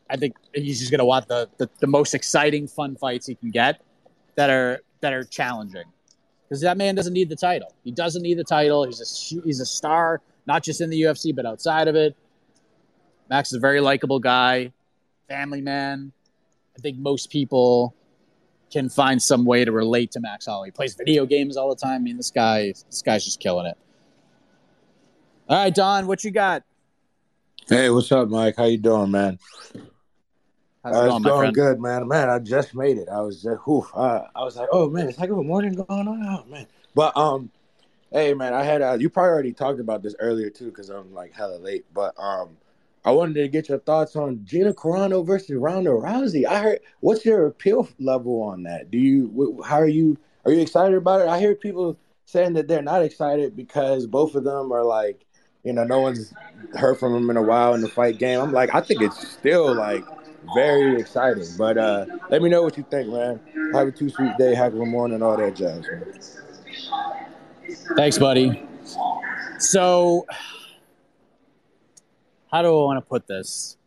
I 0.09 0.17
think 0.17 0.35
he's 0.53 0.79
just 0.79 0.91
going 0.91 0.99
to 0.99 1.05
want 1.05 1.27
the, 1.27 1.47
the, 1.57 1.69
the 1.79 1.87
most 1.87 2.13
exciting, 2.13 2.67
fun 2.67 2.95
fights 2.95 3.27
he 3.27 3.35
can 3.35 3.51
get 3.51 3.81
that 4.35 4.49
are 4.49 4.81
that 5.01 5.13
are 5.13 5.23
challenging. 5.23 5.85
Because 6.49 6.61
that 6.61 6.77
man 6.77 6.95
doesn't 6.95 7.13
need 7.13 7.29
the 7.29 7.35
title. 7.35 7.73
He 7.83 7.91
doesn't 7.91 8.21
need 8.21 8.37
the 8.37 8.43
title. 8.43 8.83
He's 8.83 8.99
a 8.99 9.41
he's 9.43 9.61
a 9.61 9.65
star, 9.65 10.21
not 10.47 10.63
just 10.63 10.81
in 10.81 10.89
the 10.89 11.01
UFC 11.01 11.33
but 11.33 11.45
outside 11.45 11.87
of 11.87 11.95
it. 11.95 12.15
Max 13.29 13.49
is 13.49 13.53
a 13.53 13.59
very 13.59 13.79
likable 13.79 14.19
guy, 14.19 14.73
family 15.29 15.61
man. 15.61 16.11
I 16.77 16.79
think 16.79 16.97
most 16.97 17.29
people 17.29 17.95
can 18.71 18.89
find 18.89 19.21
some 19.21 19.45
way 19.45 19.65
to 19.65 19.71
relate 19.71 20.11
to 20.11 20.19
Max 20.19 20.45
Holloway. 20.45 20.67
He 20.67 20.71
plays 20.71 20.95
video 20.95 21.25
games 21.25 21.57
all 21.57 21.69
the 21.69 21.75
time. 21.75 21.95
I 21.95 21.99
mean, 21.99 22.17
this 22.17 22.31
guy, 22.31 22.73
this 22.87 23.01
guy's 23.01 23.25
just 23.25 23.39
killing 23.39 23.65
it. 23.65 23.77
All 25.49 25.57
right, 25.57 25.73
Don, 25.75 26.07
what 26.07 26.23
you 26.23 26.31
got? 26.31 26.63
Hey, 27.67 27.89
what's 27.89 28.11
up, 28.11 28.29
Mike? 28.29 28.55
How 28.57 28.65
you 28.65 28.77
doing, 28.77 29.11
man? 29.11 29.37
How's 30.83 30.95
it 30.95 30.99
uh, 30.99 31.07
going, 31.09 31.23
going 31.23 31.53
good, 31.53 31.79
man. 31.79 32.07
Man, 32.07 32.29
I 32.29 32.39
just 32.39 32.73
made 32.73 32.97
it. 32.97 33.07
I 33.09 33.21
was 33.21 33.43
just, 33.43 33.59
whew, 33.65 33.85
uh, 33.93 34.23
I 34.33 34.43
was 34.43 34.55
like, 34.55 34.69
oh 34.71 34.89
man, 34.89 35.09
it's 35.09 35.19
like 35.19 35.29
a 35.29 35.35
morning 35.35 35.73
going 35.73 36.07
on, 36.07 36.25
oh, 36.25 36.49
man. 36.49 36.65
But 36.95 37.15
um, 37.15 37.51
hey, 38.11 38.33
man, 38.33 38.53
I 38.53 38.63
had 38.63 38.81
uh, 38.81 38.97
you 38.99 39.09
probably 39.09 39.29
already 39.29 39.53
talked 39.53 39.79
about 39.79 40.01
this 40.01 40.15
earlier 40.19 40.49
too, 40.49 40.65
because 40.65 40.89
I'm 40.89 41.13
like 41.13 41.33
hella 41.33 41.57
late. 41.57 41.85
But 41.93 42.17
um, 42.17 42.57
I 43.03 43.11
wanted 43.11 43.35
to 43.35 43.47
get 43.47 43.69
your 43.69 43.79
thoughts 43.79 44.15
on 44.15 44.41
Gina 44.45 44.73
Carano 44.73 45.25
versus 45.25 45.55
Ronda 45.55 45.89
Rousey. 45.89 46.45
I 46.45 46.59
heard. 46.59 46.79
What's 46.99 47.25
your 47.25 47.47
appeal 47.47 47.87
level 47.99 48.43
on 48.43 48.63
that? 48.63 48.91
Do 48.91 48.97
you? 48.97 49.63
How 49.65 49.77
are 49.77 49.87
you? 49.87 50.17
Are 50.45 50.51
you 50.51 50.61
excited 50.61 50.95
about 50.95 51.21
it? 51.21 51.27
I 51.27 51.39
hear 51.39 51.55
people 51.55 51.97
saying 52.25 52.53
that 52.53 52.67
they're 52.67 52.81
not 52.81 53.01
excited 53.01 53.55
because 53.55 54.07
both 54.07 54.35
of 54.35 54.43
them 54.43 54.71
are 54.71 54.83
like, 54.83 55.25
you 55.63 55.73
know, 55.73 55.83
no 55.83 55.99
one's 55.99 56.33
heard 56.75 56.99
from 56.99 57.13
them 57.13 57.29
in 57.29 57.37
a 57.37 57.41
while 57.41 57.73
in 57.73 57.81
the 57.81 57.89
fight 57.89 58.17
game. 58.17 58.39
I'm 58.39 58.51
like, 58.51 58.73
I 58.73 58.81
think 58.81 59.01
it's 59.01 59.27
still 59.29 59.73
like 59.73 60.03
very 60.55 60.99
exciting. 60.99 61.47
But 61.57 61.77
uh 61.77 62.05
let 62.29 62.41
me 62.41 62.49
know 62.49 62.63
what 62.63 62.77
you 62.77 62.85
think, 62.89 63.09
man. 63.09 63.39
Have 63.73 63.87
a 63.87 63.91
two 63.91 64.09
sweet 64.09 64.37
day, 64.37 64.55
have 64.55 64.73
a 64.73 64.77
good 64.77 64.87
morning, 64.87 65.21
all 65.21 65.37
that 65.37 65.55
jazz, 65.55 65.85
man. 65.91 66.13
Thanks, 67.95 68.17
buddy. 68.17 68.67
So 69.59 70.25
how 72.51 72.61
do 72.61 72.67
I 72.67 72.83
want 72.83 72.97
to 72.97 73.07
put 73.07 73.27
this? 73.27 73.77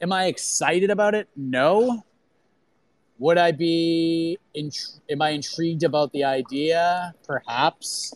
Am 0.00 0.12
I 0.12 0.26
excited 0.26 0.90
about 0.90 1.14
it? 1.14 1.28
No. 1.36 2.04
Would 3.18 3.38
I 3.38 3.52
be? 3.52 4.38
Int- 4.54 5.00
am 5.08 5.22
I 5.22 5.30
intrigued 5.30 5.84
about 5.84 6.12
the 6.12 6.24
idea? 6.24 7.14
Perhaps. 7.24 8.14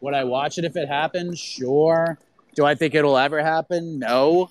Would 0.00 0.14
I 0.14 0.24
watch 0.24 0.58
it 0.58 0.64
if 0.64 0.76
it 0.76 0.88
happened? 0.88 1.36
Sure. 1.38 2.18
Do 2.54 2.64
I 2.64 2.74
think 2.74 2.94
it'll 2.94 3.18
ever 3.18 3.42
happen? 3.42 3.98
No. 3.98 4.48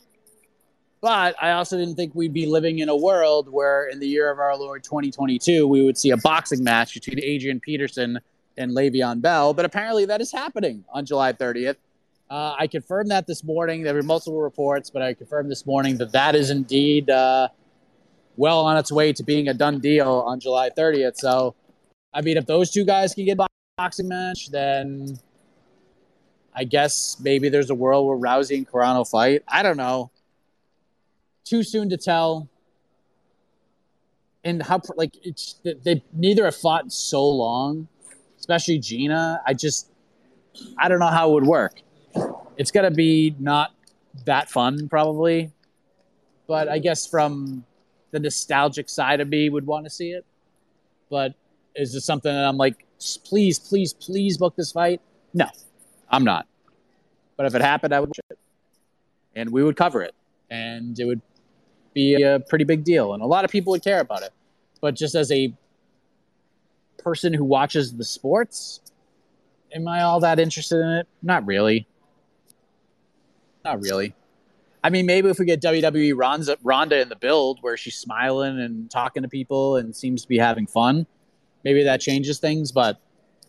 But 1.01 1.35
I 1.41 1.51
also 1.51 1.77
didn't 1.77 1.95
think 1.95 2.13
we'd 2.13 2.33
be 2.33 2.45
living 2.45 2.79
in 2.79 2.89
a 2.89 2.95
world 2.95 3.47
where, 3.49 3.87
in 3.87 3.99
the 3.99 4.07
year 4.07 4.31
of 4.31 4.39
our 4.39 4.57
Lord 4.57 4.83
2022, 4.83 5.67
we 5.67 5.83
would 5.83 5.97
see 5.97 6.11
a 6.11 6.17
boxing 6.17 6.63
match 6.63 6.93
between 6.93 7.19
Adrian 7.23 7.59
Peterson 7.59 8.19
and 8.57 8.71
Le'Veon 8.71 9.21
Bell. 9.21 9.53
But 9.53 9.65
apparently, 9.65 10.05
that 10.05 10.21
is 10.21 10.31
happening 10.31 10.83
on 10.93 11.05
July 11.05 11.33
30th. 11.33 11.77
Uh, 12.29 12.55
I 12.57 12.67
confirmed 12.67 13.11
that 13.11 13.27
this 13.27 13.43
morning. 13.43 13.83
There 13.83 13.93
were 13.93 14.01
multiple 14.01 14.41
reports, 14.41 14.89
but 14.89 15.01
I 15.01 15.13
confirmed 15.13 15.51
this 15.51 15.65
morning 15.65 15.97
that 15.97 16.11
that 16.13 16.35
is 16.35 16.49
indeed 16.49 17.09
uh, 17.09 17.49
well 18.35 18.61
on 18.61 18.77
its 18.77 18.91
way 18.91 19.13
to 19.13 19.23
being 19.23 19.47
a 19.47 19.53
done 19.53 19.79
deal 19.79 20.23
on 20.25 20.39
July 20.39 20.71
30th. 20.71 21.17
So, 21.17 21.55
I 22.13 22.21
mean, 22.21 22.37
if 22.37 22.47
those 22.47 22.71
two 22.71 22.83
guys 22.83 23.13
can 23.13 23.25
get 23.25 23.37
a 23.39 23.47
boxing 23.77 24.07
match, 24.07 24.49
then 24.49 25.19
I 26.55 26.63
guess 26.63 27.17
maybe 27.21 27.49
there's 27.49 27.69
a 27.69 27.75
world 27.75 28.07
where 28.07 28.17
Rousey 28.17 28.57
and 28.57 28.67
Carano 28.67 29.07
fight. 29.07 29.43
I 29.47 29.61
don't 29.61 29.77
know. 29.77 30.09
Too 31.43 31.61
soon 31.61 31.89
to 31.89 31.97
tell. 31.97 32.49
And 34.43 34.63
how 34.63 34.79
like 34.95 35.15
it's 35.23 35.59
they 35.63 36.03
neither 36.13 36.45
have 36.45 36.55
fought 36.55 36.91
so 36.91 37.27
long, 37.27 37.87
especially 38.39 38.77
Gina. 38.77 39.41
I 39.45 39.53
just 39.55 39.89
I 40.77 40.87
don't 40.87 40.99
know 40.99 41.07
how 41.07 41.31
it 41.31 41.33
would 41.33 41.45
work 41.45 41.81
it's 42.57 42.71
to 42.71 42.91
be 42.91 43.35
not 43.39 43.73
that 44.25 44.49
fun 44.49 44.87
probably. 44.89 45.51
But 46.47 46.69
i 46.69 46.79
guess 46.79 47.07
from 47.07 47.65
the 48.11 48.19
nostalgic 48.19 48.87
side 48.89 49.19
of 49.19 49.27
me 49.27 49.49
would 49.49 49.65
want 49.65 49.85
to 49.85 49.89
see 49.89 50.11
it. 50.11 50.25
But 51.09 51.33
is 51.75 51.93
this 51.93 52.05
something 52.05 52.31
that 52.31 52.45
i'm 52.45 52.57
like 52.57 52.85
please 53.25 53.59
please 53.59 53.93
please 53.93 54.37
book 54.37 54.55
this 54.55 54.71
fight? 54.71 55.01
No 55.33 55.47
i'm 56.09 56.23
not. 56.23 56.47
But 57.37 57.47
if 57.47 57.55
it 57.55 57.61
happened 57.61 57.93
i 57.93 57.99
would 57.99 58.09
watch 58.09 58.19
it. 58.29 58.39
And 59.35 59.49
we 59.49 59.63
would 59.63 59.75
cover 59.75 60.01
it. 60.01 60.15
And 60.49 60.97
it 60.97 61.05
would 61.05 61.21
be 61.93 62.21
a 62.21 62.39
pretty 62.39 62.63
big 62.63 62.85
deal. 62.85 63.13
And 63.13 63.21
a 63.21 63.25
lot 63.25 63.43
of 63.43 63.51
people 63.51 63.71
would 63.71 63.83
care 63.83 63.99
about 63.99 64.23
it. 64.23 64.31
But 64.79 64.95
just 64.95 65.15
as 65.15 65.29
a 65.31 65.53
person 66.97 67.33
who 67.33 67.43
watches 67.43 67.93
the 67.93 68.03
sports 68.03 68.79
am 69.75 69.87
i 69.87 70.01
all 70.01 70.19
that 70.21 70.39
interested 70.39 70.79
in 70.79 70.89
it? 70.89 71.07
Not 71.21 71.45
really 71.45 71.87
not 73.65 73.81
really. 73.81 74.15
I 74.83 74.91
mean, 74.91 75.07
maybe 75.07 75.29
if 75.29 75.39
we 75.39 75.45
get 75.45 75.61
WWE 75.61 76.13
Ronda, 76.15 76.57
Ronda 76.63 77.01
in 77.01 77.09
the 77.09 77.15
build 77.15 77.57
where 77.61 77.75
she's 77.75 77.95
smiling 77.95 78.59
and 78.59 78.89
talking 78.89 79.23
to 79.23 79.27
people 79.27 79.77
and 79.77 79.95
seems 79.95 80.21
to 80.21 80.27
be 80.27 80.37
having 80.37 80.67
fun, 80.67 81.07
maybe 81.63 81.83
that 81.83 81.99
changes 81.99 82.39
things. 82.39 82.71
But 82.71 83.01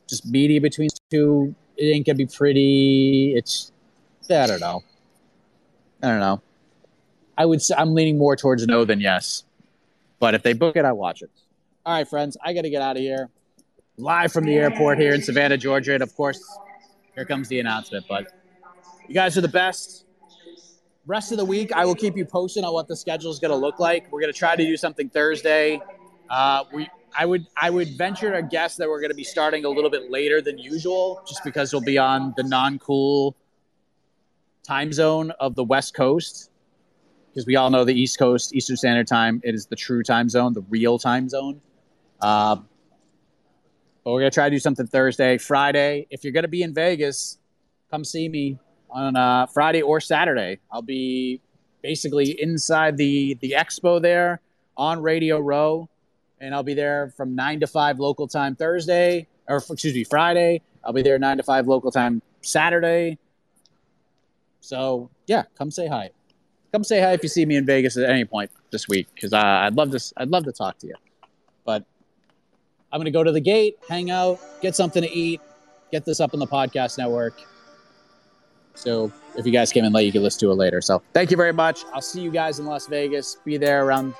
just 0.08 0.26
media 0.26 0.60
between 0.60 0.88
two, 1.10 1.54
it 1.76 1.84
ain't 1.84 2.06
gonna 2.06 2.16
be 2.16 2.26
pretty. 2.26 3.34
It's 3.36 3.70
I 4.30 4.46
don't 4.46 4.60
know. 4.60 4.82
I 6.02 6.08
don't 6.08 6.20
know. 6.20 6.40
I 7.38 7.44
would 7.44 7.60
say 7.60 7.74
I'm 7.76 7.94
leaning 7.94 8.16
more 8.16 8.34
towards 8.34 8.66
no 8.66 8.84
than 8.84 9.00
yes. 9.00 9.44
But 10.18 10.34
if 10.34 10.42
they 10.42 10.54
book 10.54 10.76
it, 10.76 10.84
I 10.84 10.92
watch 10.92 11.22
it. 11.22 11.30
All 11.84 11.92
right, 11.92 12.08
friends, 12.08 12.36
I 12.42 12.54
got 12.54 12.62
to 12.62 12.70
get 12.70 12.80
out 12.80 12.96
of 12.96 13.02
here. 13.02 13.28
Live 13.98 14.32
from 14.32 14.44
the 14.44 14.54
airport 14.54 14.98
here 14.98 15.14
in 15.14 15.22
Savannah, 15.22 15.58
Georgia. 15.58 15.94
And 15.94 16.02
of 16.02 16.14
course, 16.16 16.42
here 17.14 17.24
comes 17.26 17.48
the 17.48 17.60
announcement. 17.60 18.06
But 18.08 18.32
you 19.06 19.14
guys 19.14 19.36
are 19.36 19.42
the 19.42 19.48
best. 19.48 20.05
Rest 21.06 21.30
of 21.30 21.38
the 21.38 21.44
week, 21.44 21.72
I 21.72 21.84
will 21.84 21.94
keep 21.94 22.16
you 22.16 22.24
posted 22.24 22.64
on 22.64 22.72
what 22.72 22.88
the 22.88 22.96
schedule 22.96 23.30
is 23.30 23.38
going 23.38 23.52
to 23.52 23.56
look 23.56 23.78
like. 23.78 24.10
We're 24.10 24.20
going 24.20 24.32
to 24.32 24.38
try 24.38 24.56
to 24.56 24.64
do 24.64 24.76
something 24.76 25.08
Thursday. 25.08 25.80
Uh, 26.28 26.64
we, 26.72 26.88
I 27.16 27.24
would, 27.24 27.46
I 27.56 27.70
would 27.70 27.96
venture 27.96 28.32
to 28.32 28.42
guess 28.42 28.74
that 28.76 28.88
we're 28.88 29.00
going 29.00 29.12
to 29.12 29.16
be 29.16 29.22
starting 29.22 29.64
a 29.64 29.68
little 29.68 29.88
bit 29.88 30.10
later 30.10 30.42
than 30.42 30.58
usual, 30.58 31.22
just 31.24 31.44
because 31.44 31.72
we'll 31.72 31.82
be 31.82 31.96
on 31.96 32.34
the 32.36 32.42
non-cool 32.42 33.36
time 34.66 34.92
zone 34.92 35.30
of 35.38 35.54
the 35.54 35.62
West 35.62 35.94
Coast. 35.94 36.50
Because 37.30 37.46
we 37.46 37.54
all 37.54 37.70
know 37.70 37.84
the 37.84 37.94
East 37.94 38.18
Coast, 38.18 38.52
Eastern 38.52 38.76
Standard 38.76 39.06
Time, 39.06 39.40
it 39.44 39.54
is 39.54 39.66
the 39.66 39.76
true 39.76 40.02
time 40.02 40.28
zone, 40.28 40.54
the 40.54 40.64
real 40.70 40.98
time 40.98 41.28
zone. 41.28 41.60
Uh, 42.20 42.56
but 44.02 44.10
we're 44.10 44.20
gonna 44.20 44.30
try 44.30 44.48
to 44.48 44.54
do 44.54 44.58
something 44.58 44.86
Thursday, 44.86 45.36
Friday. 45.38 46.06
If 46.10 46.24
you're 46.24 46.32
gonna 46.32 46.48
be 46.48 46.62
in 46.62 46.72
Vegas, 46.72 47.38
come 47.90 48.04
see 48.04 48.28
me 48.28 48.58
on 48.90 49.16
uh, 49.16 49.46
Friday 49.46 49.82
or 49.82 50.00
Saturday. 50.00 50.58
I'll 50.70 50.82
be 50.82 51.40
basically 51.82 52.40
inside 52.40 52.96
the 52.96 53.34
the 53.40 53.54
expo 53.56 54.00
there 54.00 54.40
on 54.76 55.02
Radio 55.02 55.38
Row, 55.38 55.88
and 56.40 56.54
I'll 56.54 56.62
be 56.62 56.74
there 56.74 57.12
from 57.16 57.34
nine 57.34 57.60
to 57.60 57.66
five 57.66 57.98
local 57.98 58.28
time 58.28 58.56
Thursday, 58.56 59.26
or 59.48 59.58
excuse 59.58 59.94
me, 59.94 60.04
Friday. 60.04 60.62
I'll 60.84 60.92
be 60.92 61.02
there 61.02 61.18
nine 61.18 61.36
to 61.36 61.42
five 61.42 61.66
local 61.66 61.90
time 61.90 62.22
Saturday. 62.40 63.18
So 64.60 65.10
yeah, 65.26 65.44
come 65.56 65.70
say 65.70 65.86
hi. 65.86 66.10
Come 66.72 66.84
say 66.84 67.00
hi 67.00 67.12
if 67.12 67.22
you 67.22 67.28
see 67.28 67.46
me 67.46 67.56
in 67.56 67.64
Vegas 67.64 67.96
at 67.96 68.08
any 68.08 68.24
point 68.24 68.50
this 68.70 68.88
week, 68.88 69.08
because 69.14 69.32
uh, 69.32 69.38
I'd 69.38 69.76
love 69.76 69.90
to. 69.92 70.12
I'd 70.16 70.28
love 70.28 70.44
to 70.44 70.52
talk 70.52 70.78
to 70.78 70.86
you. 70.88 70.94
But 71.64 71.84
I'm 72.92 73.02
to 73.02 73.10
go 73.10 73.24
to 73.24 73.32
the 73.32 73.40
gate, 73.40 73.78
hang 73.88 74.10
out, 74.10 74.40
get 74.60 74.74
something 74.74 75.02
to 75.02 75.10
eat, 75.10 75.40
get 75.90 76.04
this 76.04 76.20
up 76.20 76.34
on 76.34 76.40
the 76.40 76.46
podcast 76.46 76.98
network. 76.98 77.34
So 78.76 79.12
if 79.36 79.44
you 79.46 79.52
guys 79.52 79.72
came 79.72 79.84
in 79.84 79.92
late, 79.92 80.06
you 80.06 80.12
can 80.12 80.22
listen 80.22 80.40
to 80.40 80.50
it 80.50 80.54
later. 80.54 80.80
So 80.80 81.02
thank 81.12 81.30
you 81.30 81.36
very 81.36 81.52
much. 81.52 81.84
I'll 81.92 82.00
see 82.00 82.20
you 82.20 82.30
guys 82.30 82.58
in 82.58 82.66
Las 82.66 82.86
Vegas. 82.86 83.36
Be 83.44 83.56
there 83.56 83.84
around 83.84 84.14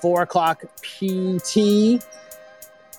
four 0.00 0.22
o'clock 0.22 0.64
PT. 0.82 2.02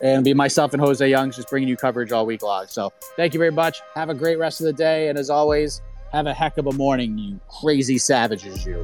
And 0.02 0.26
be 0.26 0.34
myself 0.34 0.74
and 0.74 0.82
Jose 0.82 1.08
Youngs 1.08 1.36
just 1.36 1.50
bringing 1.50 1.70
you 1.70 1.78
coverage 1.78 2.12
all 2.12 2.26
week 2.26 2.42
long. 2.42 2.66
So 2.68 2.92
thank 3.16 3.34
you 3.34 3.40
very 3.40 3.52
much. 3.52 3.82
Have 3.96 4.10
a 4.10 4.14
great 4.14 4.38
rest 4.38 4.60
of 4.60 4.66
the 4.66 4.74
day. 4.74 5.08
And 5.08 5.18
as 5.18 5.30
always, 5.30 5.82
have 6.12 6.28
a 6.28 6.34
heck 6.34 6.58
of 6.58 6.68
a 6.68 6.74
morning, 6.74 7.18
you 7.18 7.40
crazy 7.48 7.98
savages, 7.98 8.66
you. 8.66 8.84